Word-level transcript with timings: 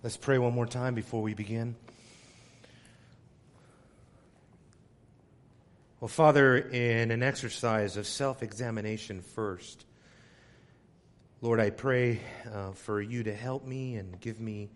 Let's 0.00 0.16
pray 0.16 0.38
one 0.38 0.54
more 0.54 0.64
time 0.64 0.94
before 0.94 1.22
we 1.22 1.34
begin. 1.34 1.74
Well, 5.98 6.06
Father, 6.06 6.56
in 6.56 7.10
an 7.10 7.24
exercise 7.24 7.96
of 7.96 8.06
self 8.06 8.44
examination 8.44 9.22
first, 9.22 9.84
Lord, 11.40 11.58
I 11.58 11.70
pray 11.70 12.20
uh, 12.54 12.70
for 12.74 13.02
you 13.02 13.24
to 13.24 13.34
help 13.34 13.66
me 13.66 13.96
and 13.96 14.20
give 14.20 14.38
me 14.38 14.70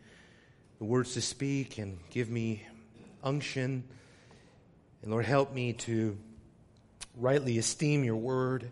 the 0.80 0.86
words 0.86 1.14
to 1.14 1.20
speak 1.20 1.78
and 1.78 2.00
give 2.10 2.28
me 2.28 2.66
unction. 3.22 3.84
And 5.02 5.12
Lord, 5.12 5.24
help 5.24 5.54
me 5.54 5.74
to 5.74 6.18
rightly 7.16 7.58
esteem 7.58 8.02
your 8.02 8.16
word 8.16 8.68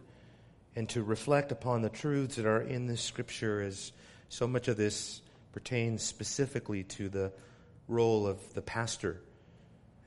and 0.75 0.89
to 0.89 1.05
reflect 1.05 1.53
upon 1.53 1.83
the 1.83 1.91
truths 1.91 2.35
that 2.35 2.47
are 2.47 2.61
in 2.61 2.89
this 2.89 3.03
scripture 3.03 3.63
as 3.63 3.93
so 4.29 4.49
much 4.49 4.67
of 4.67 4.77
this 4.77 5.23
pertains 5.53 6.03
specifically 6.03 6.85
to 6.85 7.09
the 7.09 7.33
role 7.89 8.27
of 8.27 8.55
the 8.55 8.63
pastor. 8.63 9.21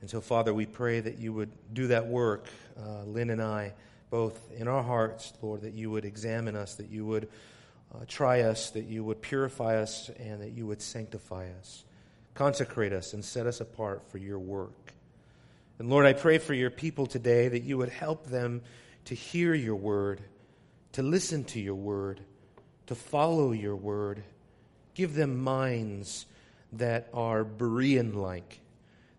And 0.00 0.10
so, 0.10 0.20
Father, 0.20 0.52
we 0.52 0.66
pray 0.66 1.00
that 1.00 1.18
you 1.18 1.32
would 1.32 1.50
do 1.72 1.88
that 1.88 2.06
work, 2.06 2.46
uh, 2.78 3.04
Lynn 3.04 3.30
and 3.30 3.42
I, 3.42 3.72
both 4.10 4.38
in 4.52 4.68
our 4.68 4.82
hearts, 4.82 5.32
Lord, 5.42 5.62
that 5.62 5.74
you 5.74 5.90
would 5.90 6.04
examine 6.04 6.56
us, 6.56 6.74
that 6.76 6.90
you 6.90 7.04
would 7.06 7.28
uh, 7.94 8.04
try 8.06 8.42
us, 8.42 8.70
that 8.70 8.84
you 8.84 9.04
would 9.04 9.22
purify 9.22 9.76
us, 9.80 10.10
and 10.18 10.42
that 10.42 10.52
you 10.52 10.66
would 10.66 10.82
sanctify 10.82 11.48
us. 11.58 11.84
Consecrate 12.34 12.92
us 12.92 13.14
and 13.14 13.24
set 13.24 13.46
us 13.46 13.60
apart 13.60 14.02
for 14.10 14.18
your 14.18 14.38
work. 14.38 14.92
And 15.78 15.88
Lord, 15.88 16.06
I 16.06 16.12
pray 16.12 16.38
for 16.38 16.54
your 16.54 16.70
people 16.70 17.06
today 17.06 17.48
that 17.48 17.62
you 17.62 17.78
would 17.78 17.88
help 17.88 18.26
them 18.26 18.62
to 19.06 19.14
hear 19.14 19.54
your 19.54 19.76
word, 19.76 20.20
to 20.92 21.02
listen 21.02 21.44
to 21.44 21.60
your 21.60 21.74
word, 21.74 22.20
to 22.86 22.94
follow 22.94 23.52
your 23.52 23.76
word. 23.76 24.22
Give 24.94 25.14
them 25.14 25.38
minds 25.38 26.26
that 26.72 27.08
are 27.12 27.44
Berean 27.44 28.14
like, 28.14 28.60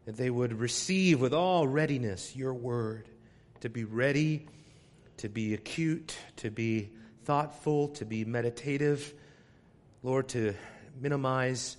that 0.05 0.17
they 0.17 0.29
would 0.29 0.59
receive 0.59 1.21
with 1.21 1.33
all 1.33 1.67
readiness 1.67 2.35
your 2.35 2.53
word, 2.53 3.09
to 3.61 3.69
be 3.69 3.83
ready, 3.83 4.47
to 5.17 5.29
be 5.29 5.53
acute, 5.53 6.17
to 6.37 6.51
be 6.51 6.89
thoughtful, 7.23 7.89
to 7.89 8.05
be 8.05 8.25
meditative. 8.25 9.13
Lord, 10.03 10.27
to 10.29 10.53
minimize 11.01 11.77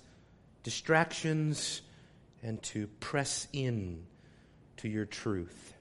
distractions 0.63 1.81
and 2.43 2.61
to 2.63 2.87
press 2.99 3.47
in 3.53 4.03
to 4.77 4.89
your 4.89 5.05
truth. 5.05 5.73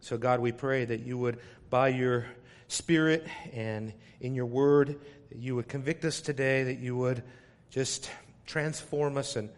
So, 0.00 0.16
God, 0.16 0.40
we 0.40 0.50
pray 0.50 0.86
that 0.86 1.00
you 1.00 1.18
would, 1.18 1.40
by 1.68 1.88
your 1.88 2.26
Spirit 2.68 3.26
and 3.52 3.92
in 4.20 4.34
your 4.34 4.46
word, 4.46 4.98
that 5.28 5.38
you 5.38 5.56
would 5.56 5.68
convict 5.68 6.06
us 6.06 6.22
today, 6.22 6.64
that 6.64 6.78
you 6.78 6.96
would 6.96 7.22
just 7.74 8.08
transform 8.46 9.18
us 9.18 9.34
and 9.34 9.50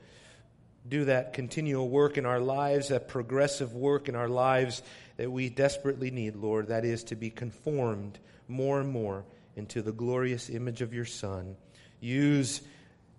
do 0.89 1.05
that 1.05 1.34
continual 1.34 1.86
work 1.86 2.17
in 2.17 2.25
our 2.25 2.41
lives, 2.41 2.89
that 2.89 3.08
progressive 3.08 3.75
work 3.75 4.08
in 4.08 4.17
our 4.17 4.28
lives 4.28 4.83
that 5.19 5.31
we 5.31 5.50
desperately 5.50 6.11
need, 6.11 6.34
Lord. 6.34 6.69
That 6.69 6.86
is 6.86 7.05
to 7.05 7.14
be 7.14 7.28
conformed 7.28 8.19
more 8.48 8.81
and 8.81 8.89
more 8.89 9.27
into 9.55 9.83
the 9.83 9.92
glorious 9.92 10.48
image 10.48 10.81
of 10.81 10.95
your 10.95 11.05
Son. 11.05 11.56
Use 12.00 12.62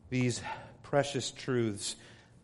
these 0.10 0.42
precious 0.82 1.30
truths 1.30 1.96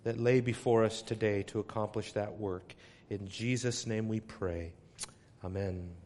that 0.04 0.20
lay 0.20 0.40
before 0.40 0.84
us 0.84 1.02
today 1.02 1.42
to 1.44 1.60
accomplish 1.60 2.12
that 2.12 2.38
work. 2.38 2.76
In 3.10 3.28
Jesus' 3.28 3.88
name 3.88 4.08
we 4.08 4.20
pray. 4.20 4.74
Amen. 5.44 6.03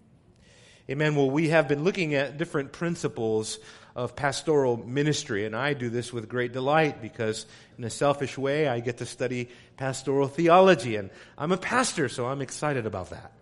Amen. 0.89 1.15
Well, 1.15 1.29
we 1.29 1.49
have 1.49 1.67
been 1.67 1.83
looking 1.83 2.13
at 2.15 2.37
different 2.37 2.71
principles 2.71 3.59
of 3.93 4.15
pastoral 4.15 4.77
ministry, 4.77 5.45
and 5.45 5.53
I 5.53 5.73
do 5.73 5.89
this 5.89 6.13
with 6.13 6.29
great 6.29 6.53
delight 6.53 7.01
because, 7.01 7.45
in 7.77 7.83
a 7.83 7.89
selfish 7.89 8.37
way, 8.37 8.69
I 8.69 8.79
get 8.79 8.99
to 8.99 9.05
study 9.05 9.49
pastoral 9.75 10.29
theology, 10.29 10.95
and 10.95 11.09
I'm 11.37 11.51
a 11.51 11.57
pastor, 11.57 12.07
so 12.07 12.27
I'm 12.27 12.41
excited 12.41 12.85
about 12.85 13.09
that. 13.09 13.33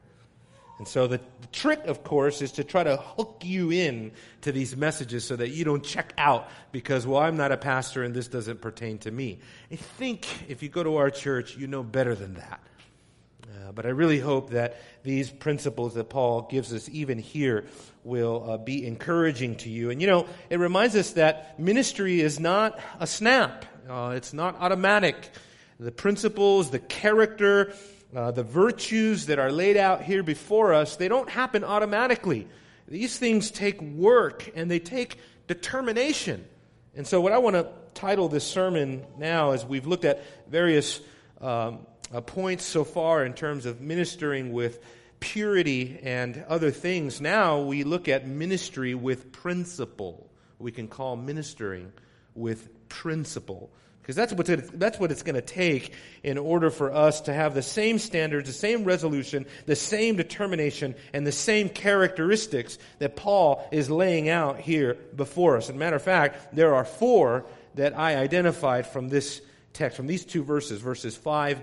And 0.79 0.87
so 0.87 1.05
the, 1.07 1.19
the, 1.41 1.47
trick, 1.51 1.85
of 1.85 2.03
course, 2.03 2.41
is 2.41 2.53
to 2.53 2.63
try 2.63 2.83
to 2.83 2.97
hook 2.97 3.43
you 3.45 3.71
in 3.71 4.11
to 4.41 4.51
these 4.51 4.75
messages 4.75 5.23
so 5.23 5.35
that 5.35 5.49
you 5.49 5.63
don't 5.63 5.83
check 5.83 6.13
out 6.17 6.49
because, 6.71 7.05
well, 7.05 7.21
I'm 7.21 7.37
not 7.37 7.51
a 7.51 7.57
pastor 7.57 8.03
and 8.03 8.13
this 8.13 8.27
doesn't 8.27 8.59
pertain 8.59 8.97
to 8.99 9.11
me. 9.11 9.39
I 9.71 9.77
think 9.77 10.27
if 10.49 10.63
you 10.63 10.69
go 10.69 10.83
to 10.83 10.97
our 10.97 11.09
church, 11.09 11.55
you 11.55 11.67
know 11.67 11.81
better 11.81 12.13
than 12.13 12.33
that. 12.33 12.59
Uh, 13.47 13.71
but 13.71 13.85
I 13.85 13.89
really 13.89 14.19
hope 14.19 14.51
that 14.51 14.77
these 15.03 15.29
principles 15.29 15.93
that 15.95 16.09
Paul 16.09 16.43
gives 16.43 16.73
us, 16.73 16.89
even 16.89 17.19
here, 17.19 17.65
will 18.03 18.49
uh, 18.49 18.57
be 18.57 18.85
encouraging 18.85 19.55
to 19.57 19.69
you. 19.69 19.89
And 19.91 20.01
you 20.01 20.07
know, 20.07 20.27
it 20.49 20.59
reminds 20.59 20.95
us 20.95 21.11
that 21.11 21.59
ministry 21.59 22.21
is 22.21 22.39
not 22.39 22.79
a 22.99 23.07
snap, 23.07 23.65
uh, 23.89 24.13
it's 24.15 24.33
not 24.33 24.55
automatic. 24.59 25.29
The 25.79 25.91
principles, 25.91 26.71
the 26.71 26.79
character, 26.79 27.73
uh, 28.15 28.31
the 28.31 28.43
virtues 28.43 29.25
that 29.25 29.39
are 29.39 29.51
laid 29.51 29.75
out 29.75 30.01
here 30.01 30.23
before 30.23 30.73
us, 30.73 30.95
they 30.95 31.09
don't 31.09 31.29
happen 31.29 31.63
automatically. 31.63 32.47
These 32.87 33.17
things 33.17 33.51
take 33.51 33.81
work 33.81 34.49
and 34.55 34.71
they 34.71 34.79
take 34.79 35.17
determination. 35.47 36.45
And 36.95 37.05
so, 37.05 37.19
what 37.19 37.33
I 37.33 37.39
want 37.39 37.55
to 37.55 37.67
title 37.93 38.29
this 38.29 38.45
sermon 38.45 39.05
now, 39.17 39.51
as 39.51 39.65
we've 39.65 39.85
looked 39.85 40.05
at 40.05 40.23
various 40.49 41.01
um, 41.41 41.79
uh, 42.15 42.21
points 42.21 42.63
so 42.63 42.85
far 42.85 43.25
in 43.25 43.33
terms 43.33 43.65
of 43.65 43.81
ministering 43.81 44.53
with 44.53 44.79
purity 45.19 45.99
and 46.01 46.45
other 46.47 46.71
things, 46.71 47.19
now 47.19 47.59
we 47.59 47.83
look 47.83 48.07
at 48.07 48.25
ministry 48.25 48.95
with 48.95 49.33
principle. 49.33 50.29
We 50.57 50.71
can 50.71 50.87
call 50.87 51.17
ministering 51.17 51.91
with 52.33 52.87
principle. 52.87 53.69
Because 54.01 54.15
that's, 54.15 54.31
what 54.31 54.45
that's 54.79 54.97
what 54.97 55.11
it's 55.11 55.23
going 55.23 55.35
to 55.35 55.41
take 55.41 55.93
in 56.23 56.37
order 56.37 56.69
for 56.69 56.93
us 56.93 57.21
to 57.21 57.33
have 57.33 57.53
the 57.53 57.63
same 57.63 57.99
standards, 57.99 58.47
the 58.47 58.53
same 58.53 58.85
resolution, 58.85 59.45
the 59.65 59.75
same 59.75 60.15
determination, 60.15 60.95
and 61.11 61.27
the 61.27 61.33
same 61.33 61.67
characteristics 61.67 62.77
that 62.99 63.17
Paul 63.17 63.67
is 63.73 63.89
laying 63.89 64.29
out 64.29 64.59
here 64.59 64.93
before 65.15 65.57
us. 65.57 65.69
As 65.69 65.75
a 65.75 65.79
matter 65.79 65.95
of 65.97 66.03
fact, 66.03 66.55
there 66.55 66.75
are 66.75 66.85
four 66.85 67.45
that 67.73 67.97
I 67.97 68.17
identified 68.17 68.87
from 68.87 69.09
this 69.09 69.41
text, 69.73 69.97
from 69.97 70.07
these 70.07 70.23
two 70.23 70.43
verses, 70.43 70.79
verses 70.79 71.17
5 71.17 71.59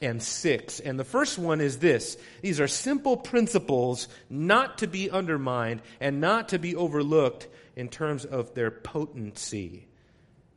and 0.00 0.22
6. 0.22 0.80
And 0.80 0.98
the 0.98 1.04
first 1.04 1.38
one 1.38 1.60
is 1.60 1.78
this 1.78 2.16
these 2.42 2.60
are 2.60 2.68
simple 2.68 3.16
principles 3.16 4.08
not 4.28 4.78
to 4.78 4.86
be 4.86 5.10
undermined 5.10 5.82
and 6.00 6.20
not 6.20 6.50
to 6.50 6.58
be 6.58 6.76
overlooked 6.76 7.48
in 7.74 7.88
terms 7.88 8.24
of 8.24 8.54
their 8.54 8.70
potency. 8.70 9.86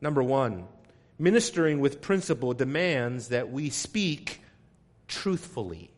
Number 0.01 0.23
one, 0.23 0.65
ministering 1.17 1.79
with 1.79 2.01
principle 2.01 2.53
demands 2.53 3.29
that 3.29 3.51
we 3.51 3.69
speak 3.69 4.41
truthfully. 5.07 5.91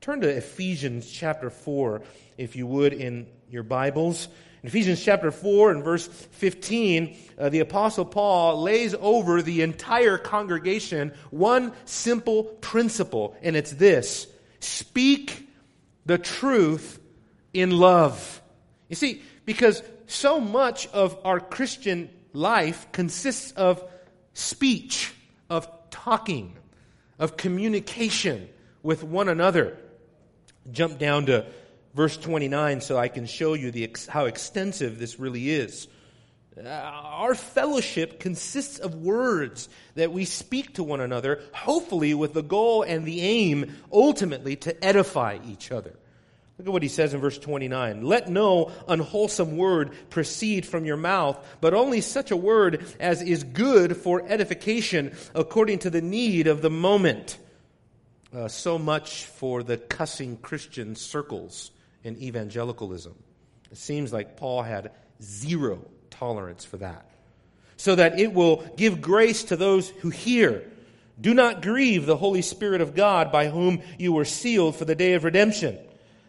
Turn 0.00 0.20
to 0.20 0.28
Ephesians 0.28 1.10
chapter 1.10 1.50
4, 1.50 2.02
if 2.36 2.56
you 2.56 2.66
would, 2.66 2.92
in 2.92 3.26
your 3.50 3.62
Bibles. 3.62 4.28
In 4.62 4.68
Ephesians 4.68 5.02
chapter 5.02 5.32
4 5.32 5.72
and 5.72 5.82
verse 5.82 6.06
15, 6.06 7.16
uh, 7.36 7.48
the 7.48 7.60
Apostle 7.60 8.04
Paul 8.04 8.62
lays 8.62 8.94
over 8.94 9.42
the 9.42 9.62
entire 9.62 10.18
congregation 10.18 11.12
one 11.30 11.72
simple 11.84 12.44
principle, 12.44 13.36
and 13.42 13.56
it's 13.56 13.72
this 13.72 14.28
speak 14.60 15.48
the 16.06 16.18
truth 16.18 17.00
in 17.52 17.70
love. 17.70 18.40
You 18.88 18.94
see, 18.94 19.22
because 19.44 19.82
so 20.06 20.38
much 20.38 20.86
of 20.88 21.18
our 21.24 21.40
Christian 21.40 22.08
life 22.32 22.86
consists 22.92 23.50
of 23.52 23.82
speech, 24.32 25.12
of 25.50 25.68
talking, 25.90 26.56
of 27.18 27.36
communication 27.36 28.48
with 28.82 29.02
one 29.02 29.28
another. 29.28 29.76
Jump 30.70 30.98
down 31.00 31.26
to 31.26 31.46
verse 31.94 32.16
29 32.16 32.80
so 32.80 32.96
I 32.96 33.08
can 33.08 33.26
show 33.26 33.54
you 33.54 33.70
the, 33.70 33.94
how 34.08 34.26
extensive 34.26 34.98
this 34.98 35.18
really 35.18 35.50
is. 35.50 35.88
Uh, 36.56 36.68
our 36.68 37.34
fellowship 37.34 38.20
consists 38.20 38.78
of 38.78 38.94
words 38.94 39.70
that 39.94 40.12
we 40.12 40.26
speak 40.26 40.74
to 40.74 40.82
one 40.82 41.00
another, 41.00 41.40
hopefully 41.54 42.12
with 42.12 42.34
the 42.34 42.42
goal 42.42 42.82
and 42.82 43.06
the 43.06 43.22
aim 43.22 43.74
ultimately 43.90 44.56
to 44.56 44.84
edify 44.84 45.38
each 45.46 45.72
other. 45.72 45.94
Look 46.58 46.68
at 46.68 46.72
what 46.72 46.82
he 46.82 46.88
says 46.90 47.14
in 47.14 47.20
verse 47.20 47.38
29. 47.38 48.02
Let 48.02 48.28
no 48.28 48.70
unwholesome 48.86 49.56
word 49.56 49.92
proceed 50.10 50.66
from 50.66 50.84
your 50.84 50.98
mouth, 50.98 51.38
but 51.62 51.72
only 51.72 52.02
such 52.02 52.30
a 52.30 52.36
word 52.36 52.84
as 53.00 53.22
is 53.22 53.44
good 53.44 53.96
for 53.96 54.22
edification 54.28 55.16
according 55.34 55.80
to 55.80 55.90
the 55.90 56.02
need 56.02 56.46
of 56.46 56.60
the 56.60 56.70
moment. 56.70 57.38
Uh, 58.34 58.48
so 58.48 58.78
much 58.78 59.24
for 59.24 59.62
the 59.62 59.78
cussing 59.78 60.36
Christian 60.36 60.94
circles 60.94 61.70
in 62.04 62.16
evangelicalism. 62.18 63.14
It 63.70 63.78
seems 63.78 64.12
like 64.12 64.36
Paul 64.36 64.62
had 64.62 64.92
zero 65.22 65.84
tolerance 66.10 66.64
for 66.64 66.76
that. 66.78 67.06
So 67.76 67.94
that 67.94 68.20
it 68.20 68.32
will 68.32 68.64
give 68.76 69.00
grace 69.00 69.44
to 69.44 69.56
those 69.56 69.88
who 69.88 70.10
hear. 70.10 70.70
Do 71.20 71.34
not 71.34 71.62
grieve 71.62 72.06
the 72.06 72.16
Holy 72.16 72.42
Spirit 72.42 72.80
of 72.80 72.94
God 72.94 73.32
by 73.32 73.48
whom 73.48 73.82
you 73.98 74.12
were 74.12 74.24
sealed 74.24 74.76
for 74.76 74.84
the 74.84 74.94
day 74.94 75.14
of 75.14 75.24
redemption. 75.24 75.78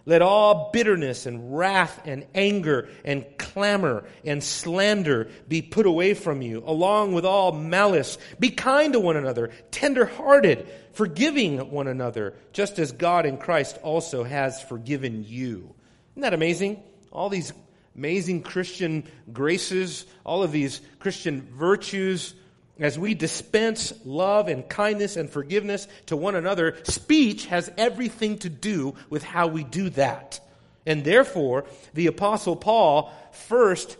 Let 0.05 0.21
all 0.21 0.69
bitterness 0.73 1.25
and 1.25 1.55
wrath 1.55 2.01
and 2.03 2.25
anger 2.35 2.89
and 3.05 3.25
clamor 3.37 4.03
and 4.25 4.43
slander 4.43 5.29
be 5.47 5.61
put 5.61 5.85
away 5.85 6.13
from 6.13 6.41
you, 6.41 6.61
along 6.65 7.13
with 7.13 7.25
all 7.25 7.53
malice. 7.53 8.17
Be 8.37 8.49
kind 8.49 8.93
to 8.93 8.99
one 8.99 9.15
another, 9.15 9.51
tender 9.71 10.05
hearted, 10.05 10.67
forgiving 10.91 11.71
one 11.71 11.87
another, 11.87 12.33
just 12.51 12.79
as 12.79 12.91
God 12.91 13.25
in 13.25 13.37
Christ 13.37 13.77
also 13.81 14.23
has 14.23 14.61
forgiven 14.61 15.23
you. 15.25 15.73
Isn't 16.13 16.23
that 16.23 16.33
amazing? 16.33 16.83
All 17.09 17.29
these 17.29 17.53
amazing 17.95 18.41
Christian 18.43 19.05
graces, 19.31 20.05
all 20.25 20.43
of 20.43 20.51
these 20.51 20.81
Christian 20.99 21.47
virtues 21.53 22.33
as 22.83 22.99
we 22.99 23.13
dispense 23.13 23.93
love 24.03 24.47
and 24.47 24.67
kindness 24.67 25.15
and 25.15 25.29
forgiveness 25.29 25.87
to 26.07 26.17
one 26.17 26.35
another, 26.35 26.75
speech 26.83 27.45
has 27.47 27.71
everything 27.77 28.37
to 28.39 28.49
do 28.49 28.95
with 29.09 29.23
how 29.23 29.47
we 29.47 29.63
do 29.63 29.89
that. 29.91 30.39
And 30.85 31.03
therefore, 31.03 31.65
the 31.93 32.07
Apostle 32.07 32.55
Paul 32.55 33.11
first 33.31 33.97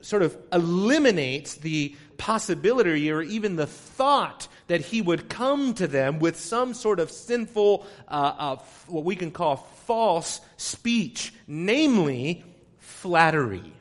sort 0.00 0.22
of 0.22 0.36
eliminates 0.52 1.56
the 1.56 1.96
possibility 2.16 3.10
or 3.10 3.22
even 3.22 3.56
the 3.56 3.66
thought 3.66 4.46
that 4.68 4.80
he 4.80 5.02
would 5.02 5.28
come 5.28 5.74
to 5.74 5.88
them 5.88 6.20
with 6.20 6.38
some 6.38 6.74
sort 6.74 7.00
of 7.00 7.10
sinful, 7.10 7.84
uh, 8.06 8.34
uh, 8.38 8.56
what 8.86 9.04
we 9.04 9.16
can 9.16 9.32
call 9.32 9.56
false 9.86 10.40
speech, 10.56 11.34
namely 11.48 12.44
flattery. 12.78 13.72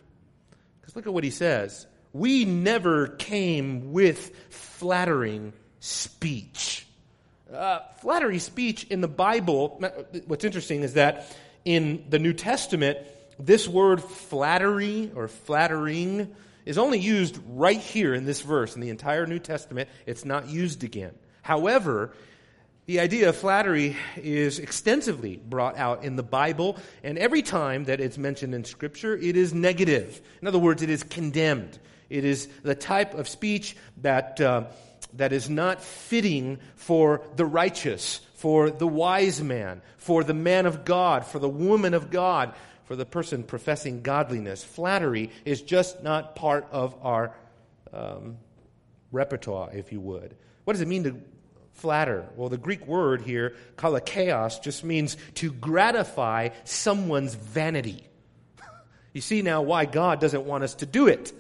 Because 0.80 0.96
look 0.96 1.06
at 1.06 1.14
what 1.14 1.24
he 1.24 1.30
says 1.30 1.86
we 2.14 2.46
never 2.46 3.08
came 3.08 3.92
with 3.92 4.36
flattering 4.50 5.54
speech. 5.80 6.86
Uh, 7.54 7.80
flattery 8.02 8.40
speech 8.40 8.86
in 8.86 9.02
the 9.02 9.08
Bible, 9.08 9.82
what's 10.28 10.46
interesting 10.46 10.84
is 10.84 10.94
that 10.94 11.36
in 11.66 12.06
the 12.10 12.20
New 12.20 12.34
Testament, 12.34 12.98
this 13.40 13.68
word 13.68 14.02
flattery 14.02 15.12
or 15.16 15.28
flattering 15.28 16.34
is 16.66 16.78
only 16.78 17.00
used 17.00 17.40
right 17.50 17.80
here 17.80 18.14
in 18.14 18.26
this 18.26 18.42
verse. 18.42 18.76
In 18.76 18.82
the 18.82 18.90
entire 18.90 19.26
New 19.26 19.40
Testament, 19.40 19.90
it's 20.06 20.26
not 20.26 20.48
used 20.48 20.84
again. 20.84 21.14
However, 21.42 22.14
the 22.86 23.00
idea 23.00 23.30
of 23.30 23.36
flattery 23.36 23.96
is 24.18 24.60
extensively 24.60 25.38
brought 25.38 25.78
out 25.78 26.04
in 26.04 26.16
the 26.16 26.24
Bible, 26.24 26.78
and 27.04 27.18
every 27.18 27.42
time 27.42 27.86
that 27.86 28.00
it's 28.00 28.18
mentioned 28.18 28.54
in 28.54 28.64
Scripture, 28.64 29.18
it 29.18 29.36
is 29.36 29.54
negative. 29.54 30.22
In 30.42 30.48
other 30.48 30.60
words, 30.60 30.82
it 30.82 30.90
is 30.90 31.04
condemned. 31.04 31.80
It 32.12 32.26
is 32.26 32.48
the 32.62 32.76
type 32.76 33.14
of 33.14 33.30
speech 33.30 33.78
that, 34.02 34.42
uh, 34.42 34.66
that 35.14 35.32
is 35.32 35.50
not 35.50 35.82
fitting 35.82 36.60
for 36.76 37.22
the 37.38 37.46
righteous, 37.46 38.20
for 38.34 38.70
the 38.70 38.86
wise 38.86 39.42
man, 39.42 39.82
for 39.96 40.26
the 40.26 40.34
man 40.34 40.66
of 40.66 40.84
God, 40.84 41.26
for 41.26 41.40
the 41.40 41.48
woman 41.48 41.94
of 41.94 42.12
God, 42.12 42.54
for 42.84 42.98
the 42.98 43.06
person 43.06 43.44
professing 43.44 44.02
godliness. 44.02 44.62
Flattery 44.62 45.32
is 45.46 45.62
just 45.62 46.04
not 46.04 46.36
part 46.36 46.68
of 46.72 46.98
our 47.02 47.34
um, 47.94 48.38
repertoire, 49.14 49.70
if 49.74 49.94
you 49.94 50.02
would. 50.02 50.36
What 50.66 50.74
does 50.74 50.82
it 50.82 50.90
mean 50.90 51.06
to 51.06 51.18
flatter? 51.76 52.28
Well, 52.36 52.50
the 52.50 52.58
Greek 52.58 52.86
word 52.86 53.22
here, 53.22 53.56
kolakeias, 53.78 54.62
just 54.62 54.84
means 54.84 55.16
to 55.36 55.50
gratify 55.50 56.50
someone's 56.66 57.36
vanity. 57.36 58.06
you 59.14 59.22
see 59.22 59.42
now 59.42 59.62
why 59.62 59.86
God 59.86 60.20
doesn't 60.20 60.44
want 60.44 60.66
us 60.66 60.76
to 60.76 60.86
do 60.86 61.08
it 61.08 61.32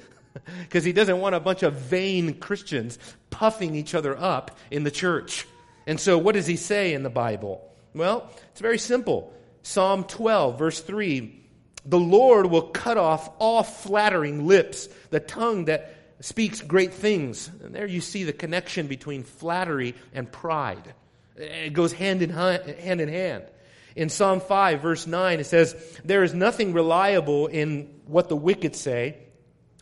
because 0.61 0.83
he 0.83 0.93
doesn't 0.93 1.19
want 1.19 1.35
a 1.35 1.39
bunch 1.39 1.63
of 1.63 1.73
vain 1.73 2.35
Christians 2.35 2.97
puffing 3.29 3.75
each 3.75 3.95
other 3.95 4.17
up 4.17 4.57
in 4.69 4.83
the 4.83 4.91
church. 4.91 5.47
And 5.87 5.99
so, 5.99 6.17
what 6.17 6.35
does 6.35 6.47
he 6.47 6.57
say 6.57 6.93
in 6.93 7.03
the 7.03 7.09
Bible? 7.09 7.67
Well, 7.93 8.29
it's 8.51 8.61
very 8.61 8.77
simple. 8.77 9.33
Psalm 9.63 10.03
12, 10.03 10.57
verse 10.57 10.79
3 10.81 11.39
The 11.85 11.99
Lord 11.99 12.45
will 12.45 12.69
cut 12.69 12.97
off 12.97 13.29
all 13.39 13.63
flattering 13.63 14.47
lips, 14.47 14.87
the 15.09 15.19
tongue 15.19 15.65
that 15.65 15.95
speaks 16.19 16.61
great 16.61 16.93
things. 16.93 17.49
And 17.63 17.73
there 17.73 17.87
you 17.87 18.01
see 18.01 18.23
the 18.23 18.33
connection 18.33 18.87
between 18.87 19.23
flattery 19.23 19.95
and 20.13 20.31
pride. 20.31 20.93
It 21.35 21.73
goes 21.73 21.91
hand 21.91 22.21
in 22.21 22.29
hand. 22.29 23.01
in 23.01 23.09
hand. 23.09 23.45
In 23.93 24.07
Psalm 24.07 24.39
5, 24.39 24.81
verse 24.81 25.05
9, 25.05 25.39
it 25.39 25.45
says, 25.45 25.75
There 26.05 26.23
is 26.23 26.33
nothing 26.33 26.71
reliable 26.71 27.47
in 27.47 27.89
what 28.05 28.29
the 28.29 28.37
wicked 28.37 28.75
say 28.75 29.17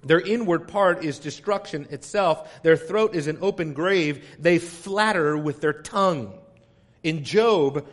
their 0.03 0.21
inward 0.21 0.67
part 0.67 1.03
is 1.03 1.19
destruction 1.19 1.87
itself. 1.89 2.61
Their 2.63 2.77
throat 2.77 3.15
is 3.15 3.27
an 3.27 3.39
open 3.41 3.73
grave. 3.73 4.25
They 4.39 4.59
flatter 4.59 5.37
with 5.37 5.61
their 5.61 5.73
tongue. 5.73 6.33
In 7.03 7.23
Job 7.23 7.85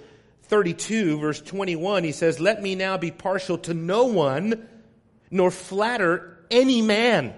32, 0.44 1.19
verse 1.19 1.41
21, 1.41 2.05
he 2.05 2.12
says, 2.12 2.38
Let 2.38 2.62
me 2.62 2.75
now 2.75 2.97
be 2.97 3.11
partial 3.11 3.58
to 3.58 3.75
no 3.75 4.05
one, 4.05 4.69
nor 5.31 5.50
flatter 5.50 6.38
any 6.50 6.82
man. 6.82 7.35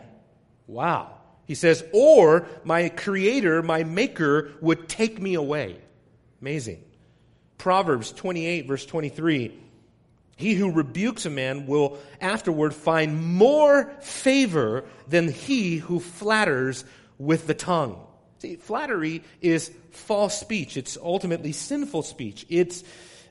Wow. 0.66 1.14
He 1.46 1.54
says, 1.54 1.82
Or 1.92 2.46
my 2.64 2.90
creator, 2.90 3.62
my 3.62 3.84
maker, 3.84 4.52
would 4.60 4.88
take 4.88 5.20
me 5.20 5.34
away. 5.34 5.80
Amazing. 6.42 6.84
Proverbs 7.56 8.12
28, 8.12 8.68
verse 8.68 8.84
23. 8.84 9.58
He 10.38 10.54
who 10.54 10.70
rebukes 10.70 11.26
a 11.26 11.30
man 11.30 11.66
will 11.66 11.98
afterward 12.20 12.72
find 12.72 13.34
more 13.34 13.90
favor 14.00 14.84
than 15.08 15.26
he 15.26 15.78
who 15.78 15.98
flatters 15.98 16.84
with 17.18 17.48
the 17.48 17.54
tongue. 17.54 18.00
See, 18.38 18.54
flattery 18.54 19.24
is 19.40 19.72
false 19.90 20.38
speech. 20.38 20.76
It's 20.76 20.96
ultimately 20.96 21.50
sinful 21.50 22.02
speech. 22.04 22.46
It's, 22.48 22.84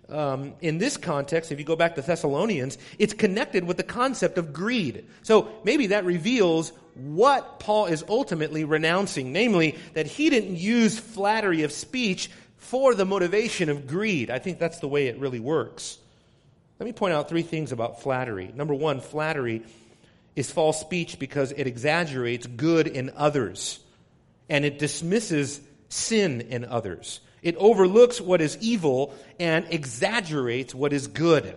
um, 0.09 0.55
in 0.59 0.79
this 0.79 0.97
context, 0.97 1.53
if 1.53 1.59
you 1.59 1.63
go 1.63 1.77
back 1.77 1.95
to 1.95 2.01
Thessalonians, 2.01 2.77
it's 2.99 3.13
connected 3.13 3.63
with 3.63 3.77
the 3.77 3.83
concept 3.83 4.37
of 4.37 4.51
greed. 4.51 5.05
So 5.23 5.47
maybe 5.63 5.87
that 5.87 6.03
reveals 6.03 6.73
what 6.93 7.61
Paul 7.61 7.85
is 7.85 8.03
ultimately 8.09 8.65
renouncing, 8.65 9.31
namely 9.31 9.77
that 9.93 10.07
he 10.07 10.29
didn't 10.29 10.57
use 10.57 10.99
flattery 10.99 11.63
of 11.63 11.71
speech 11.71 12.29
for 12.57 12.93
the 12.93 13.05
motivation 13.05 13.69
of 13.69 13.87
greed. 13.87 14.29
I 14.29 14.39
think 14.39 14.59
that's 14.59 14.79
the 14.79 14.89
way 14.89 15.07
it 15.07 15.17
really 15.19 15.39
works. 15.39 15.99
Let 16.79 16.85
me 16.85 16.93
point 16.93 17.13
out 17.13 17.27
three 17.27 17.41
things 17.41 17.71
about 17.71 18.01
flattery. 18.01 18.51
Number 18.53 18.73
one, 18.73 19.01
flattery 19.01 19.63
is 20.35 20.51
false 20.51 20.79
speech 20.79 21.17
because 21.17 21.51
it 21.51 21.65
exaggerates 21.65 22.45
good 22.45 22.87
in 22.87 23.11
others 23.15 23.79
and 24.49 24.63
it 24.63 24.77
dismisses 24.79 25.59
sin 25.89 26.41
in 26.41 26.63
others. 26.65 27.19
It 27.41 27.55
overlooks 27.57 28.21
what 28.21 28.41
is 28.41 28.57
evil 28.61 29.13
and 29.39 29.65
exaggerates 29.69 30.75
what 30.75 30.93
is 30.93 31.07
good 31.07 31.55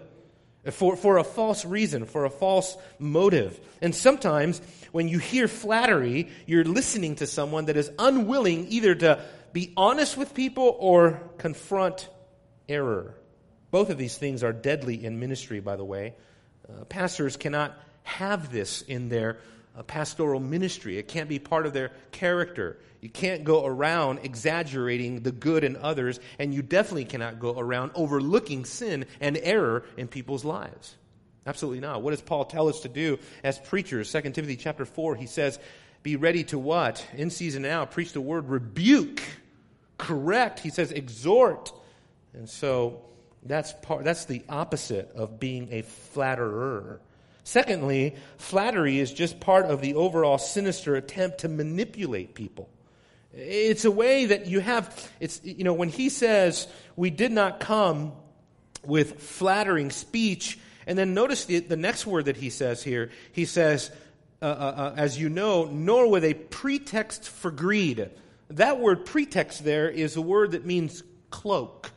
for, 0.70 0.96
for 0.96 1.18
a 1.18 1.24
false 1.24 1.64
reason, 1.64 2.04
for 2.04 2.24
a 2.24 2.30
false 2.30 2.76
motive. 2.98 3.58
And 3.80 3.94
sometimes 3.94 4.60
when 4.92 5.08
you 5.08 5.18
hear 5.18 5.48
flattery, 5.48 6.28
you're 6.46 6.64
listening 6.64 7.16
to 7.16 7.26
someone 7.26 7.66
that 7.66 7.76
is 7.76 7.90
unwilling 7.98 8.66
either 8.70 8.94
to 8.94 9.22
be 9.52 9.72
honest 9.76 10.16
with 10.16 10.34
people 10.34 10.76
or 10.78 11.20
confront 11.38 12.08
error. 12.68 13.14
Both 13.70 13.90
of 13.90 13.98
these 13.98 14.16
things 14.16 14.42
are 14.42 14.52
deadly 14.52 15.04
in 15.04 15.20
ministry, 15.20 15.60
by 15.60 15.76
the 15.76 15.84
way. 15.84 16.14
Uh, 16.68 16.84
pastors 16.84 17.36
cannot 17.36 17.76
have 18.02 18.50
this 18.50 18.82
in 18.82 19.08
their 19.08 19.38
uh, 19.76 19.82
pastoral 19.82 20.40
ministry. 20.40 20.98
It 20.98 21.08
can't 21.08 21.28
be 21.28 21.38
part 21.38 21.66
of 21.66 21.72
their 21.72 21.92
character. 22.12 22.78
You 23.00 23.08
can't 23.08 23.44
go 23.44 23.64
around 23.64 24.20
exaggerating 24.22 25.22
the 25.22 25.32
good 25.32 25.64
in 25.64 25.76
others, 25.76 26.20
and 26.38 26.52
you 26.52 26.62
definitely 26.62 27.06
cannot 27.06 27.38
go 27.38 27.58
around 27.58 27.92
overlooking 27.94 28.64
sin 28.64 29.06
and 29.20 29.38
error 29.38 29.84
in 29.96 30.08
people's 30.08 30.44
lives. 30.44 30.96
Absolutely 31.46 31.80
not. 31.80 32.02
What 32.02 32.10
does 32.10 32.20
Paul 32.20 32.44
tell 32.44 32.68
us 32.68 32.80
to 32.80 32.88
do 32.88 33.18
as 33.42 33.58
preachers? 33.58 34.12
2 34.12 34.20
Timothy 34.20 34.56
chapter 34.56 34.84
4, 34.84 35.14
he 35.16 35.26
says, 35.26 35.58
Be 36.02 36.16
ready 36.16 36.44
to 36.44 36.58
what? 36.58 37.06
In 37.14 37.30
season 37.30 37.62
now, 37.62 37.86
preach 37.86 38.12
the 38.12 38.20
word, 38.20 38.48
rebuke, 38.48 39.22
correct. 39.96 40.60
He 40.60 40.70
says, 40.70 40.92
exhort. 40.92 41.72
And 42.34 42.48
so 42.48 43.02
that's, 43.42 43.72
part, 43.82 44.04
that's 44.04 44.26
the 44.26 44.42
opposite 44.48 45.12
of 45.14 45.40
being 45.40 45.68
a 45.72 45.82
flatterer. 45.82 47.00
Secondly, 47.44 48.16
flattery 48.36 48.98
is 48.98 49.12
just 49.12 49.40
part 49.40 49.66
of 49.66 49.80
the 49.80 49.94
overall 49.94 50.38
sinister 50.38 50.94
attempt 50.94 51.38
to 51.38 51.48
manipulate 51.48 52.34
people. 52.34 52.68
It's 53.32 53.84
a 53.84 53.90
way 53.90 54.26
that 54.26 54.46
you 54.46 54.60
have, 54.60 55.10
it's, 55.20 55.40
you 55.44 55.64
know, 55.64 55.72
when 55.72 55.88
he 55.88 56.08
says, 56.08 56.66
we 56.96 57.10
did 57.10 57.32
not 57.32 57.60
come 57.60 58.12
with 58.84 59.20
flattering 59.20 59.90
speech, 59.90 60.58
and 60.86 60.98
then 60.98 61.14
notice 61.14 61.44
the, 61.44 61.60
the 61.60 61.76
next 61.76 62.06
word 62.06 62.26
that 62.26 62.36
he 62.36 62.50
says 62.50 62.82
here. 62.82 63.10
He 63.32 63.44
says, 63.44 63.90
uh, 64.42 64.46
uh, 64.46 64.48
uh, 64.48 64.94
as 64.96 65.18
you 65.18 65.28
know, 65.28 65.66
nor 65.66 66.08
with 66.08 66.24
a 66.24 66.34
pretext 66.34 67.28
for 67.28 67.50
greed. 67.50 68.10
That 68.48 68.80
word 68.80 69.04
pretext 69.06 69.64
there 69.64 69.88
is 69.88 70.16
a 70.16 70.22
word 70.22 70.52
that 70.52 70.64
means 70.64 71.02
cloak. 71.30 71.92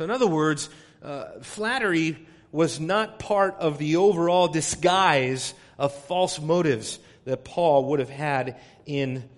So, 0.00 0.04
in 0.04 0.10
other 0.10 0.26
words, 0.26 0.70
uh, 1.02 1.26
flattery 1.42 2.26
was 2.52 2.80
not 2.80 3.18
part 3.18 3.56
of 3.56 3.76
the 3.76 3.96
overall 3.96 4.48
disguise 4.48 5.52
of 5.76 5.92
false 5.92 6.40
motives 6.40 6.98
that 7.26 7.44
Paul 7.44 7.84
would 7.90 8.00
have 8.00 8.08
had 8.08 8.56
in 8.86 9.28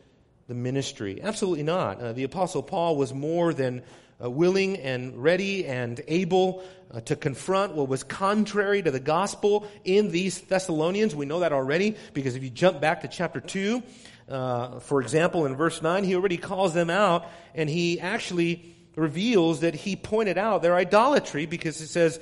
the 0.47 0.54
ministry. 0.54 1.21
Absolutely 1.21 1.64
not. 1.64 2.00
Uh, 2.00 2.12
the 2.12 2.23
Apostle 2.23 2.62
Paul 2.62 2.97
was 2.97 3.12
more 3.12 3.52
than 3.52 3.83
uh, 4.23 4.31
willing 4.31 4.76
and 4.76 5.21
ready 5.21 5.66
and 5.66 6.00
able 6.07 6.62
uh, 6.95 7.00
to 7.00 7.16
confront 7.16 7.75
what 7.75 7.88
was 7.88 8.04
contrary 8.04 8.83
to 8.83 8.92
the 8.92 9.00
gospel 9.00 9.66
in 9.83 10.12
these 10.12 10.42
Thessalonians. 10.42 11.12
We 11.12 11.26
know 11.26 11.40
that 11.40 11.52
already 11.52 11.97
because 12.14 12.37
if 12.37 12.45
you 12.45 12.50
jump 12.50 12.81
back 12.81 13.00
to 13.00 13.09
chapter 13.09 13.40
2, 13.40 13.83
uh, 14.28 14.78
for 14.78 15.00
example, 15.00 15.45
in 15.45 15.57
verse 15.57 15.83
9, 15.83 16.04
he 16.04 16.14
already 16.14 16.37
calls 16.37 16.73
them 16.73 16.88
out 16.88 17.26
and 17.52 17.69
he 17.69 17.99
actually 17.99 18.76
reveals 18.96 19.61
that 19.61 19.75
he 19.75 19.96
pointed 19.96 20.38
out 20.38 20.62
their 20.62 20.75
idolatry 20.75 21.46
because 21.46 21.80
it 21.80 21.88
says, 21.88 22.20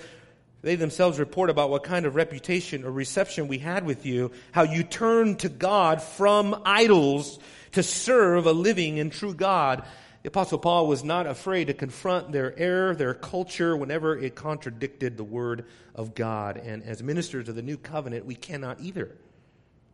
they 0.62 0.76
themselves 0.76 1.18
report 1.18 1.48
about 1.50 1.70
what 1.70 1.84
kind 1.84 2.04
of 2.04 2.14
reputation 2.14 2.84
or 2.84 2.90
reception 2.90 3.48
we 3.48 3.58
had 3.58 3.84
with 3.84 4.04
you, 4.04 4.30
how 4.52 4.62
you 4.62 4.82
turned 4.82 5.38
to 5.40 5.48
God 5.48 6.02
from 6.02 6.60
idols 6.64 7.38
to 7.72 7.82
serve 7.82 8.46
a 8.46 8.52
living 8.52 8.98
and 8.98 9.10
true 9.10 9.34
God. 9.34 9.84
The 10.22 10.28
Apostle 10.28 10.58
Paul 10.58 10.86
was 10.86 11.02
not 11.02 11.26
afraid 11.26 11.68
to 11.68 11.74
confront 11.74 12.30
their 12.30 12.56
error, 12.58 12.94
their 12.94 13.14
culture, 13.14 13.74
whenever 13.74 14.18
it 14.18 14.34
contradicted 14.34 15.16
the 15.16 15.24
Word 15.24 15.64
of 15.94 16.14
God. 16.14 16.58
And 16.58 16.82
as 16.82 17.02
ministers 17.02 17.48
of 17.48 17.54
the 17.54 17.62
new 17.62 17.78
covenant, 17.78 18.26
we 18.26 18.34
cannot 18.34 18.80
either. 18.80 19.16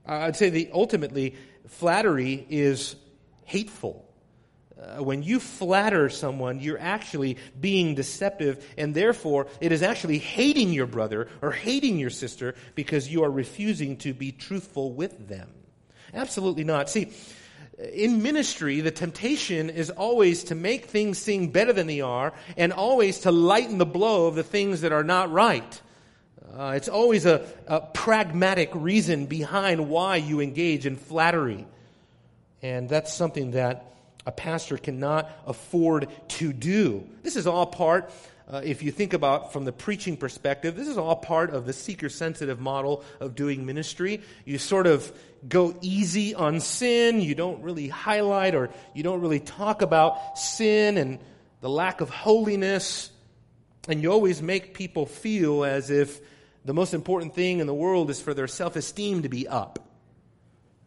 I'd 0.05 0.37
say 0.37 0.51
that 0.51 0.73
ultimately, 0.73 1.37
flattery 1.69 2.45
is 2.51 2.97
hateful. 3.45 4.06
Uh, 4.79 5.03
when 5.03 5.23
you 5.23 5.41
flatter 5.41 6.11
someone, 6.11 6.61
you're 6.61 6.79
actually 6.79 7.39
being 7.59 7.95
deceptive, 7.95 8.63
and 8.77 8.95
therefore 8.95 9.47
it 9.61 9.73
is 9.73 9.83
actually 9.83 10.19
hating 10.19 10.71
your 10.73 10.87
brother 10.87 11.29
or 11.41 11.51
hating 11.51 11.99
your 11.99 12.11
sister 12.11 12.55
because 12.75 13.09
you 13.09 13.25
are 13.25 13.31
refusing 13.31 13.97
to 13.97 14.13
be 14.13 14.33
truthful 14.33 14.93
with 14.93 15.29
them. 15.29 15.49
Absolutely 16.13 16.65
not. 16.65 16.91
See, 16.91 17.11
in 17.79 18.23
ministry, 18.23 18.83
the 18.83 18.91
temptation 18.91 19.71
is 19.71 19.91
always 19.91 20.45
to 20.45 20.55
make 20.55 20.87
things 20.87 21.19
seem 21.19 21.49
better 21.49 21.73
than 21.73 21.87
they 21.87 22.03
are 22.03 22.35
and 22.57 22.73
always 22.73 23.21
to 23.21 23.33
lighten 23.33 23.79
the 23.79 23.87
blow 23.87 24.27
of 24.27 24.35
the 24.35 24.43
things 24.43 24.83
that 24.83 24.93
are 24.93 25.05
not 25.05 25.31
right. 25.31 25.81
Uh, 26.55 26.73
it's 26.77 26.89
always 26.89 27.27
a, 27.27 27.47
a 27.67 27.81
pragmatic 27.81 28.71
reason 28.75 29.27
behind 29.27 29.89
why 29.89 30.17
you 30.17 30.41
engage 30.41 30.87
in 30.87 30.97
flattery. 30.97 31.67
And 32.63 32.89
that's 32.89 33.13
something 33.13 33.51
that 33.53 33.96
a 34.27 34.33
pastor 34.33 34.77
cannot 34.77 35.31
afford 35.47 36.09
to 36.29 36.53
do. 36.53 37.09
This 37.23 37.37
is 37.37 37.47
all 37.47 37.65
part, 37.65 38.11
uh, 38.49 38.61
if 38.65 38.83
you 38.83 38.93
think 38.93 39.13
about 39.13 39.53
from 39.53 39.65
the 39.65 39.73
preaching 39.73 40.17
perspective, 40.17 40.77
this 40.77 40.87
is 40.87 40.99
all 40.99 41.17
part 41.17 41.51
of 41.51 41.67
the 41.67 41.73
seeker 41.73 42.09
sensitive 42.09 42.61
model 42.61 43.05
of 43.19 43.35
doing 43.35 43.67
ministry. 43.67 44.21
You 44.45 44.59
sort 44.59 44.87
of 44.87 45.13
go 45.49 45.77
easy 45.81 46.35
on 46.35 46.61
sin. 46.61 47.21
You 47.21 47.35
don't 47.35 47.63
really 47.63 47.89
highlight 47.89 48.55
or 48.55 48.71
you 48.95 49.03
don't 49.03 49.21
really 49.21 49.41
talk 49.41 49.83
about 49.83 50.39
sin 50.39 50.99
and 50.99 51.19
the 51.61 51.69
lack 51.69 52.01
of 52.01 52.11
holiness. 52.11 53.11
And 53.89 54.03
you 54.03 54.13
always 54.13 54.43
make 54.43 54.75
people 54.75 55.07
feel 55.07 55.65
as 55.65 55.91
if 55.91 56.21
the 56.65 56.75
most 56.75 56.95
important 56.95 57.35
thing 57.35 57.61
in 57.61 57.67
the 57.67 57.75
world 57.75 58.11
is 58.11 58.21
for 58.21 58.35
their 58.35 58.49
self 58.49 58.77
esteem 58.77 59.23
to 59.23 59.29
be 59.29 59.49
up. 59.49 59.89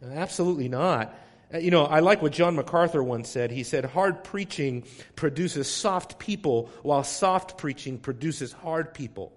Absolutely 0.01 0.69
not. 0.69 1.13
Uh, 1.53 1.58
you 1.58 1.72
know, 1.72 1.86
I 1.86 2.00
like 2.00 2.22
what 2.22 2.32
John 2.32 2.56
MacArthur 2.56 3.03
once 3.03 3.29
said. 3.29 3.51
He 3.51 3.63
said, 3.63 3.86
Hard 3.86 4.24
preaching 4.24 4.84
produces 5.15 5.72
soft 5.72 6.20
people, 6.20 6.70
while 6.84 7.03
soft 7.03 7.58
preaching 7.58 7.98
produces 7.98 8.51
hard 8.51 8.94
people. 8.94 9.34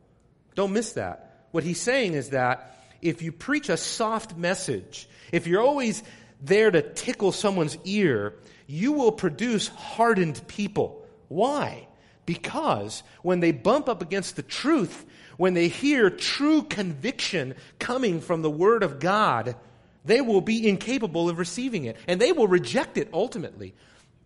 Don't 0.54 0.73
miss 0.73 0.92
that. 0.92 1.47
What 1.52 1.64
he's 1.64 1.81
saying 1.81 2.14
is 2.14 2.31
that 2.31 2.76
if 3.00 3.23
you 3.23 3.33
preach 3.33 3.69
a 3.69 3.76
soft 3.76 4.37
message, 4.37 5.09
if 5.33 5.47
you're 5.47 5.62
always 5.62 6.02
there 6.40 6.71
to 6.71 6.83
tickle 6.83 7.33
someone's 7.33 7.78
ear, 7.85 8.35
you 8.66 8.92
will 8.92 9.12
produce 9.12 9.69
hardened 9.69 10.40
people. 10.47 11.07
Why? 11.28 11.88
Because 12.26 13.02
when 13.23 13.40
they 13.40 13.52
bump 13.52 13.88
up 13.88 14.02
against 14.02 14.37
the 14.37 14.42
truth, 14.42 15.04
when 15.37 15.54
they 15.54 15.69
hear 15.69 16.11
true 16.11 16.62
conviction 16.62 17.54
coming 17.78 18.21
from 18.21 18.42
the 18.42 18.50
Word 18.50 18.83
of 18.83 19.00
God, 19.00 19.57
they 20.04 20.21
will 20.21 20.40
be 20.40 20.68
incapable 20.68 21.28
of 21.28 21.38
receiving 21.38 21.85
it, 21.85 21.97
and 22.09 22.21
they 22.21 22.32
will 22.32 22.49
reject 22.49 22.99
it 22.99 23.09
ultimately. 23.12 23.75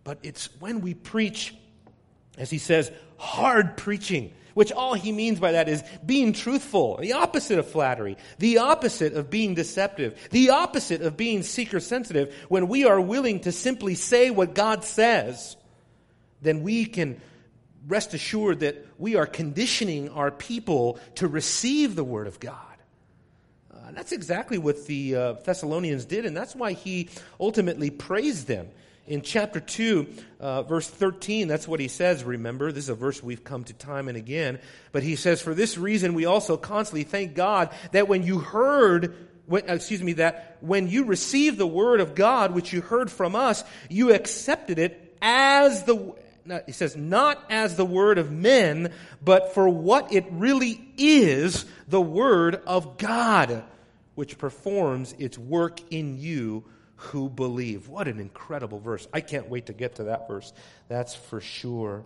But 0.03 0.19
it's 0.23 0.49
when 0.59 0.81
we 0.81 0.93
preach, 0.93 1.53
as 2.37 2.49
he 2.49 2.57
says, 2.57 2.91
hard 3.17 3.77
preaching, 3.77 4.33
which 4.53 4.71
all 4.71 4.95
he 4.95 5.11
means 5.11 5.39
by 5.39 5.51
that 5.51 5.69
is 5.69 5.83
being 6.03 6.33
truthful, 6.33 6.97
the 6.97 7.13
opposite 7.13 7.59
of 7.59 7.69
flattery, 7.69 8.17
the 8.39 8.57
opposite 8.57 9.13
of 9.13 9.29
being 9.29 9.53
deceptive, 9.53 10.17
the 10.31 10.49
opposite 10.49 11.01
of 11.01 11.15
being 11.15 11.43
seeker 11.43 11.79
sensitive. 11.79 12.33
When 12.49 12.67
we 12.67 12.85
are 12.85 12.99
willing 12.99 13.41
to 13.41 13.51
simply 13.51 13.93
say 13.93 14.31
what 14.31 14.55
God 14.55 14.83
says, 14.83 15.57
then 16.41 16.63
we 16.63 16.85
can 16.85 17.21
rest 17.87 18.13
assured 18.13 18.61
that 18.61 18.83
we 18.97 19.15
are 19.15 19.27
conditioning 19.27 20.09
our 20.09 20.31
people 20.31 20.99
to 21.15 21.27
receive 21.27 21.95
the 21.95 22.03
Word 22.03 22.27
of 22.27 22.39
God. 22.39 22.76
Uh, 23.87 23.91
that's 23.93 24.11
exactly 24.11 24.57
what 24.57 24.85
the 24.87 25.15
uh, 25.15 25.33
Thessalonians 25.43 26.05
did, 26.05 26.25
and 26.25 26.35
that's 26.35 26.55
why 26.55 26.73
he 26.73 27.09
ultimately 27.39 27.89
praised 27.89 28.47
them. 28.47 28.67
In 29.07 29.21
chapter 29.21 29.61
2, 29.61 30.07
uh, 30.41 30.63
verse 30.63 30.89
13, 30.89 31.47
that's 31.47 31.67
what 31.67 31.79
he 31.79 31.87
says, 31.87 32.25
remember. 32.25 32.73
This 32.73 32.85
is 32.85 32.89
a 32.89 32.95
verse 32.95 33.23
we've 33.23 33.45
come 33.45 33.63
to 33.63 33.73
time 33.73 34.09
and 34.09 34.17
again. 34.17 34.59
But 34.91 35.03
he 35.03 35.15
says, 35.15 35.41
For 35.41 35.53
this 35.53 35.77
reason, 35.77 36.13
we 36.13 36.25
also 36.25 36.57
constantly 36.57 37.03
thank 37.03 37.33
God 37.33 37.69
that 37.93 38.09
when 38.09 38.23
you 38.23 38.39
heard, 38.39 39.15
when, 39.45 39.69
excuse 39.69 40.03
me, 40.03 40.13
that 40.13 40.57
when 40.59 40.89
you 40.89 41.05
received 41.05 41.57
the 41.57 41.67
word 41.67 42.01
of 42.01 42.15
God, 42.15 42.53
which 42.53 42.73
you 42.73 42.81
heard 42.81 43.09
from 43.09 43.33
us, 43.33 43.63
you 43.87 44.13
accepted 44.13 44.77
it 44.77 45.15
as 45.21 45.83
the, 45.83 46.13
he 46.65 46.73
says, 46.73 46.97
not 46.97 47.41
as 47.49 47.77
the 47.77 47.85
word 47.85 48.17
of 48.17 48.29
men, 48.29 48.91
but 49.23 49.53
for 49.53 49.69
what 49.69 50.11
it 50.11 50.25
really 50.31 50.85
is, 50.97 51.63
the 51.87 52.01
word 52.01 52.61
of 52.67 52.97
God 52.97 53.63
which 54.17 54.39
performs 54.39 55.13
its 55.19 55.37
work 55.37 55.79
in 55.91 56.17
you 56.17 56.63
who 56.95 57.29
believe. 57.29 57.87
What 57.87 58.07
an 58.07 58.19
incredible 58.19 58.79
verse. 58.79 59.07
I 59.13 59.21
can't 59.21 59.47
wait 59.47 59.67
to 59.67 59.73
get 59.73 59.97
to 59.97 60.05
that 60.05 60.27
verse. 60.27 60.53
That's 60.87 61.13
for 61.13 61.39
sure. 61.39 62.03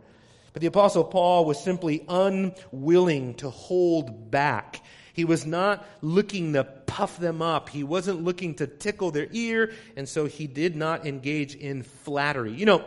But 0.52 0.62
the 0.62 0.68
Apostle 0.68 1.06
Paul 1.06 1.46
was 1.46 1.64
simply 1.64 2.04
unwilling 2.10 3.36
to 3.36 3.50
hold 3.50 4.30
back. 4.30 4.84
He 5.14 5.24
was 5.24 5.46
not 5.46 5.88
looking 6.02 6.52
to 6.52 6.66
puff 6.66 7.18
them 7.18 7.42
up. 7.42 7.70
He 7.70 7.86
wasn't 7.86 8.26
looking 8.26 8.56
to 8.56 8.68
tickle 8.68 9.12
their 9.12 9.30
ear, 9.32 9.72
and 9.96 10.10
so 10.10 10.26
he 10.26 10.48
did 10.48 10.76
not 10.76 11.08
engage 11.08 11.56
in 11.56 11.82
flattery. 11.82 12.52
You 12.52 12.66
know, 12.66 12.86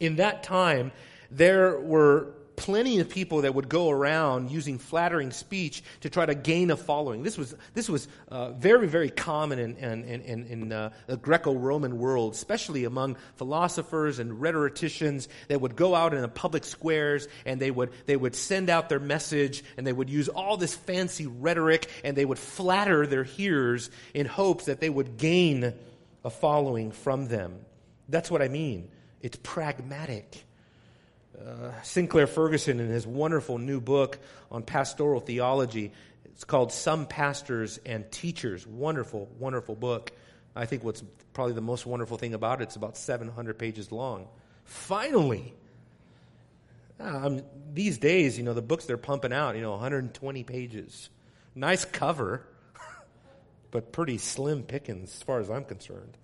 in 0.00 0.16
that 0.16 0.42
time, 0.42 0.90
there 1.30 1.78
were 1.78 2.34
plenty 2.56 3.00
of 3.00 3.08
people 3.08 3.42
that 3.42 3.54
would 3.54 3.68
go 3.68 3.90
around 3.90 4.50
using 4.50 4.78
flattering 4.78 5.30
speech 5.30 5.82
to 6.00 6.10
try 6.10 6.26
to 6.26 6.34
gain 6.34 6.70
a 6.70 6.76
following. 6.76 7.22
This 7.22 7.36
was, 7.38 7.54
this 7.74 7.88
was 7.88 8.08
uh, 8.28 8.52
very, 8.52 8.86
very 8.86 9.10
common 9.10 9.58
in, 9.58 9.76
in, 9.76 10.04
in, 10.04 10.46
in 10.46 10.72
uh, 10.72 10.90
the 11.06 11.16
Greco 11.16 11.54
Roman 11.54 11.98
world, 11.98 12.32
especially 12.32 12.84
among 12.84 13.16
philosophers 13.36 14.18
and 14.18 14.40
rhetoricians 14.40 15.28
that 15.48 15.60
would 15.60 15.76
go 15.76 15.94
out 15.94 16.14
in 16.14 16.20
the 16.20 16.28
public 16.28 16.64
squares 16.64 17.28
and 17.44 17.60
they 17.60 17.70
would, 17.70 17.90
they 18.06 18.16
would 18.16 18.34
send 18.34 18.70
out 18.70 18.88
their 18.88 19.00
message 19.00 19.64
and 19.76 19.86
they 19.86 19.92
would 19.92 20.10
use 20.10 20.28
all 20.28 20.56
this 20.56 20.74
fancy 20.74 21.26
rhetoric 21.26 21.88
and 22.04 22.16
they 22.16 22.24
would 22.24 22.38
flatter 22.38 23.06
their 23.06 23.24
hearers 23.24 23.90
in 24.14 24.26
hopes 24.26 24.66
that 24.66 24.80
they 24.80 24.90
would 24.90 25.16
gain 25.16 25.74
a 26.24 26.30
following 26.30 26.92
from 26.92 27.28
them. 27.28 27.64
That's 28.08 28.30
what 28.30 28.42
I 28.42 28.48
mean. 28.48 28.90
It's 29.20 29.38
pragmatic. 29.42 30.44
Uh, 31.38 31.82
Sinclair 31.82 32.26
Ferguson, 32.26 32.80
in 32.80 32.88
his 32.88 33.06
wonderful 33.06 33.58
new 33.58 33.80
book 33.80 34.18
on 34.50 34.62
pastoral 34.62 35.20
theology, 35.20 35.92
it's 36.26 36.44
called 36.44 36.72
Some 36.72 37.06
Pastors 37.06 37.78
and 37.84 38.10
Teachers. 38.10 38.66
Wonderful, 38.66 39.28
wonderful 39.38 39.74
book. 39.74 40.12
I 40.54 40.66
think 40.66 40.84
what's 40.84 41.02
probably 41.32 41.54
the 41.54 41.60
most 41.60 41.86
wonderful 41.86 42.16
thing 42.16 42.34
about 42.34 42.60
it, 42.60 42.64
it's 42.64 42.76
about 42.76 42.96
700 42.96 43.58
pages 43.58 43.90
long. 43.90 44.28
Finally, 44.64 45.52
um, 47.00 47.42
these 47.72 47.98
days, 47.98 48.38
you 48.38 48.44
know, 48.44 48.54
the 48.54 48.62
books 48.62 48.86
they're 48.86 48.96
pumping 48.96 49.32
out, 49.32 49.56
you 49.56 49.62
know, 49.62 49.72
120 49.72 50.44
pages. 50.44 51.10
Nice 51.54 51.84
cover, 51.84 52.46
but 53.70 53.92
pretty 53.92 54.18
slim 54.18 54.62
pickings 54.62 55.14
as 55.14 55.22
far 55.22 55.40
as 55.40 55.50
I'm 55.50 55.64
concerned. 55.64 56.16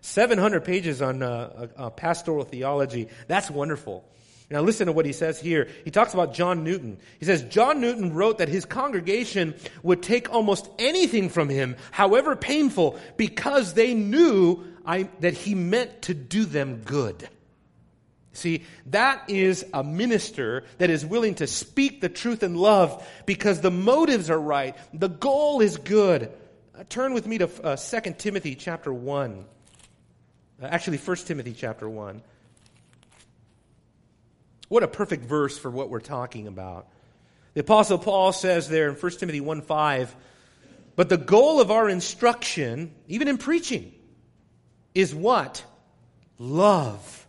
700 0.00 0.64
pages 0.64 1.02
on 1.02 1.22
uh, 1.22 1.68
uh, 1.76 1.90
pastoral 1.90 2.44
theology. 2.44 3.08
That's 3.28 3.50
wonderful. 3.50 4.04
Now, 4.52 4.60
listen 4.60 4.86
to 4.86 4.92
what 4.92 5.06
he 5.06 5.14
says 5.14 5.40
here. 5.40 5.68
He 5.82 5.90
talks 5.90 6.12
about 6.12 6.34
John 6.34 6.62
Newton. 6.62 6.98
He 7.18 7.24
says, 7.24 7.42
John 7.42 7.80
Newton 7.80 8.12
wrote 8.12 8.36
that 8.38 8.50
his 8.50 8.66
congregation 8.66 9.54
would 9.82 10.02
take 10.02 10.30
almost 10.30 10.68
anything 10.78 11.30
from 11.30 11.48
him, 11.48 11.74
however 11.90 12.36
painful, 12.36 12.98
because 13.16 13.72
they 13.72 13.94
knew 13.94 14.62
I, 14.84 15.08
that 15.20 15.32
he 15.32 15.54
meant 15.54 16.02
to 16.02 16.14
do 16.14 16.44
them 16.44 16.82
good. 16.84 17.26
See, 18.34 18.64
that 18.86 19.30
is 19.30 19.64
a 19.72 19.82
minister 19.82 20.64
that 20.76 20.90
is 20.90 21.04
willing 21.04 21.36
to 21.36 21.46
speak 21.46 22.02
the 22.02 22.10
truth 22.10 22.42
in 22.42 22.54
love 22.54 23.06
because 23.24 23.62
the 23.62 23.70
motives 23.70 24.28
are 24.28 24.40
right. 24.40 24.76
The 24.92 25.08
goal 25.08 25.62
is 25.62 25.78
good. 25.78 26.30
Uh, 26.78 26.84
turn 26.90 27.14
with 27.14 27.26
me 27.26 27.38
to 27.38 27.48
uh, 27.64 27.76
2 27.76 28.14
Timothy 28.18 28.54
chapter 28.54 28.92
1. 28.92 29.44
Uh, 30.62 30.66
actually, 30.66 30.98
1 30.98 31.16
Timothy 31.16 31.52
chapter 31.52 31.88
1. 31.88 32.22
What 34.72 34.82
a 34.82 34.88
perfect 34.88 35.26
verse 35.26 35.58
for 35.58 35.70
what 35.70 35.90
we're 35.90 36.00
talking 36.00 36.46
about. 36.46 36.88
The 37.52 37.60
Apostle 37.60 37.98
Paul 37.98 38.32
says 38.32 38.70
there 38.70 38.88
in 38.88 38.94
1 38.94 39.12
Timothy 39.18 39.42
1 39.42 39.60
5, 39.60 40.16
but 40.96 41.10
the 41.10 41.18
goal 41.18 41.60
of 41.60 41.70
our 41.70 41.90
instruction, 41.90 42.94
even 43.06 43.28
in 43.28 43.36
preaching, 43.36 43.92
is 44.94 45.14
what? 45.14 45.62
Love. 46.38 47.26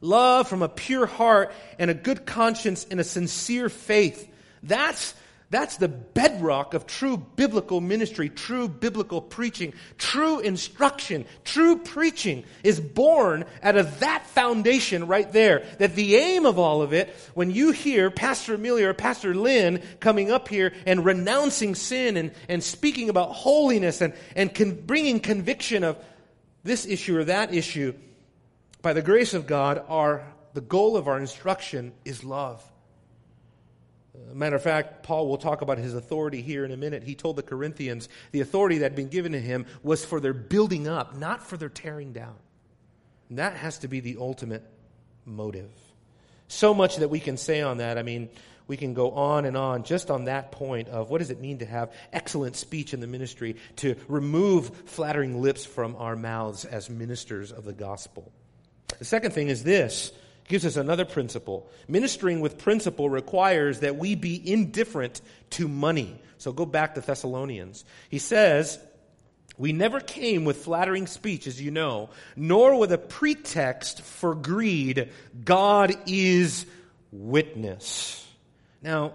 Love 0.00 0.48
from 0.48 0.62
a 0.62 0.68
pure 0.70 1.04
heart 1.04 1.52
and 1.78 1.90
a 1.90 1.94
good 1.94 2.24
conscience 2.24 2.86
and 2.90 3.00
a 3.00 3.04
sincere 3.04 3.68
faith. 3.68 4.26
That's 4.62 5.12
that's 5.50 5.78
the 5.78 5.88
bedrock 5.88 6.74
of 6.74 6.86
true 6.86 7.16
biblical 7.16 7.80
ministry, 7.80 8.28
true 8.28 8.68
biblical 8.68 9.22
preaching, 9.22 9.72
true 9.96 10.40
instruction, 10.40 11.24
true 11.42 11.78
preaching 11.78 12.44
is 12.62 12.78
born 12.78 13.46
out 13.62 13.76
of 13.76 14.00
that 14.00 14.26
foundation 14.26 15.06
right 15.06 15.32
there. 15.32 15.64
That 15.78 15.94
the 15.94 16.16
aim 16.16 16.44
of 16.44 16.58
all 16.58 16.82
of 16.82 16.92
it, 16.92 17.14
when 17.32 17.50
you 17.50 17.70
hear 17.70 18.10
Pastor 18.10 18.54
Emilio 18.54 18.90
or 18.90 18.94
Pastor 18.94 19.34
Lynn 19.34 19.82
coming 20.00 20.30
up 20.30 20.48
here 20.48 20.74
and 20.84 21.02
renouncing 21.02 21.74
sin 21.74 22.18
and, 22.18 22.32
and 22.50 22.62
speaking 22.62 23.08
about 23.08 23.32
holiness 23.32 24.02
and, 24.02 24.12
and 24.36 24.54
con- 24.54 24.82
bringing 24.84 25.18
conviction 25.18 25.82
of 25.82 25.96
this 26.62 26.84
issue 26.84 27.16
or 27.16 27.24
that 27.24 27.54
issue, 27.54 27.94
by 28.82 28.92
the 28.92 29.00
grace 29.00 29.32
of 29.32 29.46
God, 29.46 29.82
our, 29.88 30.30
the 30.52 30.60
goal 30.60 30.98
of 30.98 31.08
our 31.08 31.18
instruction 31.18 31.92
is 32.04 32.22
love. 32.22 32.62
Matter 34.34 34.56
of 34.56 34.62
fact, 34.62 35.02
Paul 35.02 35.28
will 35.28 35.38
talk 35.38 35.62
about 35.62 35.78
his 35.78 35.94
authority 35.94 36.42
here 36.42 36.64
in 36.64 36.72
a 36.72 36.76
minute. 36.76 37.02
He 37.02 37.14
told 37.14 37.36
the 37.36 37.42
Corinthians 37.42 38.08
the 38.32 38.40
authority 38.40 38.78
that 38.78 38.84
had 38.84 38.96
been 38.96 39.08
given 39.08 39.32
to 39.32 39.40
him 39.40 39.66
was 39.82 40.04
for 40.04 40.20
their 40.20 40.34
building 40.34 40.88
up, 40.88 41.16
not 41.16 41.42
for 41.42 41.56
their 41.56 41.68
tearing 41.68 42.12
down. 42.12 42.36
And 43.28 43.38
that 43.38 43.54
has 43.54 43.78
to 43.78 43.88
be 43.88 44.00
the 44.00 44.16
ultimate 44.18 44.64
motive. 45.24 45.70
So 46.48 46.72
much 46.72 46.96
that 46.96 47.08
we 47.08 47.20
can 47.20 47.36
say 47.36 47.60
on 47.60 47.78
that. 47.78 47.98
I 47.98 48.02
mean, 48.02 48.30
we 48.66 48.76
can 48.76 48.94
go 48.94 49.12
on 49.12 49.44
and 49.44 49.56
on 49.56 49.82
just 49.82 50.10
on 50.10 50.24
that 50.24 50.52
point 50.52 50.88
of 50.88 51.10
what 51.10 51.18
does 51.18 51.30
it 51.30 51.40
mean 51.40 51.58
to 51.58 51.66
have 51.66 51.92
excellent 52.12 52.56
speech 52.56 52.94
in 52.94 53.00
the 53.00 53.06
ministry, 53.06 53.56
to 53.76 53.96
remove 54.08 54.70
flattering 54.86 55.40
lips 55.42 55.64
from 55.64 55.96
our 55.96 56.16
mouths 56.16 56.64
as 56.64 56.88
ministers 56.88 57.50
of 57.50 57.64
the 57.64 57.72
gospel. 57.72 58.30
The 58.98 59.04
second 59.04 59.32
thing 59.32 59.48
is 59.48 59.64
this 59.64 60.12
gives 60.48 60.64
us 60.64 60.76
another 60.76 61.04
principle. 61.04 61.70
Ministering 61.86 62.40
with 62.40 62.58
principle 62.58 63.08
requires 63.08 63.80
that 63.80 63.96
we 63.96 64.14
be 64.14 64.50
indifferent 64.50 65.20
to 65.50 65.68
money. 65.68 66.18
So 66.38 66.52
go 66.52 66.66
back 66.66 66.94
to 66.94 67.00
Thessalonians. 67.00 67.84
He 68.08 68.18
says, 68.18 68.78
We 69.56 69.72
never 69.72 70.00
came 70.00 70.44
with 70.44 70.64
flattering 70.64 71.06
speech, 71.06 71.46
as 71.46 71.60
you 71.60 71.70
know, 71.70 72.10
nor 72.34 72.78
with 72.78 72.92
a 72.92 72.98
pretext 72.98 74.02
for 74.02 74.34
greed. 74.34 75.10
God 75.44 75.94
is 76.06 76.66
witness. 77.12 78.26
Now, 78.82 79.12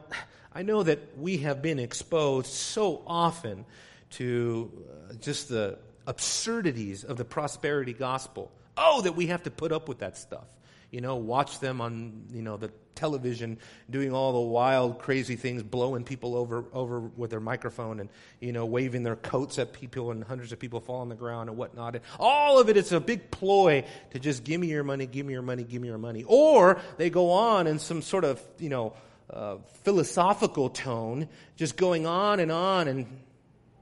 I 0.53 0.61
know 0.61 0.83
that 0.83 1.17
we 1.17 1.37
have 1.37 1.61
been 1.61 1.79
exposed 1.79 2.51
so 2.51 3.01
often 3.07 3.65
to 4.11 4.71
uh, 5.09 5.13
just 5.15 5.49
the 5.49 5.79
absurdities 6.05 7.03
of 7.03 7.17
the 7.17 7.25
prosperity 7.25 7.93
gospel. 7.93 8.51
Oh, 8.77 9.01
that 9.01 9.15
we 9.15 9.27
have 9.27 9.43
to 9.43 9.51
put 9.51 9.71
up 9.71 9.87
with 9.87 9.99
that 9.99 10.17
stuff 10.17 10.45
you 10.93 11.01
know, 11.01 11.15
watch 11.15 11.59
them 11.59 11.81
on, 11.81 12.27
you 12.31 12.43
know, 12.43 12.55
the 12.55 12.71
television 12.93 13.57
doing 13.89 14.13
all 14.13 14.31
the 14.31 14.47
wild, 14.47 14.99
crazy 14.99 15.35
things, 15.35 15.63
blowing 15.63 16.03
people 16.03 16.35
over, 16.35 16.65
over 16.71 16.99
with 16.99 17.31
their 17.31 17.39
microphone 17.39 17.99
and, 17.99 18.09
you 18.39 18.51
know, 18.51 18.67
waving 18.67 19.01
their 19.01 19.15
coats 19.15 19.57
at 19.57 19.73
people 19.73 20.11
and 20.11 20.23
hundreds 20.23 20.51
of 20.51 20.59
people 20.59 20.79
fall 20.79 21.01
on 21.01 21.09
the 21.09 21.15
ground 21.15 21.49
and 21.49 21.57
whatnot. 21.57 21.95
And 21.95 22.03
all 22.19 22.59
of 22.59 22.69
it, 22.69 22.77
it's 22.77 22.91
a 22.91 22.99
big 22.99 23.31
ploy 23.31 23.85
to 24.11 24.19
just 24.19 24.43
give 24.43 24.61
me 24.61 24.67
your 24.67 24.83
money, 24.83 25.07
give 25.07 25.25
me 25.25 25.33
your 25.33 25.41
money, 25.41 25.63
give 25.63 25.81
me 25.81 25.87
your 25.87 25.97
money. 25.97 26.25
Or 26.27 26.79
they 26.97 27.09
go 27.09 27.31
on 27.31 27.65
in 27.65 27.79
some 27.79 28.03
sort 28.03 28.23
of, 28.23 28.39
you 28.59 28.69
know, 28.69 28.93
uh, 29.31 29.57
philosophical 29.83 30.69
tone, 30.69 31.27
just 31.55 31.75
going 31.75 32.05
on 32.05 32.39
and 32.39 32.51
on 32.51 32.87
and 32.87 33.07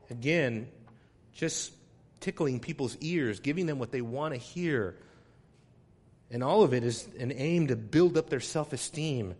again, 0.09 0.69
just 1.33 1.73
tickling 2.21 2.61
people's 2.61 2.95
ears, 3.01 3.41
giving 3.41 3.65
them 3.65 3.79
what 3.79 3.91
they 3.91 4.01
want 4.01 4.33
to 4.33 4.39
hear 4.39 4.95
and 6.31 6.43
all 6.43 6.63
of 6.63 6.73
it 6.73 6.83
is 6.83 7.07
an 7.19 7.33
aim 7.35 7.67
to 7.67 7.75
build 7.75 8.17
up 8.17 8.29
their 8.29 8.39
self 8.39 8.73
esteem. 8.73 9.35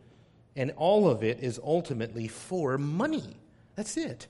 And 0.55 0.71
all 0.75 1.09
of 1.09 1.23
it 1.23 1.39
is 1.41 1.59
ultimately 1.63 2.27
for 2.27 2.77
money. 2.77 3.37
That's 3.75 3.95
it. 3.95 4.27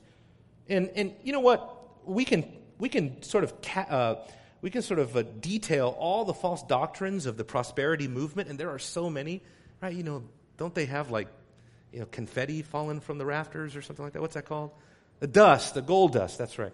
And, 0.70 0.92
and 0.96 1.14
you 1.24 1.34
know 1.34 1.40
what? 1.40 2.08
We 2.08 2.26
can, 2.26 2.46
we 2.78 2.90
can 2.90 3.24
sort 3.24 3.44
of, 3.44 3.60
ca- 3.62 3.88
uh, 3.90 4.28
we 4.62 4.70
can 4.70 4.84
sort 4.84 5.00
of 5.00 5.18
uh, 5.18 5.24
detail 5.24 5.96
all 5.98 6.24
the 6.24 6.34
false 6.34 6.62
doctrines 6.62 7.26
of 7.26 7.38
the 7.38 7.44
prosperity 7.44 8.08
movement, 8.08 8.50
and 8.50 8.60
there 8.60 8.70
are 8.70 8.80
so 8.80 9.10
many, 9.10 9.42
right? 9.82 9.94
You 9.94 10.04
know, 10.04 10.24
don't 10.58 10.76
they 10.76 10.86
have 10.86 11.10
like, 11.10 11.28
you 11.92 12.00
know, 12.00 12.06
confetti 12.06 12.62
falling 12.62 13.00
from 13.00 13.18
the 13.18 13.26
rafters 13.26 13.76
or 13.76 13.82
something 13.82 14.06
like 14.06 14.14
that? 14.14 14.22
What's 14.22 14.36
that 14.36 14.46
called? 14.46 14.72
The 15.20 15.28
dust, 15.28 15.74
the 15.74 15.82
gold 15.82 16.14
dust, 16.14 16.38
that's 16.38 16.60
right 16.60 16.74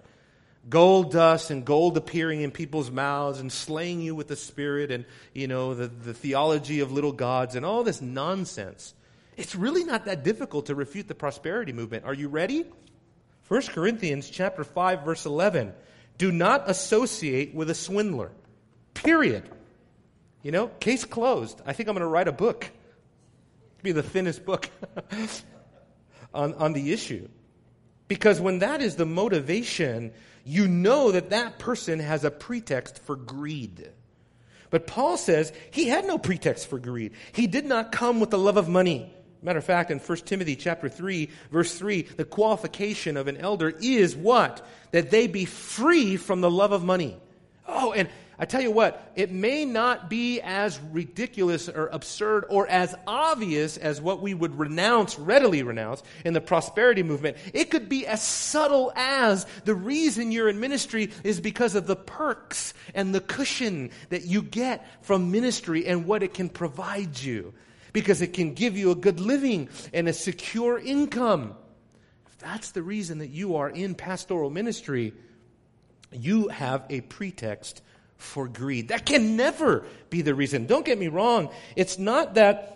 gold 0.69 1.11
dust 1.11 1.49
and 1.49 1.65
gold 1.65 1.97
appearing 1.97 2.41
in 2.41 2.51
people's 2.51 2.91
mouths 2.91 3.39
and 3.39 3.51
slaying 3.51 4.01
you 4.01 4.15
with 4.15 4.27
the 4.27 4.35
spirit 4.35 4.91
and 4.91 5.05
you 5.33 5.47
know 5.47 5.73
the, 5.73 5.87
the 5.87 6.13
theology 6.13 6.79
of 6.79 6.91
little 6.91 7.11
gods 7.11 7.55
and 7.55 7.65
all 7.65 7.83
this 7.83 8.01
nonsense. 8.01 8.93
It's 9.35 9.55
really 9.55 9.83
not 9.83 10.05
that 10.05 10.23
difficult 10.23 10.65
to 10.67 10.75
refute 10.75 11.07
the 11.07 11.15
prosperity 11.15 11.71
movement. 11.71 12.05
Are 12.05 12.13
you 12.13 12.27
ready? 12.27 12.65
1 13.47 13.61
corinthians 13.67 14.29
chapter 14.29 14.63
5 14.63 15.03
verse 15.03 15.25
11 15.25 15.73
do 16.17 16.31
not 16.31 16.69
associate 16.69 17.53
with 17.53 17.69
a 17.69 17.75
swindler. 17.75 18.31
Period. 18.93 19.49
You 20.43 20.51
know 20.51 20.67
case 20.67 21.05
closed. 21.05 21.61
I 21.65 21.73
think 21.73 21.87
i'm 21.87 21.95
going 21.95 22.01
to 22.01 22.07
write 22.07 22.27
a 22.27 22.33
book. 22.33 22.63
It'll 22.63 23.83
be 23.83 23.91
the 23.91 24.03
thinnest 24.03 24.43
book 24.43 24.69
on, 26.33 26.53
on 26.55 26.73
the 26.73 26.91
issue 26.91 27.29
because 28.07 28.39
when 28.39 28.59
that 28.59 28.81
is 28.81 28.95
the 28.95 29.05
motivation 29.05 30.11
you 30.47 30.65
know 30.69 31.11
that 31.11 31.31
that 31.31 31.59
person 31.59 31.99
has 31.99 32.23
a 32.23 32.31
pretext 32.31 32.99
for 32.99 33.17
greed. 33.17 33.91
But 34.69 34.87
Paul 34.87 35.17
says 35.17 35.51
he 35.71 35.89
had 35.89 36.07
no 36.07 36.17
pretext 36.17 36.69
for 36.69 36.79
greed. 36.79 37.11
He 37.33 37.47
did 37.47 37.65
not 37.65 37.91
come 37.91 38.21
with 38.21 38.29
the 38.29 38.37
love 38.37 38.55
of 38.55 38.69
money. 38.69 39.13
Matter 39.41 39.59
of 39.59 39.65
fact, 39.65 39.91
in 39.91 39.99
1 39.99 40.17
Timothy 40.19 40.55
chapter 40.55 40.87
3, 40.87 41.29
verse 41.51 41.77
3, 41.77 42.03
the 42.03 42.23
qualification 42.23 43.17
of 43.17 43.27
an 43.27 43.35
elder 43.37 43.69
is 43.81 44.15
what? 44.15 44.65
That 44.91 45.11
they 45.11 45.27
be 45.27 45.43
free 45.43 46.15
from 46.15 46.39
the 46.39 46.49
love 46.49 46.71
of 46.71 46.83
money. 46.83 47.17
Oh, 47.67 47.91
and 47.91 48.07
I 48.39 48.45
tell 48.45 48.61
you 48.61 48.69
what, 48.69 49.11
it 49.15 49.31
may 49.31 49.65
not 49.65 50.11
be 50.11 50.41
as 50.41 50.79
ridiculous 50.91 51.67
or 51.67 51.87
absurd 51.87 52.45
or 52.49 52.67
as 52.67 52.93
obvious 53.07 53.77
as 53.77 53.99
what 53.99 54.21
we 54.21 54.35
would 54.35 54.59
renounce, 54.59 55.17
readily 55.17 55.63
renounce, 55.63 56.03
in 56.23 56.33
the 56.33 56.41
prosperity 56.41 57.01
movement. 57.01 57.37
It 57.51 57.71
could 57.71 57.89
be 57.89 58.05
as 58.05 58.21
subtle 58.21 58.93
as 58.95 59.47
the 59.65 59.73
reason 59.73 60.31
you're 60.31 60.49
in 60.49 60.59
ministry 60.59 61.09
is 61.23 61.41
because 61.41 61.73
of 61.73 61.87
the 61.87 61.95
perks 61.95 62.75
and 62.93 63.13
the 63.13 63.21
cushion 63.21 63.89
that 64.09 64.25
you 64.25 64.43
get 64.43 64.85
from 65.03 65.31
ministry 65.31 65.87
and 65.87 66.05
what 66.05 66.21
it 66.21 66.35
can 66.35 66.47
provide 66.47 67.19
you. 67.19 67.55
Because 67.91 68.21
it 68.21 68.33
can 68.33 68.53
give 68.53 68.77
you 68.77 68.91
a 68.91 68.95
good 68.95 69.19
living 69.19 69.67
and 69.93 70.07
a 70.07 70.13
secure 70.13 70.77
income. 70.77 71.55
If 72.27 72.37
that's 72.37 72.69
the 72.69 72.83
reason 72.83 73.17
that 73.17 73.29
you 73.29 73.55
are 73.55 73.69
in 73.69 73.95
pastoral 73.95 74.51
ministry, 74.51 75.13
you 76.11 76.49
have 76.49 76.85
a 76.91 77.01
pretext 77.01 77.81
for 78.17 78.47
greed. 78.47 78.89
That 78.89 79.05
can 79.05 79.37
never 79.37 79.85
be 80.09 80.21
the 80.21 80.35
reason. 80.35 80.65
Don't 80.65 80.85
get 80.85 80.97
me 80.97 81.07
wrong. 81.07 81.49
It's 81.75 81.97
not 81.97 82.35
that 82.35 82.73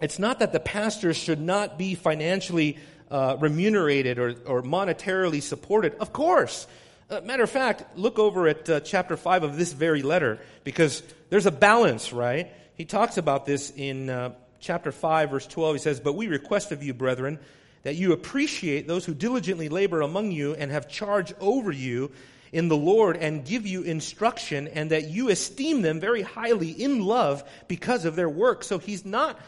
it's 0.00 0.18
not 0.18 0.38
that 0.38 0.52
the 0.52 0.60
pastors 0.60 1.16
should 1.16 1.40
not 1.40 1.76
be 1.76 1.94
financially 1.94 2.78
uh, 3.10 3.36
remunerated 3.38 4.18
or, 4.18 4.34
or 4.46 4.62
monetarily 4.62 5.42
supported. 5.42 5.94
Of 5.96 6.12
course. 6.12 6.66
Uh, 7.10 7.20
matter 7.22 7.42
of 7.42 7.50
fact, 7.50 7.98
look 7.98 8.18
over 8.18 8.48
at 8.48 8.70
uh, 8.70 8.80
chapter 8.80 9.16
5 9.16 9.42
of 9.42 9.56
this 9.58 9.72
very 9.72 10.02
letter 10.02 10.38
because 10.64 11.02
there's 11.28 11.44
a 11.44 11.50
balance, 11.50 12.12
right? 12.12 12.52
He 12.76 12.84
talks 12.84 13.18
about 13.18 13.44
this 13.44 13.72
in 13.76 14.08
uh, 14.08 14.32
chapter 14.60 14.92
5, 14.92 15.30
verse 15.30 15.46
12. 15.46 15.74
He 15.74 15.78
says, 15.80 16.00
But 16.00 16.14
we 16.14 16.28
request 16.28 16.72
of 16.72 16.82
you, 16.82 16.94
brethren, 16.94 17.40
that 17.82 17.96
you 17.96 18.12
appreciate 18.12 18.86
those 18.86 19.04
who 19.04 19.12
diligently 19.12 19.68
labor 19.68 20.00
among 20.00 20.30
you 20.30 20.54
and 20.54 20.70
have 20.70 20.88
charge 20.88 21.34
over 21.40 21.72
you 21.72 22.12
in 22.52 22.68
the 22.68 22.76
Lord 22.76 23.16
and 23.16 23.44
give 23.44 23.66
you 23.66 23.82
instruction, 23.82 24.68
and 24.68 24.90
that 24.90 25.08
you 25.08 25.28
esteem 25.28 25.82
them 25.82 26.00
very 26.00 26.22
highly 26.22 26.70
in 26.70 27.04
love 27.04 27.44
because 27.68 28.04
of 28.04 28.16
their 28.16 28.28
work. 28.28 28.64
So 28.64 28.78
he's 28.78 29.04
not 29.04 29.38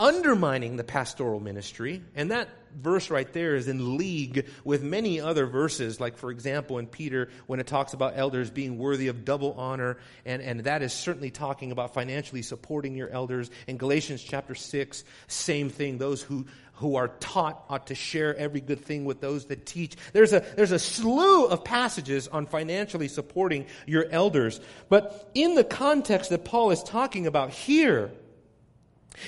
undermining 0.00 0.76
the 0.76 0.84
pastoral 0.84 1.40
ministry. 1.40 2.02
And 2.14 2.30
that 2.30 2.48
verse 2.76 3.10
right 3.10 3.32
there 3.32 3.56
is 3.56 3.66
in 3.66 3.96
league 3.96 4.46
with 4.62 4.82
many 4.82 5.20
other 5.20 5.46
verses, 5.46 6.00
like, 6.00 6.16
for 6.16 6.30
example, 6.30 6.78
in 6.78 6.86
Peter, 6.86 7.30
when 7.46 7.58
it 7.58 7.66
talks 7.66 7.94
about 7.94 8.12
elders 8.16 8.50
being 8.50 8.78
worthy 8.78 9.08
of 9.08 9.24
double 9.24 9.54
honor, 9.54 9.98
and, 10.24 10.40
and 10.40 10.60
that 10.60 10.82
is 10.82 10.92
certainly 10.92 11.30
talking 11.30 11.72
about 11.72 11.94
financially 11.94 12.42
supporting 12.42 12.94
your 12.94 13.08
elders. 13.08 13.50
In 13.66 13.76
Galatians 13.76 14.22
chapter 14.22 14.54
6, 14.54 15.04
same 15.26 15.68
thing, 15.68 15.98
those 15.98 16.22
who 16.22 16.46
who 16.78 16.94
are 16.94 17.08
taught 17.08 17.64
ought 17.68 17.88
to 17.88 17.94
share 17.94 18.36
every 18.36 18.60
good 18.60 18.84
thing 18.84 19.04
with 19.04 19.20
those 19.20 19.46
that 19.46 19.66
teach. 19.66 19.96
There's 20.12 20.32
a, 20.32 20.44
there's 20.56 20.70
a 20.70 20.78
slew 20.78 21.46
of 21.46 21.64
passages 21.64 22.28
on 22.28 22.46
financially 22.46 23.08
supporting 23.08 23.66
your 23.86 24.06
elders. 24.10 24.60
But 24.88 25.28
in 25.34 25.56
the 25.56 25.64
context 25.64 26.30
that 26.30 26.44
Paul 26.44 26.70
is 26.70 26.82
talking 26.82 27.26
about 27.26 27.50
here, 27.50 28.12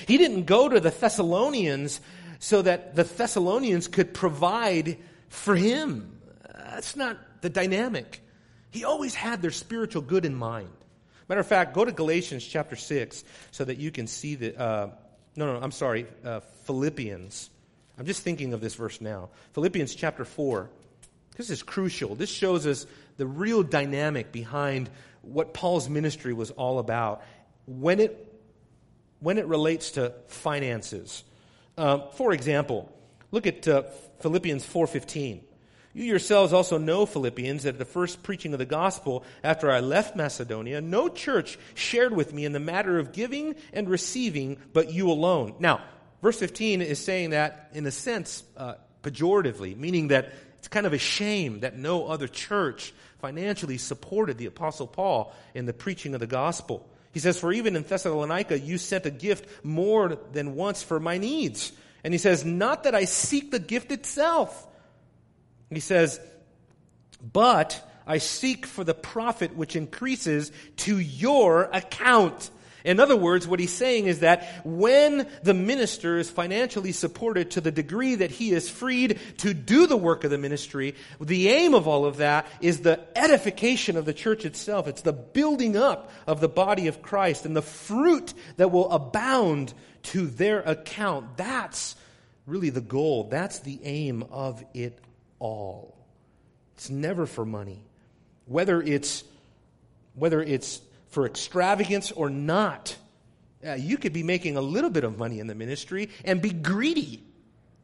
He 0.07 0.17
didn't 0.17 0.45
go 0.45 0.69
to 0.69 0.79
the 0.79 0.91
Thessalonians 0.91 1.99
so 2.39 2.61
that 2.61 2.95
the 2.95 3.03
Thessalonians 3.03 3.87
could 3.87 4.13
provide 4.13 4.97
for 5.27 5.55
him. 5.55 6.17
That's 6.55 6.95
not 6.95 7.17
the 7.41 7.49
dynamic. 7.49 8.21
He 8.71 8.85
always 8.85 9.13
had 9.13 9.41
their 9.41 9.51
spiritual 9.51 10.01
good 10.01 10.23
in 10.23 10.35
mind. 10.35 10.69
Matter 11.27 11.41
of 11.41 11.47
fact, 11.47 11.73
go 11.73 11.83
to 11.83 11.91
Galatians 11.91 12.45
chapter 12.45 12.77
6 12.77 13.23
so 13.51 13.65
that 13.65 13.77
you 13.77 13.91
can 13.91 14.07
see 14.07 14.35
the. 14.35 14.59
Uh, 14.59 14.89
no, 15.35 15.53
no, 15.53 15.59
I'm 15.61 15.71
sorry, 15.71 16.05
uh, 16.25 16.41
Philippians. 16.65 17.49
I'm 17.97 18.05
just 18.05 18.23
thinking 18.23 18.53
of 18.53 18.61
this 18.61 18.75
verse 18.75 18.99
now. 18.99 19.29
Philippians 19.53 19.95
chapter 19.95 20.25
4. 20.25 20.69
This 21.37 21.49
is 21.49 21.63
crucial. 21.63 22.15
This 22.15 22.29
shows 22.29 22.67
us 22.67 22.85
the 23.17 23.25
real 23.25 23.63
dynamic 23.63 24.31
behind 24.31 24.89
what 25.21 25.53
Paul's 25.53 25.89
ministry 25.89 26.33
was 26.33 26.51
all 26.51 26.79
about 26.79 27.23
when 27.65 27.99
it, 27.99 28.33
when 29.19 29.37
it 29.37 29.45
relates 29.45 29.91
to 29.91 30.13
finances. 30.27 31.23
Uh, 31.77 31.99
for 32.11 32.33
example, 32.33 32.91
look 33.31 33.47
at 33.47 33.67
uh, 33.67 33.83
Philippians 34.19 34.65
4.15. 34.65 35.41
You 35.93 36.05
yourselves 36.05 36.53
also 36.53 36.77
know, 36.77 37.05
Philippians, 37.05 37.63
that 37.63 37.75
at 37.75 37.79
the 37.79 37.85
first 37.85 38.23
preaching 38.23 38.53
of 38.53 38.59
the 38.59 38.65
gospel 38.65 39.25
after 39.43 39.69
I 39.69 39.81
left 39.81 40.15
Macedonia, 40.15 40.79
no 40.79 41.09
church 41.09 41.59
shared 41.75 42.15
with 42.15 42.33
me 42.33 42.45
in 42.45 42.53
the 42.53 42.59
matter 42.59 42.97
of 42.97 43.11
giving 43.11 43.55
and 43.73 43.89
receiving, 43.89 44.57
but 44.71 44.93
you 44.93 45.11
alone. 45.11 45.55
Now, 45.59 45.81
verse 46.21 46.39
15 46.39 46.81
is 46.81 47.03
saying 47.03 47.31
that 47.31 47.71
in 47.73 47.85
a 47.85 47.91
sense, 47.91 48.43
uh, 48.55 48.75
pejoratively, 49.03 49.75
meaning 49.75 50.09
that 50.09 50.31
it's 50.59 50.69
kind 50.69 50.85
of 50.85 50.93
a 50.93 50.97
shame 50.97 51.61
that 51.61 51.77
no 51.77 52.07
other 52.07 52.27
church 52.27 52.93
financially 53.19 53.77
supported 53.77 54.37
the 54.37 54.45
Apostle 54.45 54.87
Paul 54.87 55.33
in 55.53 55.65
the 55.65 55.73
preaching 55.73 56.13
of 56.13 56.19
the 56.19 56.27
gospel. 56.27 56.87
He 57.11 57.19
says, 57.19 57.37
For 57.37 57.51
even 57.51 57.75
in 57.75 57.83
Thessalonica, 57.83 58.57
you 58.59 58.77
sent 58.77 59.05
a 59.05 59.11
gift 59.11 59.65
more 59.65 60.17
than 60.31 60.55
once 60.55 60.81
for 60.81 60.99
my 60.99 61.17
needs. 61.17 61.73
And 62.03 62.13
he 62.13 62.17
says, 62.17 62.45
Not 62.45 62.83
that 62.83 62.95
I 62.95 63.05
seek 63.05 63.51
the 63.51 63.59
gift 63.59 63.91
itself 63.91 64.67
he 65.77 65.81
says, 65.81 66.19
But 67.21 67.81
I 68.05 68.17
seek 68.17 68.65
for 68.65 68.83
the 68.83 68.93
profit 68.93 69.55
which 69.55 69.75
increases 69.75 70.51
to 70.77 70.99
your 70.99 71.63
account. 71.71 72.49
In 72.83 72.99
other 72.99 73.15
words, 73.15 73.47
what 73.47 73.59
he's 73.59 73.73
saying 73.73 74.07
is 74.07 74.19
that 74.19 74.65
when 74.65 75.27
the 75.43 75.53
minister 75.53 76.17
is 76.17 76.29
financially 76.29 76.91
supported 76.91 77.51
to 77.51 77.61
the 77.61 77.71
degree 77.71 78.15
that 78.15 78.31
he 78.31 78.51
is 78.51 78.69
freed 78.69 79.19
to 79.37 79.53
do 79.53 79.85
the 79.85 79.97
work 79.97 80.23
of 80.23 80.31
the 80.31 80.37
ministry, 80.37 80.95
the 81.19 81.49
aim 81.49 81.75
of 81.75 81.87
all 81.87 82.05
of 82.05 82.17
that 82.17 82.47
is 82.59 82.79
the 82.79 82.99
edification 83.15 83.97
of 83.97 84.05
the 84.05 84.13
church 84.13 84.45
itself. 84.45 84.87
It's 84.87 85.03
the 85.03 85.13
building 85.13 85.77
up 85.77 86.11
of 86.25 86.41
the 86.41 86.49
body 86.49 86.87
of 86.87 87.01
Christ 87.01 87.45
and 87.45 87.55
the 87.55 87.61
fruit 87.61 88.33
that 88.57 88.71
will 88.71 88.91
abound 88.91 89.73
to 90.03 90.25
their 90.25 90.61
account. 90.61 91.37
That's 91.37 91.95
really 92.47 92.71
the 92.71 92.81
goal. 92.81 93.25
That's 93.25 93.59
the 93.59 93.79
aim 93.83 94.25
of 94.31 94.63
it 94.73 94.99
all. 95.41 95.97
It's 96.75 96.89
never 96.89 97.25
for 97.25 97.45
money. 97.45 97.81
Whether 98.45 98.81
it's, 98.81 99.23
whether 100.15 100.41
it's 100.41 100.81
for 101.09 101.25
extravagance 101.25 102.11
or 102.11 102.29
not, 102.29 102.95
uh, 103.65 103.73
you 103.73 103.97
could 103.97 104.13
be 104.13 104.23
making 104.23 104.55
a 104.55 104.61
little 104.61 104.89
bit 104.89 105.03
of 105.03 105.17
money 105.17 105.39
in 105.39 105.47
the 105.47 105.55
ministry 105.55 106.09
and 106.23 106.41
be 106.41 106.51
greedy. 106.51 107.23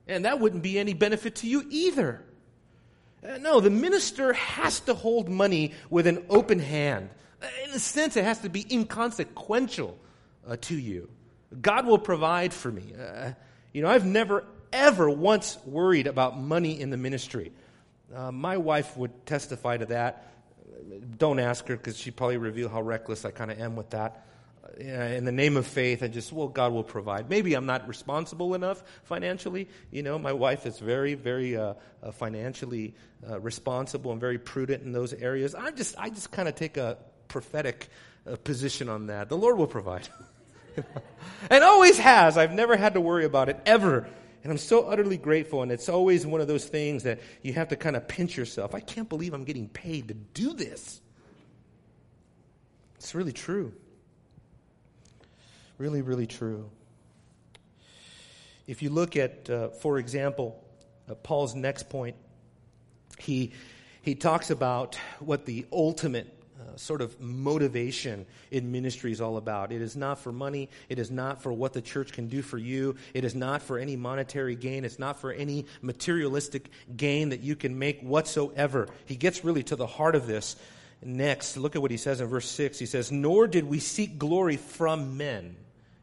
And 0.07 0.23
that 0.23 0.39
wouldn't 0.39 0.63
be 0.63 0.79
any 0.79 0.93
benefit 0.93 1.35
to 1.37 1.47
you 1.47 1.65
either. 1.69 2.23
Uh, 3.27 3.37
no, 3.39 3.59
the 3.59 3.69
minister 3.69 4.33
has 4.33 4.79
to 4.81 4.93
hold 4.93 5.27
money 5.27 5.73
with 5.89 6.07
an 6.07 6.25
open 6.29 6.59
hand. 6.59 7.09
In 7.65 7.71
a 7.71 7.79
sense, 7.79 8.15
it 8.15 8.23
has 8.23 8.39
to 8.39 8.49
be 8.49 8.65
inconsequential 8.71 9.97
uh, 10.47 10.57
to 10.61 10.75
you. 10.75 11.09
God 11.61 11.85
will 11.85 11.99
provide 11.99 12.53
for 12.53 12.71
me. 12.71 12.93
Uh, 12.97 13.31
you 13.73 13.81
know, 13.81 13.89
I've 13.89 14.05
never 14.05 14.45
ever 14.71 15.09
once 15.09 15.57
worried 15.65 16.07
about 16.07 16.39
money 16.39 16.79
in 16.79 16.89
the 16.89 16.97
ministry. 16.97 17.51
Uh, 18.13 18.31
my 18.31 18.57
wife 18.57 18.95
would 18.97 19.25
testify 19.25 19.77
to 19.77 19.85
that. 19.87 20.31
Don't 21.17 21.39
ask 21.39 21.67
her 21.67 21.75
because 21.75 21.97
she'd 21.97 22.15
probably 22.15 22.37
reveal 22.37 22.69
how 22.69 22.81
reckless 22.81 23.25
I 23.25 23.31
kind 23.31 23.51
of 23.51 23.59
am 23.59 23.75
with 23.75 23.89
that. 23.91 24.25
Uh, 24.79 24.83
in 24.83 25.25
the 25.25 25.31
name 25.31 25.57
of 25.57 25.65
faith, 25.65 26.03
I 26.03 26.07
just, 26.07 26.31
well, 26.31 26.47
God 26.47 26.71
will 26.71 26.83
provide. 26.83 27.29
Maybe 27.29 27.55
I'm 27.55 27.65
not 27.65 27.87
responsible 27.87 28.53
enough 28.53 28.83
financially. 29.03 29.67
You 29.91 30.03
know, 30.03 30.19
my 30.19 30.33
wife 30.33 30.65
is 30.65 30.77
very, 30.77 31.15
very 31.15 31.57
uh, 31.57 31.73
uh, 32.03 32.11
financially 32.11 32.93
uh, 33.27 33.39
responsible 33.39 34.11
and 34.11 34.21
very 34.21 34.37
prudent 34.37 34.83
in 34.83 34.91
those 34.91 35.13
areas. 35.13 35.55
I 35.55 35.71
just, 35.71 35.95
I 35.97 36.09
just 36.09 36.31
kind 36.31 36.47
of 36.47 36.55
take 36.55 36.77
a 36.77 36.97
prophetic 37.27 37.89
position 38.43 38.87
on 38.89 39.07
that. 39.07 39.29
The 39.29 39.37
Lord 39.37 39.57
will 39.57 39.67
provide. 39.67 40.07
and 41.49 41.63
always 41.63 41.97
has. 41.97 42.37
I've 42.37 42.53
never 42.53 42.77
had 42.77 42.93
to 42.93 43.01
worry 43.01 43.25
about 43.25 43.49
it 43.49 43.59
ever 43.65 44.07
and 44.47 44.53
I'm 44.53 44.57
so 44.57 44.87
utterly 44.87 45.17
grateful. 45.17 45.61
And 45.61 45.73
it's 45.73 45.89
always 45.89 46.25
one 46.25 46.39
of 46.39 46.47
those 46.47 46.63
things 46.63 47.03
that 47.03 47.19
you 47.41 47.51
have 47.51 47.67
to 47.67 47.75
kind 47.75 47.97
of 47.97 48.07
pinch 48.07 48.37
yourself. 48.37 48.73
I 48.73 48.79
can't 48.79 49.09
believe 49.09 49.33
I'm 49.33 49.43
getting 49.43 49.67
paid 49.67 50.07
to 50.07 50.13
do 50.13 50.53
this. 50.53 51.01
It's 52.95 53.13
really 53.13 53.33
true. 53.33 53.73
Really, 55.77 56.01
really 56.01 56.27
true. 56.27 56.69
If 58.67 58.81
you 58.81 58.89
look 58.89 59.17
at, 59.17 59.49
uh, 59.49 59.67
for 59.67 59.99
example, 59.99 60.63
uh, 61.09 61.15
Paul's 61.15 61.53
next 61.53 61.89
point, 61.89 62.15
he, 63.19 63.51
he 64.01 64.15
talks 64.15 64.49
about 64.49 64.97
what 65.19 65.45
the 65.45 65.65
ultimate 65.73 66.36
sort 66.77 67.01
of 67.01 67.19
motivation 67.19 68.25
in 68.51 68.71
ministry 68.71 69.11
is 69.11 69.21
all 69.21 69.37
about. 69.37 69.71
It 69.71 69.81
is 69.81 69.95
not 69.95 70.19
for 70.19 70.31
money. 70.31 70.69
It 70.89 70.99
is 70.99 71.11
not 71.11 71.41
for 71.41 71.51
what 71.51 71.73
the 71.73 71.81
church 71.81 72.13
can 72.13 72.27
do 72.27 72.41
for 72.41 72.57
you. 72.57 72.95
It 73.13 73.23
is 73.23 73.35
not 73.35 73.61
for 73.61 73.77
any 73.77 73.95
monetary 73.95 74.55
gain. 74.55 74.85
It's 74.85 74.99
not 74.99 75.19
for 75.19 75.31
any 75.31 75.65
materialistic 75.81 76.69
gain 76.95 77.29
that 77.29 77.41
you 77.41 77.55
can 77.55 77.77
make 77.77 78.01
whatsoever. 78.01 78.87
He 79.05 79.15
gets 79.15 79.43
really 79.43 79.63
to 79.63 79.75
the 79.75 79.87
heart 79.87 80.15
of 80.15 80.27
this. 80.27 80.55
Next, 81.03 81.57
look 81.57 81.75
at 81.75 81.81
what 81.81 81.91
he 81.91 81.97
says 81.97 82.21
in 82.21 82.27
verse 82.27 82.49
6. 82.49 82.79
He 82.79 82.85
says, 82.85 83.11
Nor 83.11 83.47
did 83.47 83.65
we 83.65 83.79
seek 83.79 84.17
glory 84.17 84.57
from 84.57 85.17
men. 85.17 85.55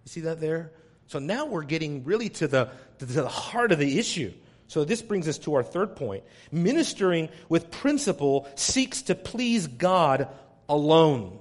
You 0.05 0.09
see 0.09 0.21
that 0.23 0.41
there? 0.41 0.73
So 1.07 1.19
now 1.19 1.47
we're 1.47 1.65
getting 1.65 2.05
really 2.05 2.29
to 2.31 2.49
the, 2.49 2.71
to 2.99 3.07
the 3.07 3.29
heart 3.29 3.73
of 3.73 3.79
the 3.79 3.99
issue. 3.99 4.33
So 4.67 4.85
this 4.85 5.03
brings 5.03 5.29
us 5.29 5.39
to 5.39 5.55
our 5.55 5.63
third 5.63 5.97
point. 5.97 6.25
Ministering 6.51 7.29
with 7.49 7.71
principle 7.71 8.49
seeks 8.55 9.03
to 9.03 9.15
please 9.15 9.67
God 9.67 10.29
alone. 10.69 11.39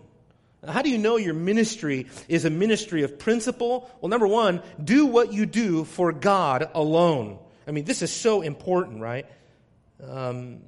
How 0.67 0.81
do 0.81 0.89
you 0.89 0.97
know 0.97 1.17
your 1.17 1.33
ministry 1.33 2.07
is 2.29 2.45
a 2.45 2.49
ministry 2.49 3.03
of 3.03 3.19
principle? 3.19 3.89
Well, 3.99 4.09
number 4.09 4.27
one, 4.27 4.61
do 4.81 5.05
what 5.05 5.33
you 5.33 5.45
do 5.45 5.83
for 5.83 6.13
God 6.13 6.69
alone. 6.73 7.39
I 7.67 7.71
mean, 7.71 7.83
this 7.83 8.01
is 8.01 8.11
so 8.11 8.41
important, 8.41 9.01
right? 9.01 9.25
Um, 10.01 10.61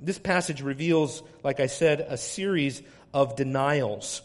this 0.00 0.18
passage 0.18 0.60
reveals, 0.60 1.22
like 1.44 1.60
I 1.60 1.66
said, 1.66 2.00
a 2.00 2.16
series 2.16 2.82
of 3.14 3.36
denials. 3.36 4.22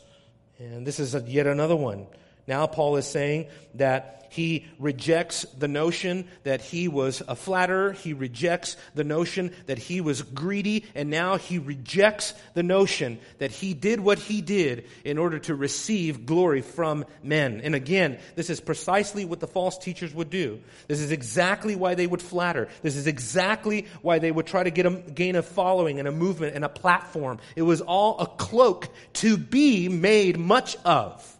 And 0.58 0.86
this 0.88 1.00
is 1.00 1.14
a, 1.14 1.22
yet 1.22 1.46
another 1.46 1.76
one. 1.76 2.08
Now, 2.48 2.68
Paul 2.68 2.98
is 2.98 3.06
saying 3.06 3.48
that 3.76 4.18
he 4.30 4.66
rejects 4.78 5.44
the 5.58 5.68
notion 5.68 6.28
that 6.44 6.62
he 6.62 6.88
was 6.88 7.22
a 7.28 7.36
flatterer. 7.36 7.94
He 7.94 8.14
rejects 8.14 8.78
the 8.94 9.04
notion 9.04 9.52
that 9.66 9.78
he 9.78 10.02
was 10.02 10.22
greedy. 10.22 10.86
And 10.96 11.10
now 11.10 11.38
he 11.38 11.60
rejects 11.60 12.34
the 12.54 12.64
notion 12.64 13.20
that 13.40 13.52
he 13.52 13.74
did 13.74 14.00
what 14.00 14.20
he 14.20 14.42
did 14.42 14.86
in 15.04 15.18
order 15.18 15.40
to 15.40 15.56
receive 15.56 16.26
glory 16.26 16.62
from 16.62 17.06
men. 17.24 17.62
And 17.64 17.76
again, 17.76 18.20
this 18.36 18.50
is 18.50 18.60
precisely 18.60 19.26
what 19.26 19.40
the 19.40 19.48
false 19.48 19.78
teachers 19.78 20.14
would 20.14 20.30
do. 20.30 20.62
This 20.88 21.00
is 21.00 21.12
exactly 21.12 21.76
why 21.76 21.96
they 21.96 22.08
would 22.08 22.22
flatter. 22.22 22.68
This 22.82 22.96
is 22.96 23.08
exactly 23.08 23.88
why 24.02 24.20
they 24.20 24.32
would 24.32 24.46
try 24.46 24.64
to 24.64 24.72
get 24.72 24.86
a, 24.86 24.92
gain 24.92 25.36
a 25.36 25.42
following 25.42 26.00
and 26.00 26.08
a 26.08 26.12
movement 26.12 26.56
and 26.56 26.66
a 26.66 26.70
platform. 26.70 27.40
It 27.56 27.64
was 27.64 27.82
all 27.82 28.20
a 28.20 28.28
cloak 28.28 28.90
to 29.14 29.38
be 29.38 29.90
made 29.90 30.38
much 30.38 30.76
of. 30.84 31.37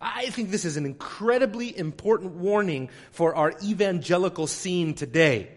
I 0.00 0.26
think 0.30 0.50
this 0.50 0.64
is 0.64 0.76
an 0.76 0.86
incredibly 0.86 1.76
important 1.76 2.32
warning 2.32 2.90
for 3.12 3.34
our 3.34 3.54
evangelical 3.62 4.46
scene 4.46 4.94
today. 4.94 5.50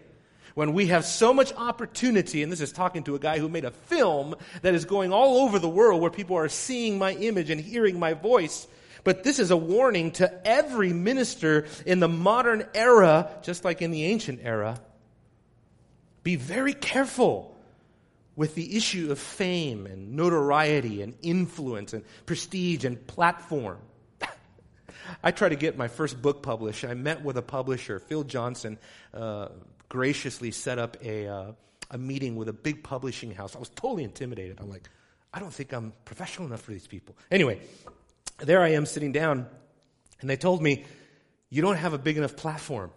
When 0.54 0.72
we 0.72 0.86
have 0.86 1.04
so 1.04 1.34
much 1.34 1.52
opportunity, 1.54 2.42
and 2.42 2.52
this 2.52 2.60
is 2.60 2.70
talking 2.70 3.02
to 3.04 3.16
a 3.16 3.18
guy 3.18 3.38
who 3.38 3.48
made 3.48 3.64
a 3.64 3.72
film 3.72 4.36
that 4.62 4.74
is 4.74 4.84
going 4.84 5.12
all 5.12 5.38
over 5.38 5.58
the 5.58 5.68
world 5.68 6.00
where 6.00 6.10
people 6.10 6.36
are 6.36 6.48
seeing 6.48 6.96
my 6.96 7.12
image 7.12 7.50
and 7.50 7.60
hearing 7.60 7.98
my 7.98 8.14
voice. 8.14 8.68
But 9.02 9.24
this 9.24 9.38
is 9.38 9.50
a 9.50 9.56
warning 9.56 10.12
to 10.12 10.46
every 10.46 10.92
minister 10.92 11.66
in 11.84 11.98
the 11.98 12.08
modern 12.08 12.66
era, 12.72 13.30
just 13.42 13.64
like 13.64 13.82
in 13.82 13.90
the 13.90 14.04
ancient 14.04 14.40
era. 14.44 14.80
Be 16.22 16.36
very 16.36 16.72
careful 16.72 17.54
with 18.36 18.54
the 18.54 18.76
issue 18.76 19.10
of 19.10 19.18
fame 19.18 19.86
and 19.86 20.14
notoriety 20.14 21.02
and 21.02 21.14
influence 21.22 21.92
and 21.92 22.04
prestige 22.26 22.84
and 22.84 23.04
platform. 23.06 23.78
I 25.22 25.30
tried 25.30 25.50
to 25.50 25.56
get 25.56 25.76
my 25.76 25.88
first 25.88 26.20
book 26.20 26.42
published. 26.42 26.84
I 26.84 26.94
met 26.94 27.24
with 27.24 27.36
a 27.36 27.42
publisher, 27.42 27.98
Phil 27.98 28.24
Johnson, 28.24 28.78
uh, 29.12 29.48
graciously 29.88 30.50
set 30.50 30.78
up 30.78 30.96
a, 31.02 31.28
uh, 31.28 31.52
a 31.90 31.98
meeting 31.98 32.36
with 32.36 32.48
a 32.48 32.52
big 32.52 32.82
publishing 32.82 33.30
house. 33.30 33.54
I 33.54 33.58
was 33.58 33.68
totally 33.70 34.04
intimidated. 34.04 34.58
I'm 34.60 34.70
like, 34.70 34.88
I 35.32 35.40
don't 35.40 35.52
think 35.52 35.72
I'm 35.72 35.92
professional 36.04 36.46
enough 36.48 36.62
for 36.62 36.72
these 36.72 36.86
people. 36.86 37.16
Anyway, 37.30 37.60
there 38.38 38.62
I 38.62 38.70
am 38.70 38.86
sitting 38.86 39.12
down, 39.12 39.46
and 40.20 40.30
they 40.30 40.36
told 40.36 40.62
me, 40.62 40.84
You 41.50 41.62
don't 41.62 41.76
have 41.76 41.92
a 41.92 41.98
big 41.98 42.16
enough 42.16 42.36
platform. 42.36 42.90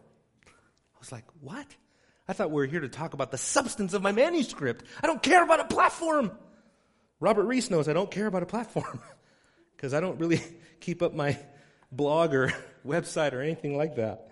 I 0.45 0.99
was 0.99 1.11
like, 1.11 1.25
What? 1.41 1.67
I 2.27 2.33
thought 2.33 2.51
we 2.51 2.55
were 2.55 2.65
here 2.65 2.81
to 2.81 2.89
talk 2.89 3.13
about 3.13 3.31
the 3.31 3.37
substance 3.37 3.93
of 3.93 4.01
my 4.01 4.11
manuscript. 4.11 4.83
I 5.01 5.07
don't 5.07 5.23
care 5.23 5.43
about 5.43 5.61
a 5.61 5.65
platform. 5.65 6.31
Robert 7.19 7.45
Reese 7.45 7.69
knows 7.69 7.87
I 7.87 7.93
don't 7.93 8.11
care 8.11 8.27
about 8.27 8.43
a 8.43 8.47
platform 8.47 9.01
because 9.75 9.93
I 9.93 9.99
don't 9.99 10.19
really 10.19 10.41
keep 10.79 11.01
up 11.01 11.13
my 11.13 11.37
blog 11.91 12.33
or 12.33 12.53
website 12.85 13.33
or 13.33 13.41
anything 13.41 13.77
like 13.77 13.95
that. 13.95 14.27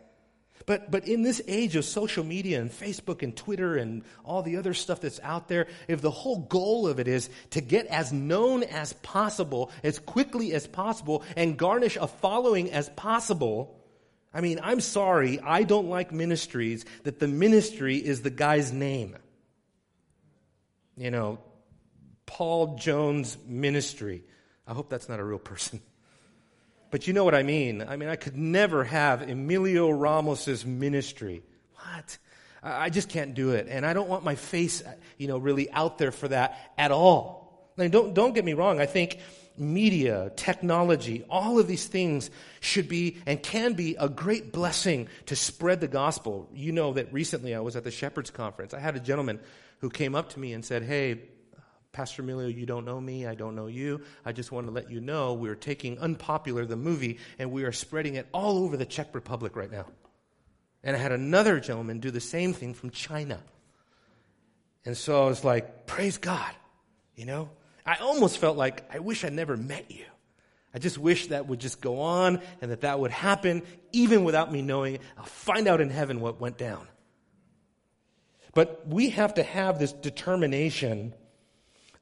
But, 0.65 0.89
but 0.89 1.07
in 1.07 1.21
this 1.21 1.41
age 1.47 1.75
of 1.75 1.85
social 1.85 2.23
media 2.23 2.59
and 2.59 2.71
Facebook 2.71 3.21
and 3.21 3.35
Twitter 3.35 3.75
and 3.75 4.03
all 4.23 4.41
the 4.41 4.57
other 4.57 4.73
stuff 4.73 5.01
that's 5.01 5.19
out 5.21 5.47
there, 5.47 5.67
if 5.87 6.01
the 6.01 6.09
whole 6.09 6.39
goal 6.39 6.87
of 6.87 6.99
it 6.99 7.07
is 7.07 7.29
to 7.51 7.61
get 7.61 7.85
as 7.87 8.11
known 8.11 8.63
as 8.63 8.93
possible, 8.93 9.71
as 9.83 9.99
quickly 9.99 10.53
as 10.53 10.65
possible, 10.65 11.23
and 11.35 11.57
garnish 11.57 11.97
a 11.97 12.07
following 12.07 12.71
as 12.71 12.89
possible, 12.89 13.79
I 14.33 14.41
mean, 14.41 14.59
I'm 14.63 14.81
sorry, 14.81 15.39
I 15.39 15.63
don't 15.63 15.87
like 15.87 16.11
ministries 16.11 16.85
that 17.03 17.19
the 17.19 17.27
ministry 17.27 17.97
is 17.97 18.21
the 18.21 18.31
guy's 18.31 18.73
name. 18.73 19.15
You 20.97 21.11
know, 21.11 21.39
Paul 22.25 22.77
Jones 22.77 23.37
Ministry. 23.45 24.23
I 24.67 24.73
hope 24.73 24.89
that's 24.89 25.09
not 25.09 25.19
a 25.19 25.23
real 25.23 25.39
person. 25.39 25.81
But 26.95 27.07
you 27.07 27.13
know 27.13 27.25
what 27.25 27.35
I 27.35 27.43
mean. 27.43 27.81
I 27.85 27.97
mean, 27.97 28.07
I 28.07 28.15
could 28.15 28.37
never 28.37 28.85
have 28.85 29.21
Emilio 29.21 29.89
Ramos's 29.89 30.65
ministry. 30.65 31.43
What? 31.73 32.17
I 32.63 32.89
just 32.89 33.09
can't 33.09 33.33
do 33.33 33.49
it. 33.49 33.67
And 33.69 33.85
I 33.85 33.91
don't 33.91 34.07
want 34.07 34.23
my 34.23 34.35
face, 34.35 34.81
uh, 34.81 34.93
you 35.17 35.27
know, 35.27 35.37
really 35.37 35.69
out 35.71 35.97
there 35.97 36.13
for 36.13 36.29
that 36.29 36.57
at 36.77 36.91
all. 36.91 37.69
I 37.77 37.89
don't, 37.89 38.13
don't 38.13 38.33
get 38.33 38.45
me 38.45 38.53
wrong. 38.53 38.79
I 38.79 38.85
think 38.85 39.19
media, 39.57 40.31
technology, 40.37 41.25
all 41.29 41.59
of 41.59 41.67
these 41.67 41.85
things 41.85 42.29
should 42.61 42.87
be 42.87 43.17
and 43.25 43.43
can 43.43 43.73
be 43.73 43.97
a 43.99 44.07
great 44.07 44.53
blessing 44.53 45.09
to 45.25 45.35
spread 45.35 45.81
the 45.81 45.89
gospel. 45.89 46.47
You 46.53 46.71
know 46.71 46.93
that 46.93 47.11
recently 47.11 47.53
I 47.53 47.59
was 47.59 47.75
at 47.75 47.83
the 47.83 47.91
Shepherds 47.91 48.31
Conference. 48.31 48.73
I 48.73 48.79
had 48.79 48.95
a 48.95 49.01
gentleman 49.01 49.41
who 49.81 49.89
came 49.89 50.15
up 50.15 50.29
to 50.29 50.39
me 50.39 50.53
and 50.53 50.63
said, 50.63 50.81
Hey, 50.81 51.23
Pastor 51.95 52.23
Emilio, 52.23 52.49
you 52.49 52.65
don't 52.65 52.83
know 52.83 52.99
me, 52.99 53.25
I 53.25 53.35
don't 53.35 53.55
know 53.55 53.67
you. 53.67 54.01
I 54.25 54.33
just 54.33 54.51
want 54.51 54.67
to 54.67 54.71
let 54.73 54.91
you 54.91 54.99
know 54.99 55.33
we're 55.33 55.55
taking 55.55 55.97
Unpopular, 55.97 56.65
the 56.65 56.75
movie, 56.75 57.19
and 57.39 57.53
we 57.53 57.63
are 57.63 57.71
spreading 57.71 58.15
it 58.15 58.27
all 58.33 58.57
over 58.57 58.75
the 58.75 58.85
Czech 58.85 59.15
Republic 59.15 59.55
right 59.55 59.71
now. 59.71 59.85
And 60.83 60.93
I 60.93 60.99
had 60.99 61.13
another 61.13 61.57
gentleman 61.61 62.01
do 62.01 62.11
the 62.11 62.19
same 62.19 62.51
thing 62.51 62.73
from 62.73 62.89
China. 62.89 63.39
And 64.83 64.97
so 64.97 65.23
I 65.23 65.27
was 65.29 65.45
like, 65.45 65.87
praise 65.87 66.17
God, 66.17 66.51
you 67.15 67.25
know? 67.25 67.49
I 67.85 67.95
almost 67.95 68.39
felt 68.39 68.57
like, 68.57 68.83
I 68.93 68.99
wish 68.99 69.23
I 69.23 69.29
never 69.29 69.55
met 69.55 69.89
you. 69.89 70.03
I 70.73 70.79
just 70.79 70.97
wish 70.97 71.27
that 71.27 71.47
would 71.47 71.61
just 71.61 71.79
go 71.79 72.01
on 72.01 72.41
and 72.61 72.71
that 72.71 72.81
that 72.81 72.99
would 72.99 73.11
happen 73.11 73.63
even 73.93 74.25
without 74.25 74.51
me 74.51 74.61
knowing. 74.61 74.99
I'll 75.17 75.23
find 75.23 75.69
out 75.69 75.79
in 75.79 75.89
heaven 75.89 76.19
what 76.19 76.41
went 76.41 76.57
down. 76.57 76.89
But 78.53 78.85
we 78.85 79.11
have 79.11 79.35
to 79.35 79.43
have 79.43 79.79
this 79.79 79.93
determination 79.93 81.13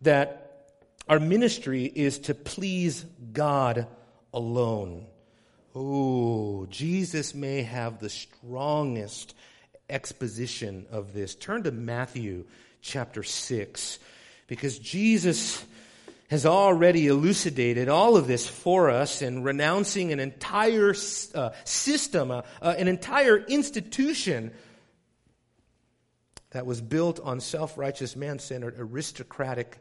that 0.03 0.67
our 1.07 1.19
ministry 1.19 1.85
is 1.85 2.19
to 2.19 2.33
please 2.33 3.03
God 3.33 3.87
alone. 4.33 5.05
Oh, 5.75 6.65
Jesus 6.69 7.33
may 7.33 7.63
have 7.63 7.99
the 7.99 8.09
strongest 8.09 9.33
exposition 9.89 10.85
of 10.91 11.13
this. 11.13 11.35
Turn 11.35 11.63
to 11.63 11.71
Matthew 11.71 12.45
chapter 12.81 13.23
6, 13.23 13.99
because 14.47 14.77
Jesus 14.79 15.63
has 16.29 16.45
already 16.45 17.07
elucidated 17.07 17.89
all 17.89 18.17
of 18.17 18.27
this 18.27 18.47
for 18.47 18.89
us 18.89 19.21
in 19.21 19.43
renouncing 19.43 20.11
an 20.11 20.19
entire 20.19 20.95
uh, 21.35 21.49
system, 21.63 22.31
uh, 22.31 22.41
uh, 22.61 22.73
an 22.77 22.87
entire 22.87 23.37
institution 23.37 24.51
that 26.51 26.65
was 26.65 26.81
built 26.81 27.19
on 27.19 27.39
self 27.39 27.77
righteous, 27.77 28.15
man 28.15 28.39
centered, 28.39 28.75
aristocratic 28.77 29.77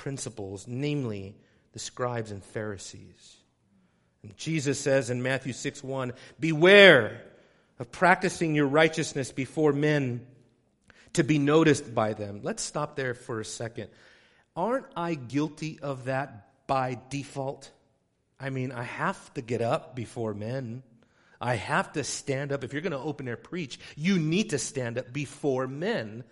principles, 0.00 0.66
namely 0.66 1.36
the 1.72 1.78
scribes 1.78 2.30
and 2.30 2.42
Pharisees. 2.42 3.36
And 4.22 4.34
Jesus 4.34 4.80
says 4.80 5.10
in 5.10 5.22
Matthew 5.22 5.52
6 5.52 5.84
1, 5.84 6.14
Beware 6.38 7.22
of 7.78 7.92
practicing 7.92 8.54
your 8.54 8.66
righteousness 8.66 9.30
before 9.30 9.74
men 9.74 10.26
to 11.12 11.22
be 11.22 11.38
noticed 11.38 11.94
by 11.94 12.14
them. 12.14 12.40
Let's 12.42 12.62
stop 12.62 12.96
there 12.96 13.12
for 13.12 13.40
a 13.40 13.44
second. 13.44 13.90
Aren't 14.56 14.86
I 14.96 15.14
guilty 15.14 15.78
of 15.80 16.06
that 16.06 16.66
by 16.66 16.98
default? 17.10 17.70
I 18.38 18.48
mean, 18.48 18.72
I 18.72 18.84
have 18.84 19.34
to 19.34 19.42
get 19.42 19.60
up 19.60 19.94
before 19.94 20.32
men. 20.32 20.82
I 21.42 21.56
have 21.56 21.92
to 21.92 22.04
stand 22.04 22.52
up. 22.52 22.64
If 22.64 22.72
you're 22.72 22.80
going 22.80 22.92
to 22.92 22.98
open 22.98 23.28
air 23.28 23.36
preach, 23.36 23.78
you 23.96 24.18
need 24.18 24.50
to 24.50 24.58
stand 24.58 24.96
up 24.96 25.12
before 25.12 25.66
men 25.66 26.24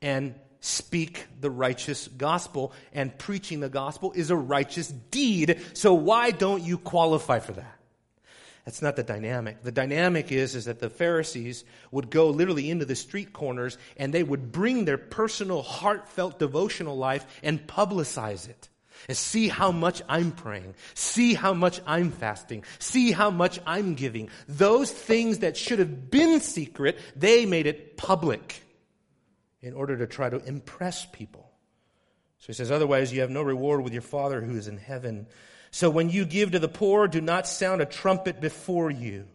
and 0.00 0.34
speak 0.62 1.26
the 1.40 1.50
righteous 1.50 2.08
gospel, 2.08 2.72
and 2.94 3.16
preaching 3.18 3.60
the 3.60 3.68
gospel 3.68 4.12
is 4.12 4.30
a 4.30 4.36
righteous 4.36 4.88
deed. 4.88 5.60
So 5.74 5.92
why 5.92 6.30
don't 6.30 6.62
you 6.62 6.78
qualify 6.78 7.40
for 7.40 7.52
that? 7.52 7.78
That's 8.64 8.80
not 8.80 8.94
the 8.94 9.02
dynamic. 9.02 9.62
The 9.64 9.72
dynamic 9.72 10.30
is, 10.30 10.54
is 10.54 10.66
that 10.66 10.78
the 10.78 10.88
Pharisees 10.88 11.64
would 11.90 12.10
go 12.10 12.30
literally 12.30 12.70
into 12.70 12.84
the 12.84 12.94
street 12.94 13.32
corners 13.32 13.76
and 13.96 14.14
they 14.14 14.22
would 14.22 14.52
bring 14.52 14.84
their 14.84 14.98
personal, 14.98 15.62
heartfelt 15.62 16.38
devotional 16.38 16.96
life 16.96 17.26
and 17.42 17.66
publicize 17.66 18.48
it. 18.48 18.68
And 19.08 19.16
see 19.16 19.48
how 19.48 19.72
much 19.72 20.00
I'm 20.08 20.30
praying. 20.30 20.76
See 20.94 21.34
how 21.34 21.54
much 21.54 21.80
I'm 21.88 22.12
fasting. 22.12 22.62
See 22.78 23.10
how 23.10 23.32
much 23.32 23.58
I'm 23.66 23.94
giving. 23.94 24.30
Those 24.46 24.92
things 24.92 25.40
that 25.40 25.56
should 25.56 25.80
have 25.80 26.08
been 26.08 26.38
secret, 26.38 27.00
they 27.16 27.46
made 27.46 27.66
it 27.66 27.96
public 27.96 28.62
in 29.62 29.74
order 29.74 29.96
to 29.96 30.06
try 30.06 30.28
to 30.28 30.44
impress 30.44 31.06
people. 31.06 31.48
So 32.40 32.48
he 32.48 32.52
says, 32.52 32.70
Otherwise, 32.70 33.12
you 33.12 33.20
have 33.20 33.30
no 33.30 33.42
reward 33.42 33.82
with 33.82 33.92
your 33.92 34.02
Father 34.02 34.40
who 34.40 34.56
is 34.56 34.66
in 34.66 34.76
heaven. 34.76 35.28
So 35.70 35.88
when 35.88 36.10
you 36.10 36.24
give 36.24 36.50
to 36.50 36.58
the 36.58 36.68
poor, 36.68 37.06
do 37.06 37.20
not 37.20 37.46
sound 37.46 37.80
a 37.80 37.86
trumpet 37.86 38.40
before 38.40 38.90
you, 38.90 39.26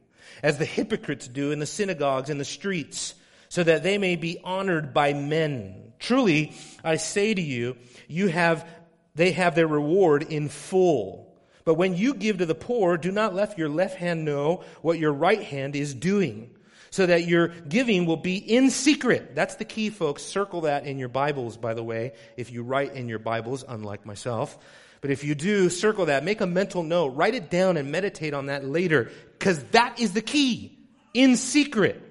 as 0.43 0.57
the 0.57 0.65
hypocrites 0.65 1.27
do 1.27 1.51
in 1.51 1.59
the 1.59 1.65
synagogues 1.65 2.29
and 2.29 2.39
the 2.39 2.45
streets, 2.45 3.15
so 3.49 3.63
that 3.63 3.81
they 3.81 3.97
may 3.97 4.17
be 4.17 4.39
honored 4.43 4.93
by 4.93 5.13
men. 5.13 5.93
Truly, 5.99 6.53
I 6.83 6.97
say 6.97 7.33
to 7.33 7.41
you, 7.41 7.77
you 8.09 8.27
have, 8.27 8.67
they 9.15 9.31
have 9.31 9.55
their 9.55 9.67
reward 9.67 10.23
in 10.23 10.49
full. 10.49 11.33
But 11.63 11.75
when 11.75 11.95
you 11.95 12.13
give 12.13 12.39
to 12.39 12.45
the 12.45 12.53
poor, 12.53 12.97
do 12.97 13.11
not 13.11 13.33
let 13.33 13.57
your 13.57 13.69
left 13.69 13.95
hand 13.95 14.25
know 14.25 14.63
what 14.81 14.99
your 14.99 15.13
right 15.13 15.41
hand 15.41 15.75
is 15.75 15.93
doing 15.93 16.51
so 16.89 17.05
that 17.05 17.27
your 17.27 17.47
giving 17.47 18.05
will 18.05 18.17
be 18.17 18.37
in 18.37 18.69
secret. 18.69 19.35
That's 19.35 19.55
the 19.55 19.65
key, 19.65 19.89
folks. 19.89 20.23
Circle 20.23 20.61
that 20.61 20.85
in 20.85 20.97
your 20.97 21.09
Bibles, 21.09 21.57
by 21.57 21.73
the 21.73 21.83
way, 21.83 22.13
if 22.35 22.51
you 22.51 22.63
write 22.63 22.93
in 22.93 23.09
your 23.09 23.19
Bibles, 23.19 23.63
unlike 23.67 24.05
myself. 24.05 24.57
But 25.01 25.11
if 25.11 25.23
you 25.23 25.35
do, 25.35 25.69
circle 25.69 26.07
that. 26.07 26.23
Make 26.23 26.41
a 26.41 26.47
mental 26.47 26.83
note. 26.83 27.09
Write 27.09 27.35
it 27.35 27.49
down 27.49 27.77
and 27.77 27.91
meditate 27.91 28.33
on 28.33 28.47
that 28.47 28.65
later, 28.65 29.11
because 29.37 29.63
that 29.65 29.99
is 29.99 30.13
the 30.13 30.21
key. 30.21 30.77
In 31.13 31.35
secret. 31.35 32.01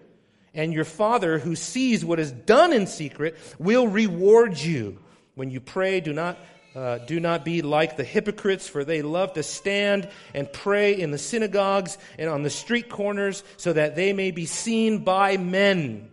And 0.55 0.73
your 0.73 0.85
Father, 0.85 1.39
who 1.39 1.55
sees 1.55 2.05
what 2.05 2.19
is 2.19 2.33
done 2.33 2.73
in 2.73 2.87
secret, 2.87 3.37
will 3.59 3.89
reward 3.89 4.59
you. 4.59 5.01
When 5.35 5.51
you 5.51 5.61
pray, 5.61 6.01
do 6.01 6.13
not 6.13 6.39
uh, 6.77 6.99
do 6.99 7.19
not 7.19 7.43
be 7.43 7.63
like 7.63 7.97
the 7.97 8.05
hypocrites, 8.05 8.69
for 8.69 8.85
they 8.85 9.01
love 9.01 9.33
to 9.33 9.43
stand 9.43 10.11
and 10.35 10.53
pray 10.53 10.93
in 11.01 11.11
the 11.11 11.19
synagogues 11.19 11.97
and 12.19 12.29
on 12.29 12.43
the 12.43 12.51
street 12.51 12.91
corners 12.91 13.43
so 13.57 13.73
that 13.73 13.97
they 13.97 14.13
may 14.13 14.31
be 14.31 14.45
seen 14.45 15.03
by 15.03 15.39
men. 15.39 16.11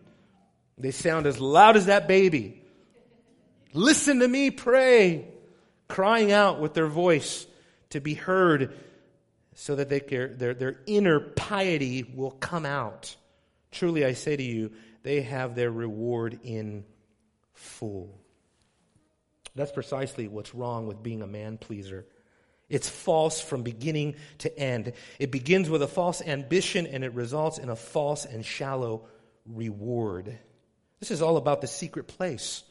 They 0.77 0.91
sound 0.91 1.27
as 1.27 1.37
loud 1.37 1.75
as 1.75 1.87
that 1.87 2.07
baby. 2.07 2.61
Listen 3.73 4.19
to 4.19 4.27
me 4.27 4.51
pray, 4.51 5.27
crying 5.89 6.31
out 6.31 6.61
with 6.61 6.73
their 6.73 6.87
voice 6.87 7.45
to 7.89 7.99
be 7.99 8.13
heard 8.13 8.73
so 9.55 9.75
that 9.75 9.89
they, 9.89 9.99
their, 9.99 10.53
their 10.53 10.79
inner 10.85 11.19
piety 11.19 12.03
will 12.03 12.31
come 12.31 12.65
out. 12.65 13.17
Truly, 13.71 14.05
I 14.05 14.13
say 14.13 14.37
to 14.37 14.43
you, 14.43 14.71
they 15.03 15.23
have 15.23 15.55
their 15.55 15.71
reward 15.71 16.39
in 16.43 16.85
full. 17.53 18.22
That's 19.55 19.71
precisely 19.71 20.27
what's 20.27 20.55
wrong 20.55 20.87
with 20.87 21.03
being 21.03 21.21
a 21.21 21.27
man 21.27 21.57
pleaser. 21.57 22.05
It's 22.69 22.89
false 22.89 23.39
from 23.39 23.61
beginning 23.61 24.15
to 24.39 24.57
end. 24.57 24.93
It 25.19 25.31
begins 25.31 25.69
with 25.69 25.83
a 25.83 25.87
false 25.87 26.21
ambition 26.21 26.87
and 26.87 27.03
it 27.03 27.13
results 27.13 27.57
in 27.59 27.69
a 27.69 27.75
false 27.75 28.25
and 28.25 28.45
shallow 28.45 29.05
reward. 29.45 30.37
This 30.99 31.11
is 31.11 31.21
all 31.21 31.37
about 31.37 31.61
the 31.61 31.67
secret 31.67 32.07
place. 32.07 32.63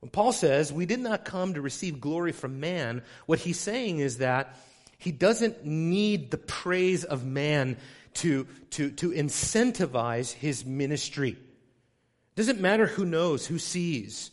When 0.00 0.10
Paul 0.10 0.32
says, 0.32 0.72
We 0.72 0.86
did 0.86 1.00
not 1.00 1.24
come 1.24 1.54
to 1.54 1.60
receive 1.60 2.00
glory 2.00 2.32
from 2.32 2.60
man, 2.60 3.02
what 3.26 3.38
he's 3.38 3.58
saying 3.58 3.98
is 3.98 4.18
that 4.18 4.56
he 4.98 5.10
doesn't 5.10 5.64
need 5.64 6.30
the 6.30 6.38
praise 6.38 7.02
of 7.02 7.24
man 7.24 7.76
to, 8.14 8.46
to, 8.70 8.90
to 8.90 9.10
incentivize 9.10 10.32
his 10.32 10.64
ministry. 10.64 11.30
It 11.30 12.36
doesn't 12.36 12.60
matter 12.60 12.86
who 12.86 13.04
knows, 13.04 13.46
who 13.46 13.58
sees. 13.58 14.30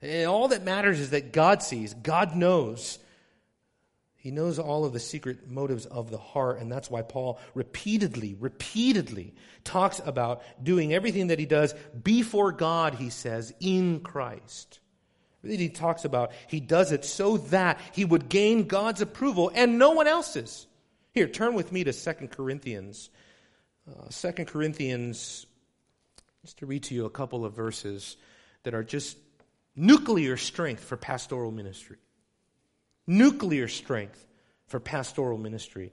And 0.00 0.28
all 0.28 0.48
that 0.48 0.64
matters 0.64 1.00
is 1.00 1.10
that 1.10 1.32
God 1.32 1.62
sees, 1.62 1.94
God 1.94 2.36
knows. 2.36 2.98
He 4.16 4.30
knows 4.30 4.58
all 4.58 4.84
of 4.84 4.92
the 4.92 5.00
secret 5.00 5.48
motives 5.48 5.86
of 5.86 6.10
the 6.10 6.18
heart, 6.18 6.60
and 6.60 6.70
that's 6.70 6.90
why 6.90 7.02
Paul 7.02 7.38
repeatedly, 7.54 8.36
repeatedly 8.38 9.34
talks 9.64 10.00
about 10.04 10.42
doing 10.62 10.92
everything 10.92 11.28
that 11.28 11.38
he 11.38 11.46
does 11.46 11.74
before 12.02 12.52
God, 12.52 12.94
he 12.94 13.10
says, 13.10 13.54
in 13.60 14.00
Christ. 14.00 14.80
He 15.42 15.68
talks 15.68 16.04
about 16.04 16.32
he 16.48 16.58
does 16.58 16.90
it 16.90 17.04
so 17.04 17.36
that 17.36 17.80
he 17.92 18.04
would 18.04 18.28
gain 18.28 18.66
God's 18.66 19.00
approval 19.00 19.52
and 19.54 19.78
no 19.78 19.90
one 19.90 20.08
else's. 20.08 20.66
Here, 21.12 21.28
turn 21.28 21.54
with 21.54 21.72
me 21.72 21.84
to 21.84 21.92
2 21.92 22.28
Corinthians. 22.28 23.10
Uh, 23.88 24.08
2 24.10 24.44
Corinthians, 24.44 25.46
just 26.42 26.58
to 26.58 26.66
read 26.66 26.82
to 26.84 26.94
you 26.94 27.06
a 27.06 27.10
couple 27.10 27.44
of 27.44 27.54
verses 27.54 28.16
that 28.64 28.74
are 28.74 28.84
just 28.84 29.16
nuclear 29.78 30.36
strength 30.36 30.84
for 30.84 30.96
pastoral 30.96 31.50
ministry 31.50 31.96
nuclear 33.08 33.66
strength 33.66 34.24
for 34.66 34.78
pastoral 34.78 35.38
ministry. 35.38 35.92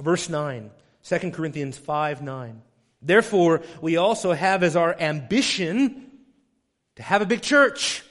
Verse 0.00 0.28
9, 0.28 0.70
2 1.04 1.30
Corinthians 1.30 1.78
5 1.78 2.22
9. 2.22 2.62
Therefore, 3.00 3.62
we 3.80 3.96
also 3.96 4.32
have 4.32 4.64
as 4.64 4.74
our 4.74 4.96
ambition 4.98 6.10
to 6.96 7.02
have 7.02 7.22
a 7.22 7.26
big 7.26 7.42
church. 7.42 8.02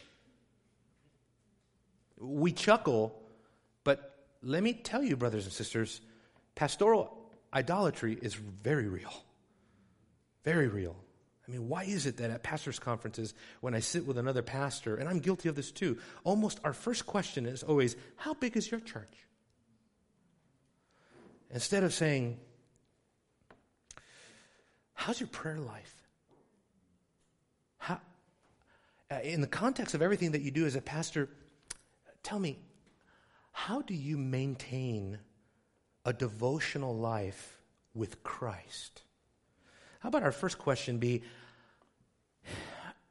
We 2.19 2.53
chuckle, 2.53 3.19
but 3.83 4.25
let 4.41 4.63
me 4.63 4.73
tell 4.73 5.03
you, 5.03 5.17
brothers 5.17 5.43
and 5.43 5.53
sisters, 5.53 5.99
pastoral 6.55 7.13
idolatry 7.53 8.17
is 8.21 8.33
very 8.33 8.87
real. 8.87 9.13
Very 10.45 10.67
real. 10.67 10.95
I 11.47 11.51
mean, 11.51 11.69
why 11.69 11.83
is 11.83 12.05
it 12.05 12.17
that 12.17 12.29
at 12.29 12.43
pastors' 12.43 12.79
conferences, 12.79 13.33
when 13.61 13.73
I 13.73 13.79
sit 13.79 14.05
with 14.05 14.17
another 14.17 14.41
pastor, 14.41 14.97
and 14.97 15.07
I'm 15.07 15.19
guilty 15.19 15.47
of 15.47 15.55
this 15.55 15.71
too, 15.71 15.97
almost 16.25 16.59
our 16.63 16.73
first 16.73 17.05
question 17.05 17.45
is 17.45 17.63
always, 17.63 17.95
How 18.17 18.33
big 18.33 18.57
is 18.57 18.69
your 18.69 18.81
church? 18.81 19.13
Instead 21.49 21.83
of 21.83 21.93
saying, 21.93 22.37
How's 24.93 25.19
your 25.19 25.27
prayer 25.27 25.59
life? 25.59 25.95
How, 27.77 28.01
uh, 29.09 29.19
in 29.23 29.39
the 29.39 29.47
context 29.47 29.95
of 29.95 30.01
everything 30.01 30.31
that 30.31 30.41
you 30.41 30.51
do 30.51 30.65
as 30.65 30.75
a 30.75 30.81
pastor, 30.81 31.29
tell 32.23 32.39
me, 32.39 32.59
how 33.53 33.81
do 33.81 33.93
you 33.93 34.17
maintain 34.17 35.19
a 36.03 36.11
devotional 36.11 36.97
life 36.97 37.61
with 37.93 38.21
Christ? 38.21 39.03
How 39.99 40.09
about 40.09 40.23
our 40.23 40.31
first 40.31 40.57
question 40.57 40.97
be 40.99 41.23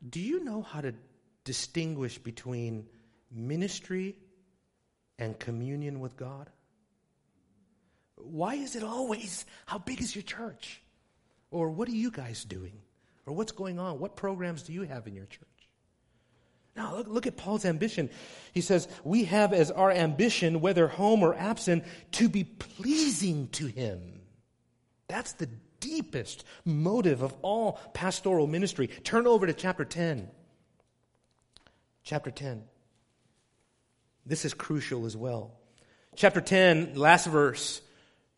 Do 0.08 0.20
you 0.20 0.44
know 0.44 0.62
how 0.62 0.80
to 0.80 0.94
distinguish 1.44 2.18
between 2.18 2.86
ministry 3.30 4.16
and 5.18 5.38
communion 5.38 6.00
with 6.00 6.16
God? 6.16 6.50
Why 8.16 8.54
is 8.54 8.76
it 8.76 8.82
always, 8.82 9.44
how 9.66 9.78
big 9.78 10.00
is 10.00 10.14
your 10.14 10.22
church? 10.22 10.82
Or 11.50 11.70
what 11.70 11.88
are 11.88 11.92
you 11.92 12.10
guys 12.10 12.44
doing? 12.44 12.80
Or 13.24 13.32
what's 13.34 13.52
going 13.52 13.78
on? 13.78 13.98
What 13.98 14.16
programs 14.16 14.62
do 14.62 14.72
you 14.72 14.82
have 14.82 15.06
in 15.06 15.14
your 15.14 15.26
church? 15.26 15.46
Now, 16.76 16.94
look, 16.96 17.08
look, 17.08 17.26
at 17.26 17.36
Paul's 17.38 17.64
ambition. 17.64 18.10
He 18.52 18.60
says, 18.60 18.86
We 19.02 19.24
have 19.24 19.54
as 19.54 19.70
our 19.70 19.90
ambition, 19.90 20.60
whether 20.60 20.86
home 20.86 21.22
or 21.22 21.34
absent, 21.34 21.84
to 22.12 22.28
be 22.28 22.44
pleasing 22.44 23.48
to 23.52 23.66
him. 23.66 24.20
That's 25.08 25.32
the 25.32 25.48
deepest 25.86 26.44
motive 26.64 27.22
of 27.22 27.34
all 27.42 27.78
pastoral 27.94 28.46
ministry. 28.46 28.88
Turn 28.88 29.26
over 29.26 29.46
to 29.46 29.52
chapter 29.52 29.84
10. 29.84 30.28
Chapter 32.02 32.30
10. 32.30 32.64
This 34.24 34.44
is 34.44 34.52
crucial 34.52 35.06
as 35.06 35.16
well. 35.16 35.52
Chapter 36.16 36.40
10, 36.40 36.94
last 36.96 37.28
verse, 37.28 37.80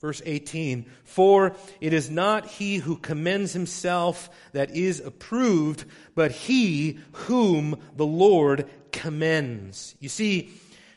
verse 0.00 0.20
18. 0.26 0.90
For 1.04 1.56
it 1.80 1.94
is 1.94 2.10
not 2.10 2.46
he 2.46 2.76
who 2.76 2.96
commends 2.96 3.54
himself 3.54 4.28
that 4.52 4.76
is 4.76 5.00
approved, 5.00 5.84
but 6.14 6.32
he 6.32 6.98
whom 7.12 7.80
the 7.96 8.06
Lord 8.06 8.68
commends. 8.92 9.94
You 10.00 10.10
see, 10.10 10.50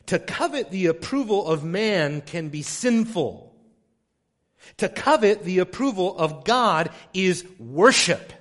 to 0.08 0.20
covet 0.20 0.72
the 0.72 0.88
approval 0.88 1.48
of 1.48 1.64
man 1.64 2.20
can 2.22 2.50
be 2.50 2.62
sinful. 2.62 3.51
To 4.78 4.90
covet 4.90 5.44
the 5.44 5.60
approval 5.60 6.18
of 6.18 6.44
God 6.44 6.90
is 7.14 7.46
worship. 7.60 8.34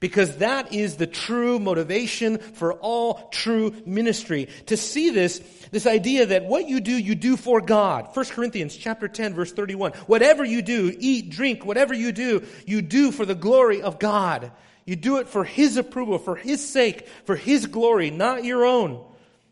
Because 0.00 0.36
that 0.36 0.72
is 0.72 0.96
the 0.96 1.08
true 1.08 1.58
motivation 1.58 2.38
for 2.38 2.74
all 2.74 3.28
true 3.30 3.74
ministry. 3.84 4.48
To 4.66 4.76
see 4.76 5.10
this, 5.10 5.40
this 5.72 5.86
idea 5.86 6.26
that 6.26 6.44
what 6.44 6.68
you 6.68 6.80
do, 6.80 6.92
you 6.92 7.16
do 7.16 7.36
for 7.36 7.60
God. 7.60 8.08
1 8.14 8.26
Corinthians 8.26 8.76
chapter 8.76 9.08
10 9.08 9.34
verse 9.34 9.52
31. 9.52 9.92
Whatever 10.06 10.44
you 10.44 10.62
do, 10.62 10.94
eat, 10.98 11.30
drink, 11.30 11.64
whatever 11.64 11.94
you 11.94 12.12
do, 12.12 12.44
you 12.64 12.80
do 12.80 13.10
for 13.10 13.26
the 13.26 13.34
glory 13.34 13.82
of 13.82 13.98
God. 13.98 14.52
You 14.84 14.94
do 14.96 15.18
it 15.18 15.28
for 15.28 15.44
His 15.44 15.76
approval, 15.76 16.18
for 16.18 16.36
His 16.36 16.66
sake, 16.66 17.08
for 17.24 17.36
His 17.36 17.66
glory, 17.66 18.10
not 18.10 18.44
your 18.44 18.64
own. 18.64 19.04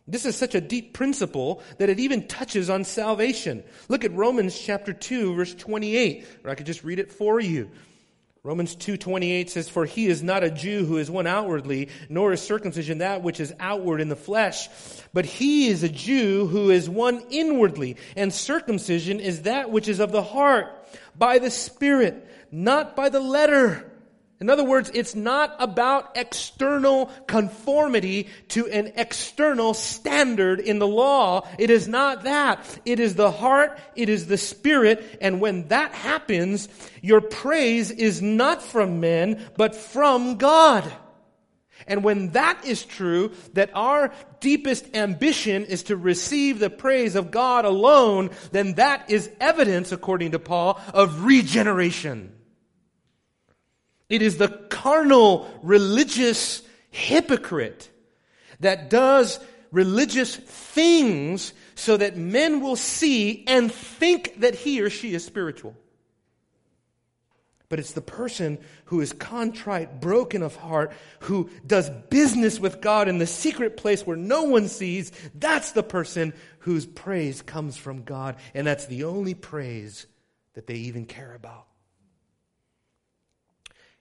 This 0.09 0.25
is 0.25 0.37
such 0.37 0.55
a 0.55 0.61
deep 0.61 0.93
principle 0.93 1.63
that 1.79 1.89
it 1.89 1.99
even 1.99 2.29
touches 2.29 2.71
on 2.71 2.85
salvation. 2.85 3.65
Look 3.89 4.05
at 4.05 4.13
Romans 4.13 4.59
chapter 4.59 4.93
2 4.93 5.35
verse 5.35 5.55
28, 5.55 6.27
or 6.45 6.51
I 6.51 6.55
could 6.55 6.67
just 6.67 6.85
read 6.85 7.01
it 7.01 7.11
for 7.11 7.41
you. 7.41 7.71
Romans 8.47 8.77
2:28 8.77 9.51
says 9.51 9.69
for 9.69 9.85
he 9.87 10.07
is 10.07 10.23
not 10.23 10.45
a 10.45 10.51
Jew 10.53 10.85
who 10.85 10.99
is 10.99 11.11
one 11.11 11.27
outwardly 11.27 11.89
nor 12.09 12.33
is 12.33 12.41
circumcision 12.41 12.99
that 12.99 13.21
which 13.21 13.41
is 13.41 13.53
outward 13.59 14.01
in 14.01 14.09
the 14.09 14.15
flesh 14.15 14.69
but 15.13 15.25
he 15.27 15.67
is 15.67 15.83
a 15.83 15.89
Jew 15.89 16.47
who 16.47 16.71
is 16.71 16.89
one 16.89 17.25
inwardly 17.31 17.97
and 18.15 18.33
circumcision 18.33 19.19
is 19.19 19.43
that 19.43 19.73
which 19.73 19.89
is 19.89 19.99
of 19.99 20.13
the 20.13 20.23
heart 20.23 20.67
by 21.19 21.41
the 21.41 21.51
spirit 21.51 22.25
not 22.53 22.95
by 22.95 23.09
the 23.09 23.19
letter 23.19 23.91
in 24.39 24.51
other 24.51 24.65
words, 24.65 24.91
it's 24.93 25.15
not 25.15 25.57
about 25.59 26.15
external 26.15 27.07
conformity 27.27 28.29
to 28.49 28.67
an 28.67 28.93
external 28.97 29.73
standard 29.73 30.61
in 30.61 30.79
the 30.79 30.87
law. 30.87 31.49
It 31.59 31.71
is 31.71 31.89
not 31.89 32.25
that. 32.25 32.79
It 32.85 33.01
is 33.01 33.15
the 33.15 33.31
heart, 33.31 33.79
it 33.95 34.11
is 34.11 34.27
the 34.27 34.37
spirit, 34.37 35.19
and 35.23 35.41
when 35.41 35.69
that 35.69 35.93
happens, 35.93 36.69
your 37.01 37.23
praise 37.23 37.91
is 37.91 38.21
not 38.21 38.63
from 38.63 39.01
men, 39.01 39.43
but 39.57 39.75
from 39.75 40.37
God. 40.37 40.85
And 41.87 42.05
when 42.05 42.33
that 42.33 42.67
is 42.67 42.85
true, 42.85 43.33
that 43.55 43.71
our 43.73 44.13
deepest 44.41 44.95
ambition 44.95 45.65
is 45.65 45.85
to 45.85 45.97
receive 45.97 46.59
the 46.59 46.69
praise 46.69 47.15
of 47.15 47.31
God 47.31 47.65
alone, 47.65 48.31
then 48.53 48.75
that 48.75 49.11
is 49.11 49.31
evidence, 49.41 49.93
according 49.93 50.33
to 50.33 50.39
Paul, 50.39 50.79
of 50.93 51.25
regeneration. 51.25 52.36
It 54.09 54.23
is 54.23 54.37
the 54.37 54.49
carnal 54.49 55.51
religious 55.63 56.63
hypocrite 56.91 57.91
that 58.61 58.89
does 58.89 59.41
religious 59.71 60.37
things 60.37 61.53
so 61.75 61.97
that 61.97 62.17
men 62.17 62.61
will 62.61 62.77
see 62.77 63.45
and 63.47 63.71
think 63.71 64.41
that 64.41 64.55
he 64.55 64.81
or 64.81 64.91
she 64.91 65.15
is 65.15 65.25
spiritual. 65.25 65.77
But 67.69 67.81
it's 67.81 67.93
the 67.93 68.01
person 68.01 68.59
who 68.87 69.01
is 69.01 69.13
contrite, 69.13 70.01
broken 70.01 70.43
of 70.43 70.55
heart, 70.55 70.93
who 71.21 71.51
does 71.67 71.91
business 72.11 72.61
with 72.61 72.81
God 72.81 73.09
in 73.09 73.19
the 73.19 73.27
secret 73.27 73.77
place 73.77 74.07
where 74.07 74.17
no 74.17 74.45
one 74.45 74.69
sees. 74.69 75.11
That's 75.35 75.73
the 75.73 75.83
person 75.83 76.33
whose 76.61 76.87
praise 76.87 77.43
comes 77.43 77.77
from 77.77 78.05
God. 78.05 78.37
And 78.55 78.67
that's 78.67 78.87
the 78.87 79.05
only 79.05 79.35
praise 79.35 80.07
that 80.55 80.69
they 80.69 80.77
even 80.77 81.07
care 81.07 81.35
about. 81.35 81.67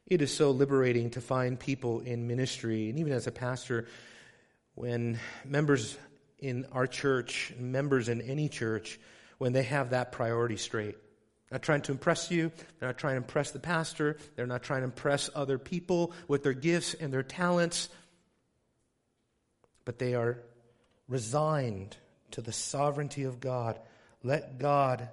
It 0.08 0.22
is 0.22 0.32
so 0.32 0.52
liberating 0.52 1.10
to 1.12 1.22
find 1.22 1.60
people 1.60 2.02
in 2.02 2.28
ministry, 2.28 2.90
and 2.90 3.00
even 3.00 3.12
as 3.12 3.26
a 3.26 3.32
pastor, 3.32 3.88
when 4.76 5.20
members 5.44 5.98
in 6.38 6.68
our 6.72 6.86
church, 6.86 7.54
members 7.60 8.08
in 8.08 8.22
any 8.22 8.48
church, 8.48 9.00
when 9.40 9.52
they 9.54 9.64
have 9.64 9.90
that 9.90 10.12
priority 10.12 10.58
straight. 10.58 10.96
Not 11.52 11.64
trying 11.64 11.82
to 11.84 11.92
impress 11.92 12.30
you, 12.30 12.52
they're 12.80 12.90
not 12.90 12.98
trying 13.00 13.14
to 13.14 13.24
impress 13.24 13.52
the 13.52 13.60
pastor, 13.60 14.18
they're 14.36 14.46
not 14.46 14.62
trying 14.62 14.82
to 14.82 14.86
impress 14.86 15.30
other 15.34 15.58
people 15.58 16.14
with 16.28 16.44
their 16.44 16.54
gifts 16.54 16.94
and 16.94 17.12
their 17.12 17.24
talents, 17.24 17.90
but 19.86 19.98
they 19.98 20.14
are 20.14 20.44
resigned 21.08 21.98
to 22.32 22.42
the 22.42 22.52
sovereignty 22.52 23.24
of 23.24 23.40
God. 23.40 23.80
Let 24.24 24.60
God 24.60 25.10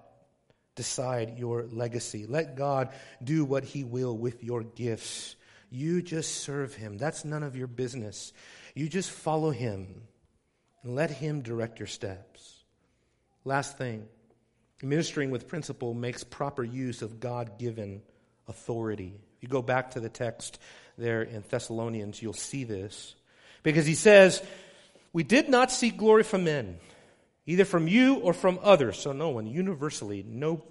decide 0.74 1.38
your 1.38 1.66
legacy. 1.70 2.26
Let 2.26 2.56
God 2.56 2.90
do 3.22 3.44
what 3.44 3.64
He 3.64 3.84
will 3.84 4.16
with 4.16 4.42
your 4.42 4.62
gifts. 4.62 5.36
You 5.70 6.02
just 6.02 6.36
serve 6.36 6.74
Him. 6.74 6.98
That's 6.98 7.24
none 7.24 7.42
of 7.42 7.56
your 7.56 7.66
business. 7.66 8.32
You 8.74 8.88
just 8.88 9.10
follow 9.10 9.50
Him 9.50 10.02
and 10.82 10.94
let 10.94 11.10
Him 11.10 11.42
direct 11.42 11.78
your 11.78 11.88
steps. 11.88 12.64
Last 13.44 13.78
thing 13.78 14.06
ministering 14.82 15.30
with 15.30 15.46
principle 15.46 15.94
makes 15.94 16.24
proper 16.24 16.64
use 16.64 17.02
of 17.02 17.20
God 17.20 17.58
given 17.58 18.02
authority. 18.48 19.14
If 19.36 19.42
you 19.42 19.48
go 19.48 19.62
back 19.62 19.92
to 19.92 20.00
the 20.00 20.08
text 20.08 20.58
there 20.98 21.22
in 21.22 21.44
Thessalonians, 21.48 22.20
you'll 22.20 22.32
see 22.32 22.64
this. 22.64 23.14
Because 23.62 23.86
he 23.86 23.94
says, 23.94 24.42
We 25.12 25.22
did 25.22 25.48
not 25.48 25.70
seek 25.70 25.96
glory 25.96 26.24
from 26.24 26.44
men 26.44 26.78
either 27.46 27.64
from 27.64 27.88
you 27.88 28.16
or 28.16 28.32
from 28.32 28.58
others. 28.62 28.98
So 28.98 29.12
no 29.12 29.30
one, 29.30 29.46
universally, 29.46 30.24
no, 30.26 30.64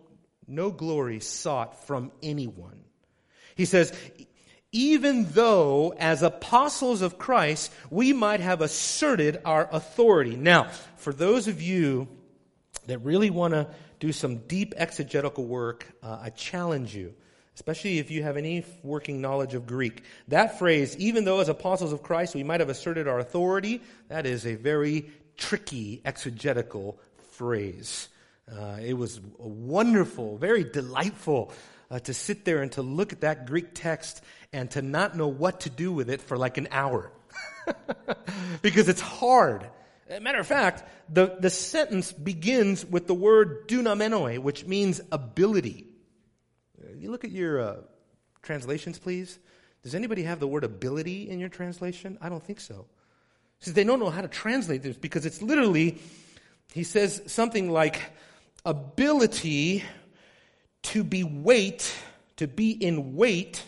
no 0.48 0.72
glory 0.72 1.20
sought 1.20 1.86
from 1.86 2.12
anyone. 2.24 2.80
He 3.56 3.66
says, 3.66 3.94
even 4.72 5.26
though 5.32 5.94
as 5.98 6.24
apostles 6.24 7.02
of 7.02 7.18
Christ, 7.18 7.74
we 7.90 8.14
might 8.14 8.40
have 8.40 8.62
asserted 8.62 9.42
our 9.44 9.68
authority. 9.72 10.38
Now, 10.38 10.70
for 10.96 11.12
those 11.12 11.48
of 11.48 11.62
you 11.62 12.08
that 12.88 13.00
really 13.00 13.30
want 13.30 13.54
to 13.54 13.68
do 14.00 14.12
some 14.12 14.38
deep 14.48 14.74
exegetical 14.78 15.46
work, 15.46 15.86
uh, 16.02 16.20
I 16.22 16.30
challenge 16.30 16.96
you, 16.96 17.14
especially 17.54 18.00
if 18.00 18.10
you 18.10 18.24
have 18.24 18.38
any 18.38 18.66
working 18.82 19.20
knowledge 19.20 19.54
of 19.54 19.68
Greek. 19.68 20.04
That 20.30 20.58
phrase, 20.58 20.96
even 20.98 21.26
though 21.26 21.42
as 21.42 21.50
apostles 21.50 21.92
of 21.92 22.02
Christ 22.02 22.34
we 22.34 22.44
might 22.44 22.62
have 22.62 22.70
asserted 22.70 23.10
our 23.10 23.20
authority, 23.20 23.82
that 24.08 24.26
is 24.26 24.48
a 24.48 24.56
very 24.56 25.12
tricky 25.38 26.02
exegetical 26.06 27.00
phrase. 27.32 28.10
Uh, 28.52 28.78
it 28.82 28.94
was 28.94 29.20
wonderful, 29.38 30.38
very 30.38 30.64
delightful 30.64 31.52
uh, 31.90 32.00
to 32.00 32.14
sit 32.14 32.46
there 32.46 32.62
and 32.62 32.72
to 32.74 32.82
look 32.82 33.14
at 33.14 33.22
that 33.22 33.46
Greek 33.46 33.68
text 33.74 34.22
and 34.54 34.70
to 34.72 34.82
not 34.82 35.16
know 35.16 35.28
what 35.28 35.62
to 35.62 35.70
do 35.70 35.92
with 35.92 36.10
it 36.10 36.22
for 36.22 36.38
like 36.38 36.58
an 36.58 36.68
hour. 36.72 37.12
because 38.62 38.90
it's 38.90 39.02
hard. 39.02 39.70
matter 40.22 40.40
of 40.40 40.48
fact, 40.48 40.84
the, 41.10 41.38
the 41.40 41.50
sentence 41.50 42.12
begins 42.12 42.86
with 42.86 43.08
the 43.08 43.14
word 43.14 43.68
dunamenoi, 43.68 44.40
which 44.40 44.66
means 44.66 45.02
ability. 45.12 45.86
You 46.98 47.12
look 47.12 47.24
at 47.24 47.32
your 47.32 47.62
uh, 47.62 47.76
translations, 48.42 49.00
please. 49.00 49.40
Does 49.84 49.96
anybody 49.96 50.24
have 50.24 50.40
the 50.40 50.48
word 50.48 50.64
ability 50.64 51.30
in 51.30 51.40
your 51.40 51.50
translation? 51.50 52.18
I 52.22 52.30
don't 52.30 52.44
think 52.44 52.60
so. 52.60 52.86
Says 53.62 53.74
they 53.74 53.84
don't 53.84 54.00
know 54.00 54.10
how 54.10 54.22
to 54.22 54.28
translate 54.28 54.84
this 54.84 54.98
because 54.98 55.26
it's 55.26 55.42
literally, 55.42 56.00
he 56.74 56.84
says 56.84 57.22
something 57.28 57.72
like 57.72 58.02
ability 58.66 59.84
to 60.84 61.04
be 61.04 61.24
weight, 61.24 61.94
to 62.38 62.48
be 62.48 62.72
in 62.72 63.16
weight 63.16 63.64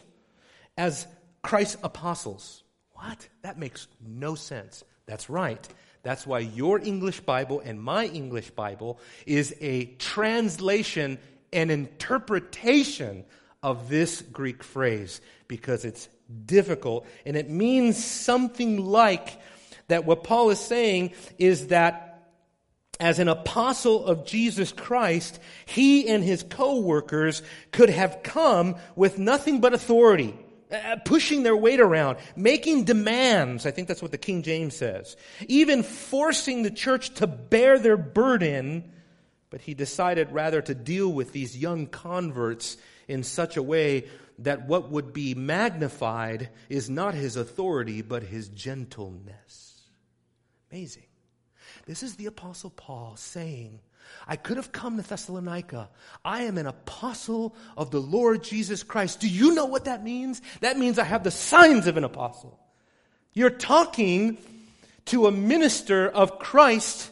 as 0.77 1.07
Christ's 1.43 1.77
apostles. 1.83 2.63
What? 2.93 3.27
That 3.43 3.59
makes 3.59 3.87
no 4.01 4.35
sense. 4.35 4.83
That's 5.05 5.29
right. 5.29 5.67
That's 6.03 6.27
why 6.27 6.39
your 6.39 6.79
English 6.79 7.21
Bible 7.21 7.61
and 7.63 7.81
my 7.81 8.05
English 8.05 8.51
Bible 8.51 8.99
is 9.25 9.55
a 9.61 9.85
translation 9.99 11.17
and 11.51 11.71
interpretation 11.71 13.25
of 13.61 13.89
this 13.89 14.21
Greek 14.21 14.63
phrase 14.63 15.21
because 15.47 15.85
it's 15.85 16.09
difficult 16.45 17.05
and 17.25 17.37
it 17.37 17.49
means 17.49 18.03
something 18.03 18.83
like 18.83 19.39
that 19.88 20.05
what 20.05 20.23
Paul 20.23 20.49
is 20.49 20.59
saying 20.59 21.11
is 21.38 21.67
that 21.67 22.13
as 22.99 23.19
an 23.19 23.27
apostle 23.27 24.05
of 24.05 24.25
Jesus 24.25 24.71
Christ, 24.71 25.39
he 25.65 26.07
and 26.07 26.23
his 26.23 26.43
co-workers 26.43 27.41
could 27.71 27.89
have 27.89 28.21
come 28.23 28.75
with 28.95 29.17
nothing 29.17 29.61
but 29.61 29.73
authority, 29.73 30.38
uh, 30.71 30.97
pushing 31.03 31.43
their 31.43 31.57
weight 31.57 31.79
around, 31.79 32.17
making 32.36 32.84
demands. 32.84 33.65
I 33.65 33.71
think 33.71 33.88
that's 33.88 34.01
what 34.01 34.11
the 34.11 34.17
King 34.17 34.43
James 34.43 34.75
says. 34.75 35.17
Even 35.47 35.84
forcing 35.84 36.63
the 36.63 36.71
church 36.71 37.13
to 37.15 37.27
bear 37.27 37.79
their 37.79 37.97
burden. 37.97 38.91
But 39.49 39.61
he 39.61 39.73
decided 39.73 40.31
rather 40.31 40.61
to 40.61 40.73
deal 40.73 41.11
with 41.11 41.31
these 41.31 41.57
young 41.57 41.88
converts 41.88 42.77
in 43.07 43.23
such 43.23 43.57
a 43.57 43.63
way 43.63 44.05
that 44.39 44.67
what 44.67 44.89
would 44.91 45.13
be 45.13 45.36
magnified 45.36 46.49
is 46.69 46.89
not 46.89 47.13
his 47.13 47.38
authority, 47.38 48.01
but 48.01 48.23
his 48.23 48.49
gentleness. 48.49 49.62
Amazing. 50.74 51.03
This 51.86 52.01
is 52.01 52.15
the 52.15 52.26
Apostle 52.26 52.71
Paul 52.71 53.13
saying, 53.15 53.80
I 54.28 54.36
could 54.38 54.57
have 54.57 54.71
come 54.71 54.97
to 54.97 55.07
Thessalonica. 55.07 55.88
I 56.26 56.43
am 56.43 56.57
an 56.57 56.65
apostle 56.65 57.55
of 57.78 57.91
the 57.91 58.01
Lord 58.01 58.43
Jesus 58.43 58.82
Christ. 58.82 59.19
Do 59.19 59.30
you 59.30 59.53
know 59.53 59.65
what 59.65 59.86
that 59.86 60.03
means? 60.03 60.41
That 60.61 60.80
means 60.80 60.97
I 60.97 61.03
have 61.03 61.24
the 61.24 61.30
signs 61.30 61.86
of 61.86 61.95
an 61.95 62.03
apostle. 62.03 62.59
You're 63.34 63.51
talking 63.51 64.39
to 65.05 65.28
a 65.28 65.32
minister 65.32 66.09
of 66.09 66.39
Christ 66.39 67.11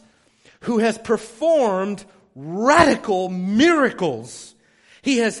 who 0.62 0.78
has 0.78 0.98
performed 0.98 2.04
radical 2.34 3.28
miracles. 3.28 4.56
He 5.02 5.18
has, 5.18 5.40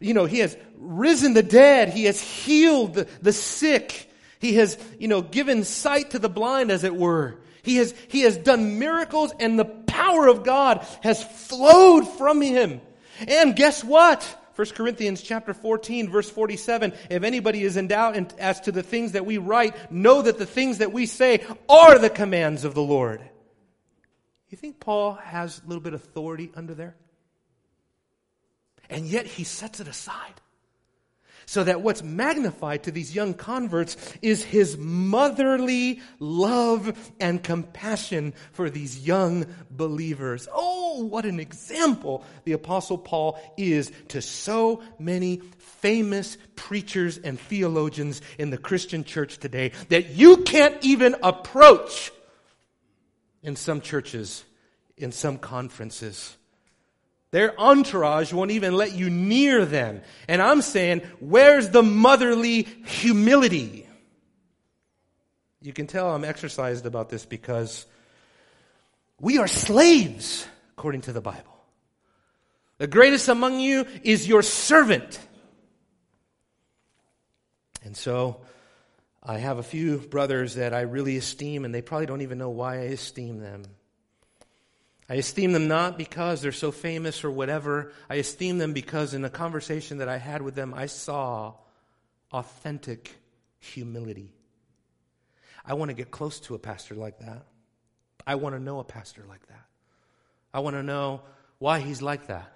you 0.00 0.14
know, 0.14 0.24
he 0.24 0.38
has 0.38 0.56
risen 0.78 1.34
the 1.34 1.42
dead. 1.42 1.90
He 1.90 2.04
has 2.04 2.22
healed 2.22 2.94
the, 2.94 3.06
the 3.20 3.34
sick. 3.34 4.10
He 4.38 4.54
has, 4.54 4.78
you 4.98 5.08
know, 5.08 5.20
given 5.20 5.64
sight 5.64 6.12
to 6.12 6.18
the 6.18 6.30
blind, 6.30 6.70
as 6.70 6.84
it 6.84 6.96
were. 6.96 7.36
He 7.62 7.76
has, 7.76 7.94
he 8.08 8.22
has 8.22 8.36
done 8.36 8.78
miracles 8.78 9.32
and 9.38 9.58
the 9.58 9.64
power 9.64 10.28
of 10.28 10.44
God 10.44 10.86
has 11.02 11.22
flowed 11.22 12.06
from 12.06 12.40
him. 12.40 12.80
And 13.26 13.54
guess 13.54 13.84
what? 13.84 14.24
1 14.56 14.68
Corinthians 14.70 15.22
chapter 15.22 15.54
14 15.54 16.10
verse 16.10 16.28
47, 16.28 16.92
if 17.08 17.22
anybody 17.22 17.62
is 17.62 17.76
in 17.76 17.88
doubt 17.88 18.34
as 18.38 18.60
to 18.62 18.72
the 18.72 18.82
things 18.82 19.12
that 19.12 19.24
we 19.24 19.38
write, 19.38 19.92
know 19.92 20.22
that 20.22 20.38
the 20.38 20.46
things 20.46 20.78
that 20.78 20.92
we 20.92 21.06
say 21.06 21.44
are 21.68 21.98
the 21.98 22.10
commands 22.10 22.64
of 22.64 22.74
the 22.74 22.82
Lord. 22.82 23.22
You 24.50 24.58
think 24.58 24.80
Paul 24.80 25.14
has 25.14 25.62
a 25.64 25.68
little 25.68 25.82
bit 25.82 25.94
of 25.94 26.02
authority 26.02 26.50
under 26.54 26.74
there? 26.74 26.96
And 28.90 29.06
yet 29.06 29.26
he 29.26 29.44
sets 29.44 29.80
it 29.80 29.86
aside 29.86 30.40
so 31.50 31.64
that 31.64 31.80
what's 31.80 32.04
magnified 32.04 32.84
to 32.84 32.92
these 32.92 33.12
young 33.12 33.34
converts 33.34 33.96
is 34.22 34.44
his 34.44 34.78
motherly 34.78 36.00
love 36.20 36.96
and 37.18 37.42
compassion 37.42 38.32
for 38.52 38.70
these 38.70 39.04
young 39.04 39.44
believers. 39.68 40.46
Oh, 40.54 41.04
what 41.06 41.24
an 41.24 41.40
example 41.40 42.22
the 42.44 42.52
Apostle 42.52 42.98
Paul 42.98 43.36
is 43.56 43.90
to 44.10 44.22
so 44.22 44.80
many 45.00 45.38
famous 45.58 46.38
preachers 46.54 47.18
and 47.18 47.40
theologians 47.40 48.22
in 48.38 48.50
the 48.50 48.56
Christian 48.56 49.02
church 49.02 49.38
today 49.38 49.72
that 49.88 50.10
you 50.10 50.44
can't 50.44 50.76
even 50.82 51.16
approach 51.20 52.12
in 53.42 53.56
some 53.56 53.80
churches, 53.80 54.44
in 54.96 55.10
some 55.10 55.36
conferences. 55.36 56.36
Their 57.32 57.58
entourage 57.60 58.32
won't 58.32 58.50
even 58.50 58.74
let 58.74 58.92
you 58.92 59.08
near 59.08 59.64
them. 59.64 60.02
And 60.26 60.42
I'm 60.42 60.62
saying, 60.62 61.02
where's 61.20 61.68
the 61.68 61.82
motherly 61.82 62.62
humility? 62.62 63.86
You 65.62 65.72
can 65.72 65.86
tell 65.86 66.10
I'm 66.10 66.24
exercised 66.24 66.86
about 66.86 67.08
this 67.08 67.24
because 67.24 67.86
we 69.20 69.38
are 69.38 69.46
slaves, 69.46 70.46
according 70.72 71.02
to 71.02 71.12
the 71.12 71.20
Bible. 71.20 71.44
The 72.78 72.86
greatest 72.86 73.28
among 73.28 73.60
you 73.60 73.86
is 74.02 74.26
your 74.26 74.42
servant. 74.42 75.20
And 77.84 77.96
so 77.96 78.40
I 79.22 79.38
have 79.38 79.58
a 79.58 79.62
few 79.62 79.98
brothers 79.98 80.54
that 80.54 80.72
I 80.72 80.80
really 80.80 81.16
esteem, 81.18 81.64
and 81.64 81.74
they 81.74 81.82
probably 81.82 82.06
don't 82.06 82.22
even 82.22 82.38
know 82.38 82.50
why 82.50 82.76
I 82.76 82.84
esteem 82.84 83.38
them. 83.38 83.64
I 85.10 85.14
esteem 85.14 85.50
them 85.50 85.66
not 85.66 85.98
because 85.98 86.40
they're 86.40 86.52
so 86.52 86.70
famous 86.70 87.24
or 87.24 87.32
whatever. 87.32 87.92
I 88.08 88.14
esteem 88.14 88.58
them 88.58 88.72
because 88.72 89.12
in 89.12 89.22
the 89.22 89.28
conversation 89.28 89.98
that 89.98 90.08
I 90.08 90.18
had 90.18 90.40
with 90.40 90.54
them, 90.54 90.72
I 90.72 90.86
saw 90.86 91.54
authentic 92.32 93.16
humility. 93.58 94.32
I 95.66 95.74
want 95.74 95.88
to 95.88 95.96
get 95.96 96.12
close 96.12 96.38
to 96.40 96.54
a 96.54 96.60
pastor 96.60 96.94
like 96.94 97.18
that. 97.18 97.44
I 98.24 98.36
want 98.36 98.54
to 98.54 98.60
know 98.60 98.78
a 98.78 98.84
pastor 98.84 99.24
like 99.28 99.44
that. 99.48 99.64
I 100.54 100.60
want 100.60 100.76
to 100.76 100.82
know 100.84 101.22
why 101.58 101.80
he's 101.80 102.00
like 102.00 102.28
that. 102.28 102.52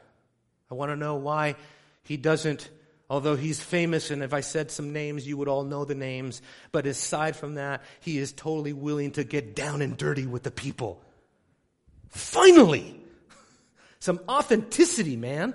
I 0.71 0.75
want 0.75 0.93
to 0.93 0.97
know 0.97 1.17
why 1.17 1.57
he 2.05 2.17
doesn't, 2.17 2.71
although 3.11 3.35
he's 3.35 3.61
famous, 3.61 4.13
and 4.13 4.23
if 4.23 4.33
I 4.33 4.43
said 4.43 4.71
some 4.71 4.93
names, 4.93 5.27
you 5.27 5.37
would 5.39 5.49
all 5.49 5.65
know 5.65 5.85
the 5.85 5.97
names, 5.97 6.41
but 6.71 6.87
aside 6.87 7.35
from 7.35 7.57
that, 7.57 7.83
he 7.99 8.17
is 8.17 8.33
totally 8.33 8.73
willing 8.73 9.11
to 9.13 9.25
get 9.25 9.57
down 9.57 9.83
and 9.83 9.97
dirty 9.97 10.27
with 10.27 10.45
the 10.45 10.53
people 10.53 11.03
Finally! 12.15 13.01
Some 13.99 14.21
authenticity, 14.29 15.17
man. 15.17 15.55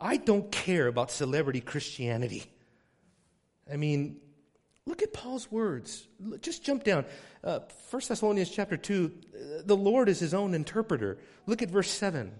I 0.00 0.18
don't 0.18 0.50
care 0.52 0.86
about 0.86 1.10
celebrity 1.10 1.60
Christianity. 1.60 2.44
I 3.70 3.76
mean, 3.76 4.18
look 4.86 5.02
at 5.02 5.12
Paul's 5.12 5.50
words. 5.50 6.06
Just 6.40 6.62
jump 6.62 6.84
down. 6.84 7.04
Uh, 7.42 7.60
1 7.90 8.02
Thessalonians 8.06 8.50
chapter 8.50 8.76
2, 8.76 9.12
the 9.64 9.76
Lord 9.76 10.08
is 10.08 10.20
his 10.20 10.32
own 10.32 10.54
interpreter. 10.54 11.18
Look 11.46 11.62
at 11.62 11.70
verse 11.70 11.90
7. 11.90 12.32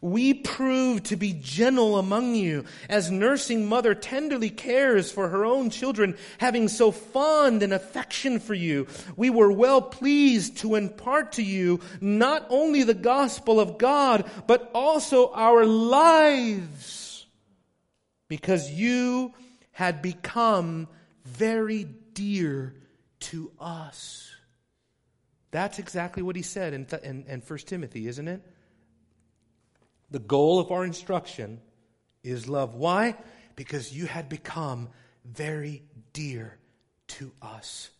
We 0.00 0.34
prove 0.34 1.02
to 1.04 1.16
be 1.16 1.32
gentle 1.32 1.98
among 1.98 2.34
you, 2.34 2.64
as 2.88 3.10
nursing 3.10 3.68
mother 3.68 3.94
tenderly 3.94 4.50
cares 4.50 5.10
for 5.10 5.28
her 5.28 5.44
own 5.44 5.70
children, 5.70 6.16
having 6.38 6.68
so 6.68 6.90
fond 6.90 7.62
an 7.62 7.72
affection 7.72 8.38
for 8.40 8.54
you. 8.54 8.86
We 9.16 9.30
were 9.30 9.50
well 9.50 9.82
pleased 9.82 10.58
to 10.58 10.76
impart 10.76 11.32
to 11.32 11.42
you 11.42 11.80
not 12.00 12.46
only 12.48 12.82
the 12.82 12.94
gospel 12.94 13.60
of 13.60 13.78
God, 13.78 14.30
but 14.46 14.70
also 14.74 15.32
our 15.32 15.64
lives, 15.64 17.26
because 18.28 18.70
you 18.70 19.32
had 19.72 20.02
become 20.02 20.88
very 21.24 21.84
dear 22.14 22.74
to 23.20 23.50
us. 23.60 24.30
That's 25.50 25.78
exactly 25.78 26.22
what 26.22 26.36
he 26.36 26.42
said 26.42 26.74
in, 26.74 26.86
in, 27.02 27.24
in 27.26 27.40
1 27.40 27.58
Timothy, 27.60 28.06
isn't 28.06 28.28
it? 28.28 28.42
The 30.10 30.18
goal 30.18 30.58
of 30.58 30.70
our 30.70 30.84
instruction 30.84 31.60
is 32.22 32.48
love. 32.48 32.74
Why? 32.74 33.16
Because 33.56 33.92
you 33.92 34.06
had 34.06 34.28
become 34.28 34.88
very 35.24 35.82
dear 36.12 36.56
to 37.08 37.32
us. 37.42 37.90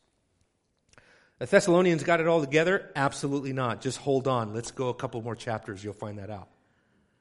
The 1.39 1.47
Thessalonians 1.47 2.03
got 2.03 2.21
it 2.21 2.27
all 2.27 2.41
together? 2.41 2.91
Absolutely 2.97 3.53
not. 3.53 3.81
Just 3.81 3.99
hold 3.99 4.27
on. 4.27 4.55
Let's 4.55 4.71
go 4.71 4.89
a 4.89 4.95
couple 4.95 5.23
more 5.23 5.37
chapters. 5.37 5.85
You'll 5.85 5.93
find 5.93 6.19
that 6.19 6.31
out. 6.31 6.49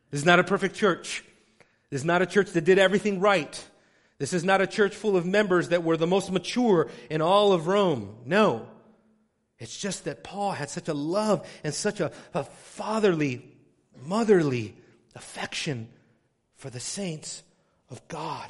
This 0.09 0.21
is 0.21 0.25
not 0.25 0.39
a 0.39 0.43
perfect 0.43 0.75
church. 0.75 1.23
This 1.89 2.01
is 2.01 2.05
not 2.05 2.21
a 2.21 2.25
church 2.25 2.51
that 2.51 2.63
did 2.63 2.79
everything 2.79 3.19
right. 3.19 3.63
This 4.17 4.33
is 4.33 4.43
not 4.43 4.61
a 4.61 4.67
church 4.67 4.95
full 4.95 5.15
of 5.15 5.25
members 5.25 5.69
that 5.69 5.83
were 5.83 5.97
the 5.97 6.07
most 6.07 6.31
mature 6.31 6.89
in 7.09 7.21
all 7.21 7.53
of 7.53 7.67
Rome. 7.67 8.15
No. 8.25 8.67
It's 9.59 9.77
just 9.77 10.05
that 10.05 10.23
Paul 10.23 10.51
had 10.51 10.69
such 10.69 10.87
a 10.87 10.93
love 10.93 11.47
and 11.63 11.73
such 11.73 11.99
a, 11.99 12.11
a 12.33 12.43
fatherly, 12.43 13.43
motherly 14.05 14.75
affection 15.15 15.89
for 16.55 16.69
the 16.69 16.79
saints 16.79 17.43
of 17.89 18.07
God. 18.07 18.49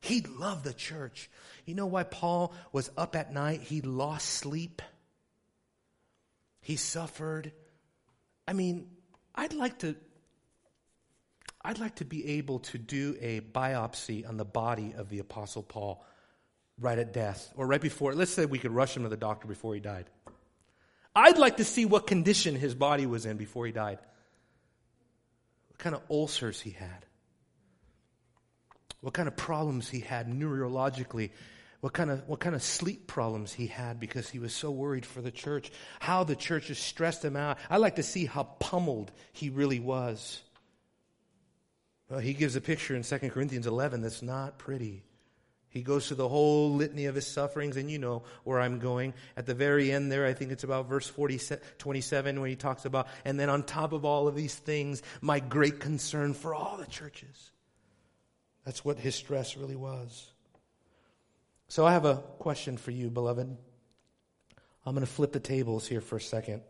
He 0.00 0.20
loved 0.20 0.64
the 0.64 0.74
church. 0.74 1.30
You 1.64 1.74
know 1.74 1.86
why 1.86 2.02
Paul 2.02 2.52
was 2.72 2.90
up 2.96 3.16
at 3.16 3.32
night? 3.32 3.62
He 3.62 3.80
lost 3.80 4.28
sleep. 4.28 4.82
He 6.60 6.76
suffered. 6.76 7.52
I 8.46 8.52
mean, 8.52 8.88
I'd 9.34 9.54
like 9.54 9.78
to 9.80 9.96
I'd 11.66 11.78
like 11.78 11.94
to 11.96 12.04
be 12.04 12.26
able 12.36 12.58
to 12.58 12.78
do 12.78 13.16
a 13.22 13.40
biopsy 13.40 14.28
on 14.28 14.36
the 14.36 14.44
body 14.44 14.92
of 14.98 15.08
the 15.08 15.20
apostle 15.20 15.62
Paul 15.62 16.04
right 16.78 16.98
at 16.98 17.14
death 17.14 17.52
or 17.56 17.66
right 17.66 17.80
before. 17.80 18.14
Let's 18.14 18.32
say 18.32 18.44
we 18.44 18.58
could 18.58 18.72
rush 18.72 18.94
him 18.94 19.04
to 19.04 19.08
the 19.08 19.16
doctor 19.16 19.48
before 19.48 19.72
he 19.72 19.80
died. 19.80 20.10
I'd 21.16 21.38
like 21.38 21.56
to 21.58 21.64
see 21.64 21.86
what 21.86 22.06
condition 22.06 22.54
his 22.54 22.74
body 22.74 23.06
was 23.06 23.24
in 23.24 23.38
before 23.38 23.64
he 23.64 23.72
died. 23.72 23.98
What 25.74 25.78
kind 25.78 25.94
of 25.94 26.02
ulcers 26.10 26.60
he 26.60 26.70
had 26.70 27.04
what 29.04 29.12
kind 29.12 29.28
of 29.28 29.36
problems 29.36 29.86
he 29.90 30.00
had 30.00 30.28
neurologically, 30.28 31.28
what 31.80 31.92
kind 31.92 32.10
of 32.10 32.26
what 32.26 32.40
kind 32.40 32.54
of 32.54 32.62
sleep 32.62 33.06
problems 33.06 33.52
he 33.52 33.66
had 33.66 34.00
because 34.00 34.30
he 34.30 34.38
was 34.38 34.54
so 34.54 34.70
worried 34.70 35.04
for 35.04 35.20
the 35.20 35.30
church, 35.30 35.70
how 36.00 36.24
the 36.24 36.34
church 36.34 36.68
has 36.68 36.78
stressed 36.78 37.22
him 37.22 37.36
out. 37.36 37.58
I 37.68 37.76
like 37.76 37.96
to 37.96 38.02
see 38.02 38.24
how 38.24 38.44
pummeled 38.44 39.12
he 39.34 39.50
really 39.50 39.78
was. 39.78 40.40
Well, 42.08 42.20
he 42.20 42.32
gives 42.32 42.56
a 42.56 42.62
picture 42.62 42.96
in 42.96 43.02
2 43.02 43.18
Corinthians 43.28 43.66
11 43.66 44.00
that's 44.00 44.22
not 44.22 44.56
pretty. 44.56 45.04
He 45.74 45.82
goes 45.82 46.06
through 46.06 46.18
the 46.18 46.28
whole 46.28 46.72
litany 46.72 47.06
of 47.06 47.16
his 47.16 47.26
sufferings, 47.26 47.76
and 47.76 47.90
you 47.90 47.98
know 47.98 48.22
where 48.44 48.60
I'm 48.60 48.78
going. 48.78 49.12
At 49.36 49.44
the 49.44 49.54
very 49.54 49.90
end 49.90 50.10
there, 50.10 50.24
I 50.24 50.32
think 50.32 50.52
it's 50.52 50.62
about 50.62 50.88
verse 50.88 51.08
40, 51.08 51.40
27, 51.78 52.40
when 52.40 52.48
he 52.48 52.54
talks 52.54 52.84
about, 52.84 53.08
and 53.24 53.40
then 53.40 53.50
on 53.50 53.64
top 53.64 53.92
of 53.92 54.04
all 54.04 54.28
of 54.28 54.36
these 54.36 54.54
things, 54.54 55.02
my 55.20 55.40
great 55.40 55.80
concern 55.80 56.32
for 56.32 56.54
all 56.54 56.76
the 56.76 56.86
churches. 56.86 57.50
That's 58.64 58.84
what 58.84 59.00
his 59.00 59.16
stress 59.16 59.56
really 59.56 59.74
was. 59.74 60.30
So 61.66 61.84
I 61.84 61.92
have 61.92 62.04
a 62.04 62.22
question 62.38 62.76
for 62.76 62.92
you, 62.92 63.10
beloved. 63.10 63.56
I'm 64.86 64.94
going 64.94 65.04
to 65.04 65.12
flip 65.12 65.32
the 65.32 65.40
tables 65.40 65.88
here 65.88 66.00
for 66.00 66.18
a 66.18 66.20
second. 66.20 66.62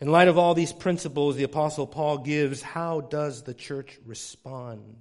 In 0.00 0.10
light 0.10 0.26
of 0.26 0.38
all 0.38 0.54
these 0.54 0.72
principles 0.72 1.36
the 1.36 1.44
Apostle 1.44 1.86
Paul 1.86 2.18
gives, 2.18 2.62
how 2.62 3.00
does 3.00 3.44
the 3.44 3.54
church 3.54 3.96
respond? 4.04 4.96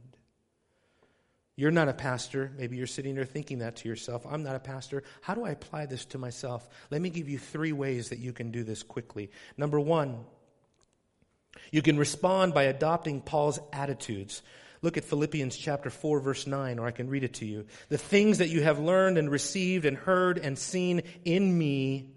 You're 1.57 1.71
not 1.71 1.87
a 1.87 1.93
pastor. 1.93 2.51
Maybe 2.57 2.75
you're 2.75 2.87
sitting 2.87 3.15
there 3.15 3.25
thinking 3.25 3.59
that 3.59 3.77
to 3.77 3.87
yourself. 3.87 4.25
I'm 4.29 4.43
not 4.43 4.55
a 4.55 4.59
pastor. 4.59 5.03
How 5.21 5.35
do 5.35 5.45
I 5.45 5.51
apply 5.51 5.85
this 5.85 6.05
to 6.05 6.17
myself? 6.17 6.67
Let 6.91 7.01
me 7.01 7.09
give 7.09 7.29
you 7.29 7.37
three 7.37 7.71
ways 7.71 8.09
that 8.09 8.19
you 8.19 8.33
can 8.33 8.51
do 8.51 8.63
this 8.63 8.83
quickly. 8.83 9.31
Number 9.57 9.79
one, 9.79 10.25
you 11.71 11.81
can 11.81 11.97
respond 11.97 12.53
by 12.53 12.63
adopting 12.63 13.21
Paul's 13.21 13.59
attitudes. 13.71 14.41
Look 14.81 14.97
at 14.97 15.05
Philippians 15.05 15.55
chapter 15.55 15.89
4 15.89 16.19
verse 16.19 16.45
9 16.45 16.77
or 16.77 16.85
I 16.85 16.91
can 16.91 17.09
read 17.09 17.23
it 17.23 17.35
to 17.35 17.45
you. 17.45 17.65
The 17.89 17.97
things 17.97 18.39
that 18.39 18.49
you 18.49 18.61
have 18.61 18.77
learned 18.77 19.17
and 19.17 19.31
received 19.31 19.85
and 19.85 19.97
heard 19.97 20.37
and 20.37 20.59
seen 20.59 21.03
in 21.23 21.57
me 21.57 22.14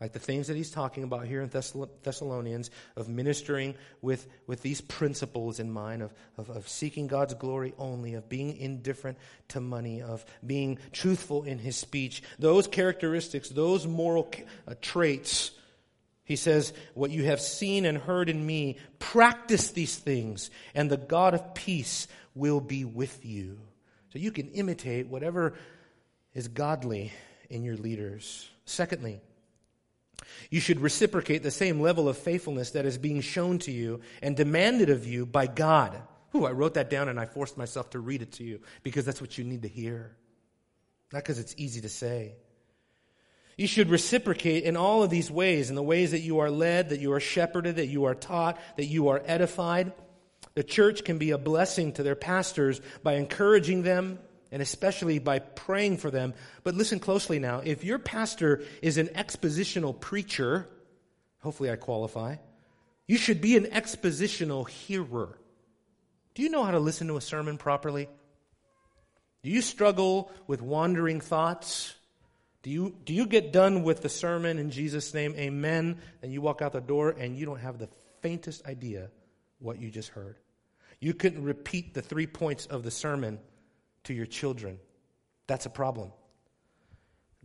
like 0.00 0.12
the 0.12 0.18
things 0.18 0.48
that 0.48 0.56
he's 0.56 0.70
talking 0.70 1.04
about 1.04 1.26
here 1.26 1.40
in 1.40 1.48
Thessalonians 1.48 2.70
of 2.96 3.08
ministering 3.08 3.74
with, 4.02 4.26
with 4.46 4.60
these 4.60 4.80
principles 4.80 5.58
in 5.58 5.70
mind 5.70 6.02
of, 6.02 6.12
of, 6.36 6.50
of 6.50 6.68
seeking 6.68 7.06
God's 7.06 7.34
glory 7.34 7.72
only, 7.78 8.14
of 8.14 8.28
being 8.28 8.56
indifferent 8.56 9.16
to 9.48 9.60
money, 9.60 10.02
of 10.02 10.24
being 10.46 10.78
truthful 10.92 11.44
in 11.44 11.58
his 11.58 11.76
speech. 11.76 12.22
Those 12.38 12.66
characteristics, 12.66 13.48
those 13.48 13.86
moral 13.86 14.30
uh, 14.68 14.74
traits 14.82 15.52
he 16.26 16.34
says, 16.34 16.72
What 16.94 17.12
you 17.12 17.24
have 17.24 17.40
seen 17.40 17.86
and 17.86 17.96
heard 17.96 18.28
in 18.28 18.44
me, 18.44 18.78
practice 18.98 19.70
these 19.70 19.96
things, 19.96 20.50
and 20.74 20.90
the 20.90 20.96
God 20.96 21.34
of 21.34 21.54
peace 21.54 22.08
will 22.34 22.60
be 22.60 22.84
with 22.84 23.24
you. 23.24 23.60
So 24.12 24.18
you 24.18 24.32
can 24.32 24.50
imitate 24.50 25.06
whatever 25.06 25.54
is 26.34 26.48
godly 26.48 27.12
in 27.48 27.62
your 27.62 27.76
leaders. 27.76 28.48
Secondly, 28.64 29.20
you 30.50 30.60
should 30.60 30.80
reciprocate 30.80 31.42
the 31.42 31.50
same 31.50 31.80
level 31.80 32.08
of 32.08 32.16
faithfulness 32.16 32.70
that 32.72 32.86
is 32.86 32.98
being 32.98 33.20
shown 33.20 33.58
to 33.60 33.72
you 33.72 34.00
and 34.22 34.36
demanded 34.36 34.90
of 34.90 35.06
you 35.06 35.26
by 35.26 35.46
God. 35.46 36.00
Ooh, 36.34 36.44
I 36.44 36.52
wrote 36.52 36.74
that 36.74 36.90
down 36.90 37.08
and 37.08 37.18
I 37.18 37.26
forced 37.26 37.56
myself 37.56 37.90
to 37.90 37.98
read 37.98 38.22
it 38.22 38.32
to 38.32 38.44
you 38.44 38.60
because 38.82 39.04
that's 39.04 39.20
what 39.20 39.38
you 39.38 39.44
need 39.44 39.62
to 39.62 39.68
hear. 39.68 40.16
Not 41.12 41.22
because 41.22 41.38
it's 41.38 41.54
easy 41.56 41.80
to 41.82 41.88
say. 41.88 42.34
You 43.56 43.66
should 43.66 43.88
reciprocate 43.88 44.64
in 44.64 44.76
all 44.76 45.02
of 45.02 45.08
these 45.08 45.30
ways, 45.30 45.70
in 45.70 45.76
the 45.76 45.82
ways 45.82 46.10
that 46.10 46.20
you 46.20 46.40
are 46.40 46.50
led, 46.50 46.90
that 46.90 47.00
you 47.00 47.12
are 47.12 47.20
shepherded, 47.20 47.76
that 47.76 47.86
you 47.86 48.04
are 48.04 48.14
taught, 48.14 48.58
that 48.76 48.84
you 48.84 49.08
are 49.08 49.22
edified. 49.24 49.92
The 50.54 50.64
church 50.64 51.04
can 51.04 51.16
be 51.16 51.30
a 51.30 51.38
blessing 51.38 51.92
to 51.94 52.02
their 52.02 52.16
pastors 52.16 52.80
by 53.02 53.14
encouraging 53.14 53.82
them 53.82 54.18
and 54.50 54.62
especially 54.62 55.18
by 55.18 55.38
praying 55.38 55.98
for 55.98 56.10
them. 56.10 56.34
But 56.64 56.74
listen 56.74 56.98
closely 56.98 57.38
now. 57.38 57.60
If 57.64 57.84
your 57.84 57.98
pastor 57.98 58.62
is 58.82 58.98
an 58.98 59.08
expositional 59.08 59.98
preacher, 59.98 60.68
hopefully 61.40 61.70
I 61.70 61.76
qualify, 61.76 62.36
you 63.06 63.18
should 63.18 63.40
be 63.40 63.56
an 63.56 63.64
expositional 63.66 64.68
hearer. 64.68 65.38
Do 66.34 66.42
you 66.42 66.50
know 66.50 66.64
how 66.64 66.72
to 66.72 66.78
listen 66.78 67.06
to 67.08 67.16
a 67.16 67.20
sermon 67.20 67.56
properly? 67.56 68.08
Do 69.42 69.50
you 69.50 69.62
struggle 69.62 70.32
with 70.46 70.60
wandering 70.60 71.20
thoughts? 71.20 71.94
Do 72.62 72.70
you, 72.70 72.96
do 73.04 73.14
you 73.14 73.26
get 73.26 73.52
done 73.52 73.84
with 73.84 74.02
the 74.02 74.08
sermon 74.08 74.58
in 74.58 74.70
Jesus' 74.70 75.14
name, 75.14 75.34
amen, 75.36 75.98
and 76.20 76.32
you 76.32 76.40
walk 76.40 76.62
out 76.62 76.72
the 76.72 76.80
door 76.80 77.10
and 77.10 77.36
you 77.36 77.46
don't 77.46 77.60
have 77.60 77.78
the 77.78 77.88
faintest 78.22 78.66
idea 78.66 79.10
what 79.60 79.80
you 79.80 79.88
just 79.88 80.08
heard? 80.08 80.36
You 80.98 81.14
couldn't 81.14 81.44
repeat 81.44 81.94
the 81.94 82.02
three 82.02 82.26
points 82.26 82.66
of 82.66 82.82
the 82.82 82.90
sermon 82.90 83.38
to 84.06 84.14
your 84.14 84.26
children. 84.26 84.78
That's 85.46 85.66
a 85.66 85.70
problem. 85.70 86.12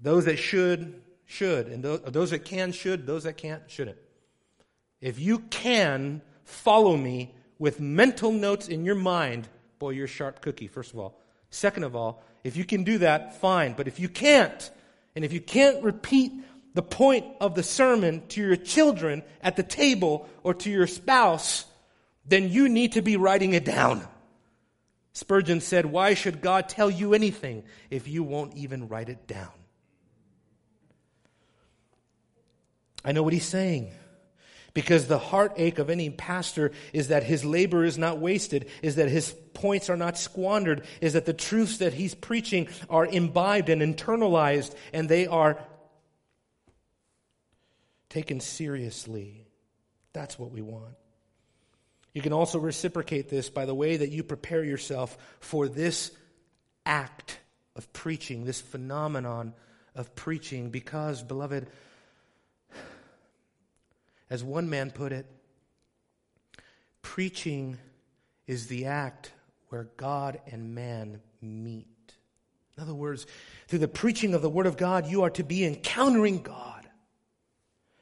Those 0.01 0.25
that 0.25 0.37
should, 0.37 1.01
should, 1.25 1.67
and 1.67 1.83
those, 1.83 2.01
those 2.01 2.31
that 2.31 2.45
can, 2.45 2.71
should, 2.71 3.05
those 3.05 3.23
that 3.23 3.37
can't, 3.37 3.61
shouldn't. 3.69 3.97
If 4.99 5.19
you 5.19 5.39
can 5.39 6.21
follow 6.43 6.97
me 6.97 7.33
with 7.59 7.79
mental 7.79 8.31
notes 8.31 8.67
in 8.67 8.85
your 8.85 8.95
mind, 8.95 9.47
boy, 9.79 9.91
you're 9.91 10.05
a 10.05 10.09
sharp 10.09 10.41
cookie, 10.41 10.67
first 10.67 10.93
of 10.93 10.99
all. 10.99 11.19
Second 11.49 11.83
of 11.83 11.95
all, 11.95 12.23
if 12.43 12.57
you 12.57 12.65
can 12.65 12.83
do 12.83 12.99
that, 12.99 13.39
fine. 13.39 13.73
But 13.73 13.87
if 13.87 13.99
you 13.99 14.09
can't, 14.09 14.71
and 15.15 15.25
if 15.25 15.33
you 15.33 15.41
can't 15.41 15.83
repeat 15.83 16.31
the 16.73 16.81
point 16.81 17.25
of 17.39 17.53
the 17.55 17.63
sermon 17.63 18.25
to 18.29 18.41
your 18.41 18.55
children 18.55 19.23
at 19.41 19.55
the 19.55 19.63
table 19.63 20.29
or 20.43 20.53
to 20.55 20.69
your 20.69 20.87
spouse, 20.87 21.65
then 22.25 22.49
you 22.49 22.69
need 22.69 22.93
to 22.93 23.01
be 23.01 23.17
writing 23.17 23.53
it 23.53 23.65
down. 23.65 24.07
Spurgeon 25.13 25.59
said, 25.61 25.85
Why 25.85 26.13
should 26.13 26.41
God 26.41 26.69
tell 26.69 26.89
you 26.89 27.13
anything 27.13 27.63
if 27.89 28.07
you 28.07 28.23
won't 28.23 28.55
even 28.55 28.87
write 28.87 29.09
it 29.09 29.27
down? 29.27 29.51
I 33.03 33.11
know 33.11 33.23
what 33.23 33.33
he's 33.33 33.45
saying. 33.45 33.91
Because 34.73 35.07
the 35.07 35.17
heartache 35.19 35.79
of 35.79 35.89
any 35.89 36.09
pastor 36.09 36.71
is 36.93 37.09
that 37.09 37.23
his 37.23 37.43
labor 37.43 37.83
is 37.83 37.97
not 37.97 38.19
wasted, 38.19 38.69
is 38.81 38.95
that 38.95 39.09
his 39.09 39.35
points 39.53 39.89
are 39.89 39.97
not 39.97 40.17
squandered, 40.17 40.85
is 41.01 41.11
that 41.13 41.25
the 41.25 41.33
truths 41.33 41.79
that 41.79 41.93
he's 41.93 42.15
preaching 42.15 42.69
are 42.89 43.05
imbibed 43.05 43.67
and 43.67 43.81
internalized, 43.81 44.73
and 44.93 45.09
they 45.09 45.27
are 45.27 45.59
taken 48.07 48.39
seriously. 48.39 49.45
That's 50.13 50.39
what 50.39 50.51
we 50.51 50.61
want. 50.61 50.95
You 52.13 52.21
can 52.21 52.33
also 52.33 52.59
reciprocate 52.59 53.29
this 53.29 53.49
by 53.49 53.65
the 53.65 53.75
way 53.75 53.97
that 53.97 54.09
you 54.09 54.23
prepare 54.23 54.63
yourself 54.63 55.17
for 55.39 55.67
this 55.67 56.11
act 56.85 57.39
of 57.75 57.91
preaching, 57.93 58.43
this 58.43 58.59
phenomenon 58.59 59.53
of 59.95 60.13
preaching, 60.15 60.69
because, 60.69 61.23
beloved, 61.23 61.67
as 64.29 64.43
one 64.43 64.69
man 64.69 64.91
put 64.91 65.11
it, 65.11 65.25
preaching 67.01 67.77
is 68.47 68.67
the 68.67 68.85
act 68.85 69.31
where 69.69 69.89
God 69.97 70.39
and 70.47 70.75
man 70.75 71.21
meet. 71.41 71.87
In 72.77 72.83
other 72.83 72.93
words, 72.93 73.25
through 73.67 73.79
the 73.79 73.87
preaching 73.87 74.33
of 74.33 74.41
the 74.41 74.49
Word 74.49 74.65
of 74.65 74.77
God, 74.77 75.07
you 75.07 75.23
are 75.23 75.29
to 75.31 75.43
be 75.43 75.65
encountering 75.65 76.41
God. 76.41 76.80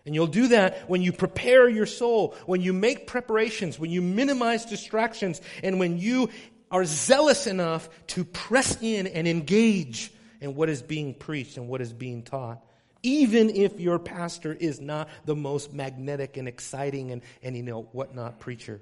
And 0.05 0.15
you'll 0.15 0.27
do 0.27 0.49
that 0.49 0.89
when 0.89 1.01
you 1.01 1.11
prepare 1.11 1.67
your 1.69 1.85
soul, 1.85 2.35
when 2.45 2.61
you 2.61 2.73
make 2.73 3.05
preparations, 3.05 3.77
when 3.77 3.91
you 3.91 4.01
minimize 4.01 4.65
distractions, 4.65 5.41
and 5.61 5.79
when 5.79 5.97
you 5.97 6.29
are 6.71 6.85
zealous 6.85 7.47
enough 7.47 7.89
to 8.07 8.23
press 8.23 8.81
in 8.81 9.07
and 9.07 9.27
engage 9.27 10.11
in 10.41 10.55
what 10.55 10.69
is 10.69 10.81
being 10.81 11.13
preached 11.13 11.57
and 11.57 11.67
what 11.67 11.81
is 11.81 11.91
being 11.91 12.23
taught. 12.23 12.63
Even 13.01 13.49
if 13.49 13.79
your 13.79 13.99
pastor 13.99 14.53
is 14.53 14.79
not 14.81 15.09
the 15.25 15.35
most 15.35 15.73
magnetic 15.73 16.37
and 16.37 16.47
exciting 16.47 17.11
and, 17.11 17.21
and 17.41 17.55
you 17.55 17.63
know, 17.63 17.83
whatnot 17.91 18.39
preacher. 18.39 18.81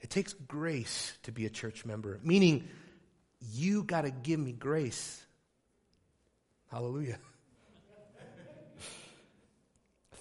It 0.00 0.10
takes 0.10 0.32
grace 0.32 1.16
to 1.24 1.32
be 1.32 1.46
a 1.46 1.50
church 1.50 1.84
member, 1.84 2.18
meaning 2.22 2.68
you 3.52 3.82
got 3.84 4.02
to 4.02 4.10
give 4.10 4.40
me 4.40 4.52
grace. 4.52 5.24
Hallelujah. 6.70 7.18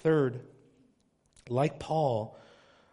Third, 0.02 0.41
like 1.50 1.80
Paul, 1.80 2.38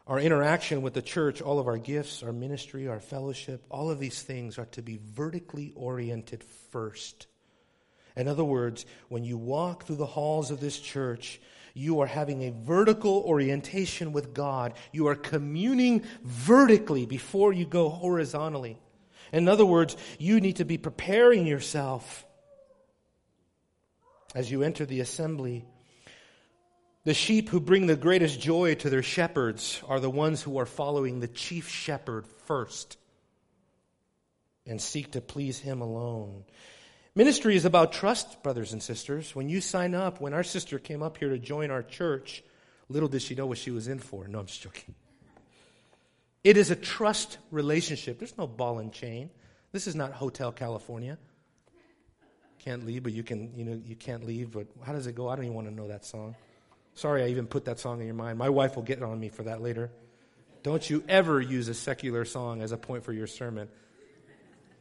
our 0.07 0.21
interaction 0.21 0.83
with 0.83 0.95
the 0.95 1.03
church, 1.03 1.43
all 1.43 1.59
of 1.59 1.67
our 1.67 1.79
gifts, 1.79 2.23
our 2.23 2.33
ministry, 2.33 2.89
our 2.89 3.01
fellowship, 3.01 3.65
all 3.71 3.91
of 3.91 3.99
these 3.99 4.23
things 4.23 4.59
are 4.59 4.67
to 4.67 4.83
be 4.83 5.01
vertically 5.03 5.73
oriented 5.75 6.45
first. 6.71 7.27
In 8.17 8.29
other 8.29 8.45
words, 8.45 8.87
when 9.09 9.25
you 9.25 9.37
walk 9.37 9.85
through 9.85 9.97
the 9.97 10.07
halls 10.07 10.51
of 10.51 10.61
this 10.61 10.79
church, 10.79 11.41
you 11.75 12.01
are 12.01 12.07
having 12.07 12.43
a 12.43 12.51
vertical 12.51 13.23
orientation 13.27 14.13
with 14.13 14.33
God. 14.33 14.73
You 14.93 15.09
are 15.09 15.15
communing 15.15 16.05
vertically 16.23 17.05
before 17.05 17.53
you 17.53 17.67
go 17.67 17.91
horizontally. 17.91 18.79
In 19.33 19.49
other 19.49 19.67
words, 19.67 19.97
you 20.19 20.41
need 20.41 20.57
to 20.57 20.65
be 20.65 20.79
preparing 20.79 21.47
yourself 21.47 22.25
as 24.35 24.51
you 24.51 24.63
enter 24.63 24.87
the 24.87 25.01
assembly. 25.01 25.67
The 27.07 27.15
sheep 27.15 27.51
who 27.51 27.61
bring 27.61 27.87
the 27.87 27.95
greatest 27.95 28.41
joy 28.41 28.75
to 28.75 28.91
their 28.91 29.05
shepherds 29.05 29.81
are 29.87 30.01
the 30.01 30.11
ones 30.11 30.43
who 30.43 30.59
are 30.59 30.67
following 30.67 31.21
the 31.21 31.29
chief 31.29 31.69
shepherd 31.69 32.27
first 32.47 32.99
and 34.67 34.83
seek 34.83 35.13
to 35.13 35.21
please 35.21 35.61
him 35.61 35.83
alone. 35.83 36.43
Ministry 37.15 37.55
is 37.55 37.65
about 37.65 37.93
trust, 37.93 38.43
brothers 38.43 38.73
and 38.73 38.83
sisters. 38.83 39.37
When 39.37 39.49
you 39.49 39.61
sign 39.61 39.95
up, 39.95 40.21
when 40.21 40.35
our 40.35 40.43
sister 40.43 40.81
came 40.81 41.01
up 41.01 41.17
here 41.17 41.29
to 41.29 41.39
join 41.39 41.71
our 41.71 41.85
church, 41.85 42.43
little 42.89 43.09
did 43.09 43.23
she 43.23 43.37
know 43.37 43.47
what 43.47 43.59
she 43.59 43.71
was 43.71 43.87
in 43.87 44.01
for. 44.01 44.27
No, 44.27 44.41
I'm 44.41 44.47
just 44.47 44.63
joking. 44.63 44.97
It 46.43 46.57
is 46.57 46.73
a 46.73 46.77
trust 46.77 47.39
relationship. 47.53 48.19
There's 48.19 48.37
no 48.37 48.49
ball 48.49 48.81
and 48.81 48.93
chain. 48.93 49.31
This 49.71 49.87
is 49.87 49.95
not 49.95 50.11
Hotel 50.11 50.51
California. 50.51 51.19
Can't 52.59 52.85
leave, 52.85 53.05
but 53.05 53.13
you 53.13 53.23
can, 53.23 53.55
you 53.55 53.65
know, 53.65 53.81
you 53.85 53.95
can't 53.95 54.27
leave, 54.27 54.51
but 54.51 54.67
how 54.85 54.93
does 54.93 55.07
it 55.07 55.15
go? 55.15 55.29
I 55.29 55.37
don't 55.37 55.45
even 55.45 55.55
want 55.55 55.69
to 55.69 55.73
know 55.73 55.87
that 55.87 56.05
song. 56.05 56.35
Sorry 56.97 57.23
I 57.23 57.29
even 57.29 57.47
put 57.47 57.67
that 57.67 57.79
song 57.79 58.01
in 58.01 58.07
your 58.07 58.15
mind. 58.15 58.39
My 58.39 58.49
wife 58.49 58.75
will 58.75 58.83
get 58.83 59.03
on 59.03 59.21
me 59.21 59.29
for 59.29 59.45
that 59.45 59.61
later. 59.61 59.91
Don't 60.63 60.89
you 60.89 61.05
ever 61.09 61.41
use 61.41 61.69
a 61.69 61.75
secular 61.75 62.25
song 62.25 62.63
as 62.63 62.73
a 62.73 62.79
point 62.79 63.05
for 63.05 63.13
your 63.13 63.27
sermon. 63.27 63.69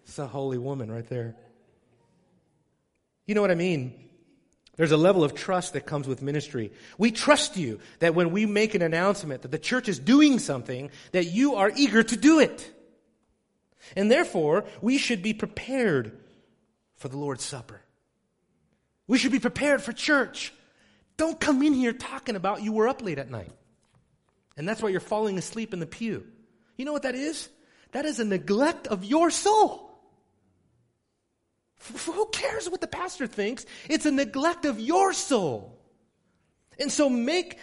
It's 0.05 0.17
a 0.17 0.25
holy 0.25 0.57
woman 0.57 0.89
right 0.89 1.07
there. 1.07 1.35
You 3.25 3.35
know 3.35 3.41
what 3.41 3.51
I 3.51 3.55
mean? 3.55 3.93
There's 4.77 4.93
a 4.93 4.97
level 4.97 5.25
of 5.25 5.35
trust 5.35 5.73
that 5.73 5.85
comes 5.85 6.07
with 6.07 6.21
ministry. 6.21 6.71
We 6.97 7.11
trust 7.11 7.57
you 7.57 7.79
that 7.99 8.15
when 8.15 8.31
we 8.31 8.45
make 8.45 8.75
an 8.75 8.81
announcement 8.81 9.41
that 9.41 9.51
the 9.51 9.59
church 9.59 9.89
is 9.89 9.99
doing 9.99 10.39
something, 10.39 10.91
that 11.11 11.25
you 11.25 11.55
are 11.55 11.71
eager 11.75 12.01
to 12.01 12.15
do 12.15 12.39
it. 12.39 12.71
And 13.95 14.09
therefore, 14.09 14.63
we 14.81 14.97
should 14.97 15.21
be 15.21 15.33
prepared 15.33 16.17
for 16.95 17.09
the 17.09 17.17
Lord's 17.17 17.43
Supper. 17.43 17.81
We 19.05 19.17
should 19.17 19.33
be 19.33 19.39
prepared 19.39 19.81
for 19.81 19.91
church. 19.91 20.53
Don't 21.17 21.39
come 21.39 21.61
in 21.61 21.73
here 21.73 21.93
talking 21.93 22.35
about 22.35 22.61
you 22.61 22.71
were 22.71 22.87
up 22.87 23.01
late 23.01 23.19
at 23.19 23.29
night. 23.29 23.51
And 24.57 24.67
that's 24.67 24.81
why 24.81 24.89
you're 24.89 24.99
falling 24.99 25.37
asleep 25.37 25.73
in 25.73 25.79
the 25.79 25.85
pew. 25.85 26.25
You 26.77 26.85
know 26.85 26.93
what 26.93 27.03
that 27.03 27.15
is? 27.15 27.49
That 27.91 28.05
is 28.05 28.19
a 28.19 28.25
neglect 28.25 28.87
of 28.87 29.05
your 29.05 29.29
soul. 29.29 29.85
Who 32.05 32.25
cares 32.31 32.69
what 32.69 32.81
the 32.81 32.87
pastor 32.87 33.27
thinks? 33.27 33.65
It's 33.89 34.05
a 34.05 34.11
neglect 34.11 34.65
of 34.65 34.79
your 34.79 35.13
soul. 35.13 35.79
And 36.79 36.91
so 36.91 37.09
make 37.09 37.57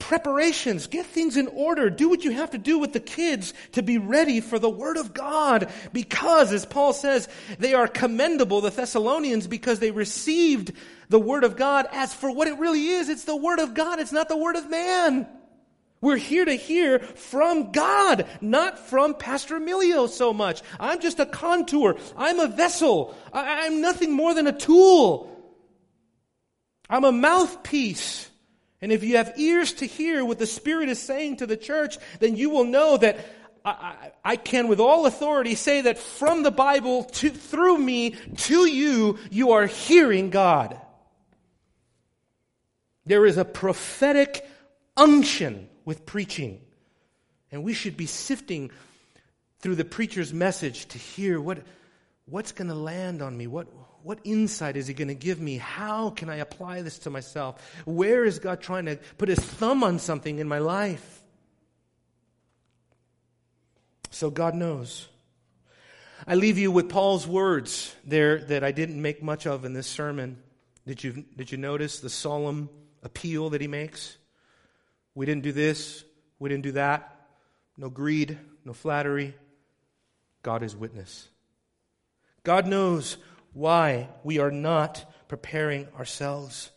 preparations, 0.00 0.88
get 0.88 1.06
things 1.06 1.36
in 1.36 1.46
order, 1.46 1.88
do 1.90 2.08
what 2.08 2.24
you 2.24 2.32
have 2.32 2.50
to 2.50 2.58
do 2.58 2.78
with 2.78 2.92
the 2.92 2.98
kids 2.98 3.54
to 3.72 3.82
be 3.82 3.98
ready 3.98 4.40
for 4.40 4.58
the 4.58 4.68
Word 4.68 4.96
of 4.96 5.14
God. 5.14 5.70
Because, 5.92 6.52
as 6.52 6.66
Paul 6.66 6.92
says, 6.92 7.28
they 7.60 7.74
are 7.74 7.86
commendable, 7.86 8.60
the 8.60 8.70
Thessalonians, 8.70 9.46
because 9.46 9.78
they 9.78 9.92
received 9.92 10.72
the 11.08 11.20
Word 11.20 11.44
of 11.44 11.56
God 11.56 11.86
as 11.92 12.12
for 12.12 12.32
what 12.32 12.48
it 12.48 12.58
really 12.58 12.88
is. 12.88 13.08
It's 13.08 13.24
the 13.24 13.36
Word 13.36 13.60
of 13.60 13.74
God, 13.74 14.00
it's 14.00 14.12
not 14.12 14.28
the 14.28 14.36
Word 14.36 14.56
of 14.56 14.68
man. 14.68 15.28
We're 16.02 16.16
here 16.16 16.46
to 16.46 16.54
hear 16.54 17.00
from 17.00 17.72
God, 17.72 18.26
not 18.40 18.78
from 18.78 19.14
Pastor 19.14 19.56
Emilio 19.56 20.06
so 20.06 20.32
much. 20.32 20.62
I'm 20.78 20.98
just 20.98 21.20
a 21.20 21.26
contour. 21.26 21.96
I'm 22.16 22.40
a 22.40 22.48
vessel. 22.48 23.14
I, 23.34 23.66
am 23.66 23.82
nothing 23.82 24.10
more 24.10 24.32
than 24.32 24.46
a 24.46 24.58
tool. 24.58 25.30
I'm 26.88 27.04
a 27.04 27.12
mouthpiece. 27.12 28.29
And 28.82 28.92
if 28.92 29.04
you 29.04 29.16
have 29.16 29.34
ears 29.36 29.74
to 29.74 29.86
hear 29.86 30.24
what 30.24 30.38
the 30.38 30.46
Spirit 30.46 30.88
is 30.88 30.98
saying 30.98 31.38
to 31.38 31.46
the 31.46 31.56
church, 31.56 31.98
then 32.18 32.36
you 32.36 32.50
will 32.50 32.64
know 32.64 32.96
that 32.96 33.18
I, 33.64 33.70
I, 33.70 34.12
I 34.24 34.36
can 34.36 34.68
with 34.68 34.80
all 34.80 35.06
authority 35.06 35.54
say 35.54 35.82
that 35.82 35.98
from 35.98 36.42
the 36.42 36.50
Bible 36.50 37.04
to, 37.04 37.30
through 37.30 37.78
me 37.78 38.10
to 38.36 38.66
you, 38.66 39.18
you 39.30 39.52
are 39.52 39.66
hearing 39.66 40.30
God. 40.30 40.80
There 43.04 43.26
is 43.26 43.36
a 43.36 43.44
prophetic 43.44 44.48
unction 44.96 45.68
with 45.84 46.06
preaching. 46.06 46.60
And 47.52 47.64
we 47.64 47.74
should 47.74 47.96
be 47.96 48.06
sifting 48.06 48.70
through 49.58 49.74
the 49.74 49.84
preacher's 49.84 50.32
message 50.32 50.86
to 50.86 50.98
hear 50.98 51.40
what, 51.40 51.58
what's 52.26 52.52
going 52.52 52.68
to 52.68 52.74
land 52.74 53.20
on 53.20 53.36
me. 53.36 53.46
What, 53.46 53.66
what 54.02 54.18
insight 54.24 54.76
is 54.76 54.86
he 54.86 54.94
going 54.94 55.08
to 55.08 55.14
give 55.14 55.40
me? 55.40 55.56
How 55.56 56.10
can 56.10 56.28
I 56.28 56.36
apply 56.36 56.82
this 56.82 56.98
to 57.00 57.10
myself? 57.10 57.62
Where 57.84 58.24
is 58.24 58.38
God 58.38 58.60
trying 58.60 58.86
to 58.86 58.96
put 59.18 59.28
his 59.28 59.38
thumb 59.38 59.82
on 59.84 59.98
something 59.98 60.38
in 60.38 60.48
my 60.48 60.58
life? 60.58 61.22
So 64.10 64.30
God 64.30 64.54
knows. 64.54 65.08
I 66.26 66.34
leave 66.34 66.58
you 66.58 66.70
with 66.70 66.88
Paul's 66.88 67.26
words 67.26 67.94
there 68.04 68.38
that 68.38 68.62
I 68.62 68.72
didn't 68.72 69.00
make 69.00 69.22
much 69.22 69.46
of 69.46 69.64
in 69.64 69.72
this 69.72 69.86
sermon. 69.86 70.42
Did 70.86 71.02
you, 71.02 71.24
did 71.36 71.52
you 71.52 71.58
notice 71.58 72.00
the 72.00 72.10
solemn 72.10 72.68
appeal 73.02 73.50
that 73.50 73.60
he 73.60 73.68
makes? 73.68 74.16
We 75.14 75.26
didn't 75.26 75.44
do 75.44 75.52
this. 75.52 76.04
We 76.38 76.48
didn't 76.48 76.64
do 76.64 76.72
that. 76.72 77.16
No 77.76 77.88
greed, 77.88 78.38
no 78.64 78.72
flattery. 78.72 79.34
God 80.42 80.62
is 80.62 80.76
witness. 80.76 81.28
God 82.42 82.66
knows 82.66 83.16
why 83.52 84.08
we 84.24 84.38
are 84.38 84.50
not 84.50 85.04
preparing 85.28 85.88
ourselves. 85.98 86.70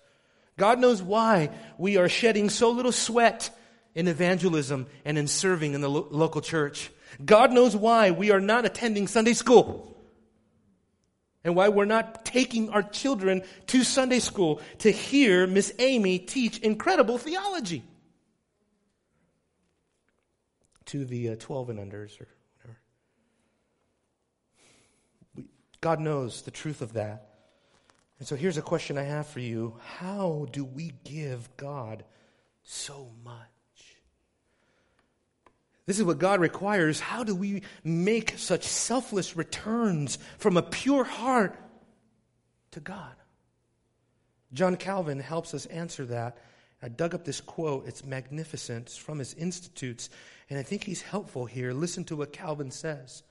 God 0.57 0.79
knows 0.79 1.01
why 1.01 1.49
we 1.77 1.97
are 1.97 2.09
shedding 2.09 2.49
so 2.49 2.71
little 2.71 2.91
sweat 2.91 3.49
in 3.95 4.07
evangelism 4.07 4.87
and 5.05 5.17
in 5.17 5.27
serving 5.27 5.73
in 5.73 5.81
the 5.81 5.89
lo- 5.89 6.07
local 6.09 6.41
church. 6.41 6.91
God 7.23 7.51
knows 7.51 7.75
why 7.75 8.11
we 8.11 8.31
are 8.31 8.39
not 8.39 8.65
attending 8.65 9.07
Sunday 9.07 9.33
school 9.33 9.93
and 11.43 11.55
why 11.55 11.69
we're 11.69 11.85
not 11.85 12.25
taking 12.25 12.69
our 12.69 12.83
children 12.83 13.43
to 13.67 13.83
Sunday 13.83 14.19
school 14.19 14.61
to 14.79 14.91
hear 14.91 15.45
Miss 15.45 15.73
Amy 15.79 16.19
teach 16.19 16.59
incredible 16.59 17.17
theology 17.17 17.83
to 20.85 21.05
the 21.05 21.29
uh, 21.29 21.35
12 21.39 21.71
and 21.71 21.79
unders 21.79 22.19
or 22.21 22.27
whatever. 22.57 22.79
We, 25.35 25.45
God 25.83 25.99
knows 25.99 26.43
the 26.43 26.51
truth 26.51 26.81
of 26.81 26.93
that. 26.93 27.27
And 28.17 28.25
so 28.25 28.37
here's 28.37 28.55
a 28.55 28.61
question 28.61 28.97
I 28.97 29.03
have 29.03 29.27
for 29.27 29.41
you 29.41 29.75
How 29.97 30.47
do 30.49 30.63
we 30.63 30.93
give 31.03 31.49
God 31.57 32.05
so 32.63 33.11
much? 33.25 33.49
This 35.85 35.99
is 35.99 36.05
what 36.05 36.19
God 36.19 36.39
requires. 36.39 37.01
How 37.01 37.25
do 37.25 37.35
we 37.35 37.63
make 37.83 38.35
such 38.37 38.63
selfless 38.63 39.35
returns 39.35 40.19
from 40.37 40.55
a 40.55 40.61
pure 40.61 41.03
heart 41.03 41.59
to 42.71 42.79
God? 42.79 43.15
John 44.53 44.77
Calvin 44.77 45.19
helps 45.19 45.53
us 45.53 45.65
answer 45.65 46.05
that. 46.05 46.37
I 46.81 46.87
dug 46.87 47.13
up 47.13 47.25
this 47.25 47.41
quote. 47.41 47.89
It's 47.89 48.05
magnificent. 48.05 48.85
It's 48.85 48.95
from 48.95 49.19
his 49.19 49.33
Institutes. 49.33 50.09
And 50.49 50.57
I 50.57 50.63
think 50.63 50.85
he's 50.85 51.01
helpful 51.01 51.45
here. 51.45 51.73
Listen 51.73 52.05
to 52.05 52.15
what 52.15 52.31
Calvin 52.31 52.71
says. 52.71 53.23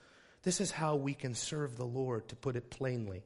This 0.42 0.60
is 0.60 0.70
how 0.70 0.96
we 0.96 1.14
can 1.14 1.34
serve 1.34 1.76
the 1.76 1.86
Lord, 1.86 2.28
to 2.28 2.36
put 2.36 2.56
it 2.56 2.70
plainly. 2.70 3.22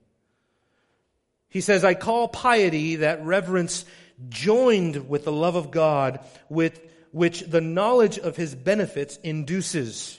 He 1.48 1.60
says, 1.60 1.84
I 1.84 1.94
call 1.94 2.28
piety 2.28 2.96
that 2.96 3.24
reverence 3.24 3.84
joined 4.28 5.08
with 5.08 5.24
the 5.24 5.32
love 5.32 5.56
of 5.56 5.70
God, 5.70 6.20
with 6.48 6.80
which 7.12 7.40
the 7.40 7.60
knowledge 7.62 8.18
of 8.18 8.36
his 8.36 8.54
benefits 8.54 9.16
induces. 9.22 10.18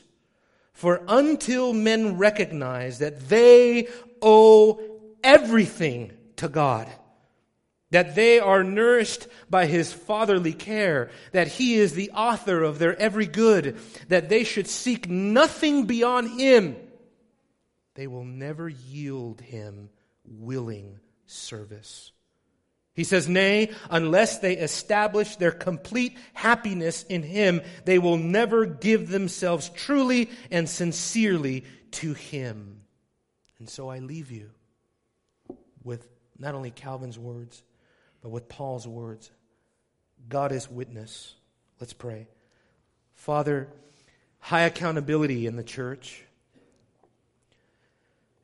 For 0.74 1.02
until 1.08 1.74
men 1.74 2.18
recognize 2.18 3.00
that 3.00 3.30
they 3.30 3.88
owe 4.22 4.80
everything 5.24 6.12
to 6.38 6.48
God, 6.48 6.88
that 7.92 8.16
they 8.16 8.40
are 8.40 8.64
nourished 8.64 9.28
by 9.50 9.66
his 9.66 9.94
fatherly 9.94 10.54
care, 10.54 11.12
that 11.34 11.48
he 11.48 11.76
is 11.76 11.94
the 11.94 12.12
author 12.12 12.64
of 12.64 12.80
their 12.80 12.96
every 13.00 13.28
good, 13.28 13.78
that 14.08 14.30
they 14.30 14.44
should 14.44 14.68
seek 14.68 15.08
nothing 15.10 15.86
beyond 15.86 16.40
him, 16.40 16.76
they 17.98 18.08
will 18.08 18.24
never 18.24 18.70
yield 18.70 19.42
him 19.42 19.90
willing 20.24 21.00
service. 21.26 22.12
He 22.94 23.04
says, 23.04 23.28
Nay, 23.28 23.72
unless 23.90 24.40
they 24.40 24.58
establish 24.58 25.36
their 25.36 25.52
complete 25.52 26.18
happiness 26.34 27.04
in 27.04 27.22
Him, 27.22 27.62
they 27.86 28.00
will 28.00 28.18
never 28.18 28.66
give 28.66 29.10
themselves 29.10 29.70
truly 29.70 30.32
and 30.50 30.68
sincerely 30.68 31.64
to 31.92 32.14
Him. 32.14 32.82
And 33.60 33.70
so 33.70 33.88
I 33.88 34.00
leave 34.00 34.32
you 34.32 34.50
with 35.84 36.08
not 36.40 36.56
only 36.56 36.72
Calvin's 36.72 37.20
words, 37.20 37.62
but 38.22 38.30
with 38.30 38.50
Paul's 38.50 38.88
words. 38.88 39.30
God 40.28 40.52
is 40.52 40.70
witness. 40.70 41.36
Let's 41.80 41.94
pray. 41.94 42.28
Father, 43.14 43.68
high 44.40 44.62
accountability 44.62 45.46
in 45.46 45.56
the 45.56 45.64
church. 45.64 46.24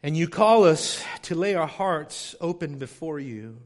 And 0.04 0.18
you 0.18 0.28
call 0.28 0.66
us 0.66 1.02
to 1.24 1.36
lay 1.36 1.56
our 1.56 1.68
hearts 1.68 2.36
open 2.42 2.78
before 2.78 3.20
you. 3.20 3.60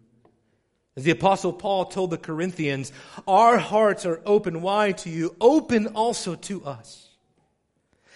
As 0.96 1.04
the 1.04 1.12
Apostle 1.12 1.52
Paul 1.52 1.86
told 1.86 2.12
the 2.12 2.18
Corinthians, 2.18 2.92
our 3.28 3.58
hearts 3.58 4.06
are 4.06 4.22
open 4.26 4.62
wide 4.62 5.00
to 5.00 5.10
you, 5.10 5.36
open 5.42 5.88
also 5.88 6.36
to 6.36 6.64
us, 6.64 7.10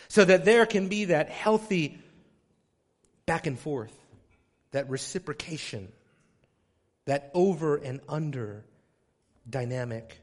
so 0.07 0.23
that 0.23 0.45
there 0.45 0.67
can 0.67 0.87
be 0.87 1.05
that 1.05 1.29
healthy 1.29 1.99
back 3.25 3.47
and 3.47 3.57
forth, 3.57 3.95
that 4.71 4.89
reciprocation, 4.89 5.91
that 7.05 7.31
over 7.33 7.75
and 7.77 8.01
under 8.07 8.65
dynamic 9.49 10.17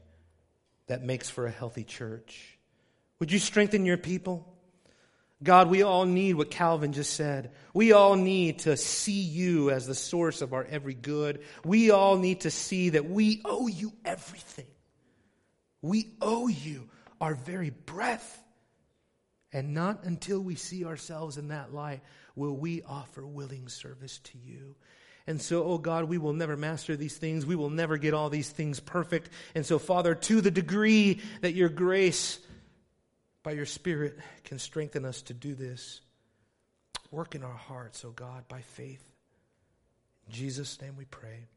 that 0.87 1.03
makes 1.03 1.29
for 1.29 1.47
a 1.47 1.51
healthy 1.51 1.83
church. 1.83 2.57
Would 3.19 3.31
you 3.31 3.39
strengthen 3.39 3.85
your 3.85 3.97
people? 3.97 4.53
God, 5.41 5.69
we 5.69 5.83
all 5.83 6.05
need 6.05 6.33
what 6.33 6.51
Calvin 6.51 6.91
just 6.91 7.13
said. 7.13 7.51
We 7.73 7.93
all 7.93 8.15
need 8.15 8.59
to 8.59 8.75
see 8.75 9.21
you 9.21 9.71
as 9.71 9.87
the 9.87 9.95
source 9.95 10.41
of 10.41 10.53
our 10.53 10.65
every 10.65 10.93
good. 10.93 11.41
We 11.63 11.91
all 11.91 12.17
need 12.17 12.41
to 12.41 12.51
see 12.51 12.89
that 12.89 13.09
we 13.09 13.41
owe 13.45 13.67
you 13.67 13.93
everything. 14.03 14.67
We 15.81 16.09
owe 16.21 16.47
you 16.47 16.89
our 17.21 17.35
very 17.35 17.69
breath. 17.69 18.43
And 19.53 19.73
not 19.73 20.03
until 20.03 20.41
we 20.41 20.55
see 20.55 20.85
ourselves 20.85 21.37
in 21.37 21.47
that 21.47 21.73
light 21.73 22.01
will 22.35 22.55
we 22.55 22.83
offer 22.83 23.25
willing 23.25 23.69
service 23.69 24.19
to 24.19 24.37
you. 24.37 24.75
And 25.25 25.41
so, 25.41 25.63
oh 25.63 25.77
God, 25.77 26.05
we 26.05 26.17
will 26.17 26.33
never 26.33 26.57
master 26.57 26.97
these 26.97 27.17
things. 27.17 27.45
We 27.45 27.55
will 27.55 27.69
never 27.69 27.97
get 27.97 28.13
all 28.13 28.29
these 28.29 28.49
things 28.49 28.79
perfect. 28.79 29.29
And 29.55 29.65
so, 29.65 29.79
Father, 29.79 30.15
to 30.15 30.41
the 30.41 30.51
degree 30.51 31.21
that 31.41 31.53
your 31.53 31.69
grace 31.69 32.39
by 33.49 33.55
your 33.55 33.65
Spirit 33.65 34.15
can 34.43 34.59
strengthen 34.59 35.05
us 35.05 35.23
to 35.23 35.33
do 35.33 35.55
this. 35.55 36.01
Work 37.09 37.33
in 37.33 37.43
our 37.43 37.51
hearts, 37.51 38.05
O 38.05 38.09
oh 38.09 38.11
God, 38.11 38.47
by 38.47 38.61
faith. 38.61 39.03
In 40.27 40.33
Jesus' 40.33 40.79
name 40.79 40.93
we 40.95 41.05
pray. 41.05 41.47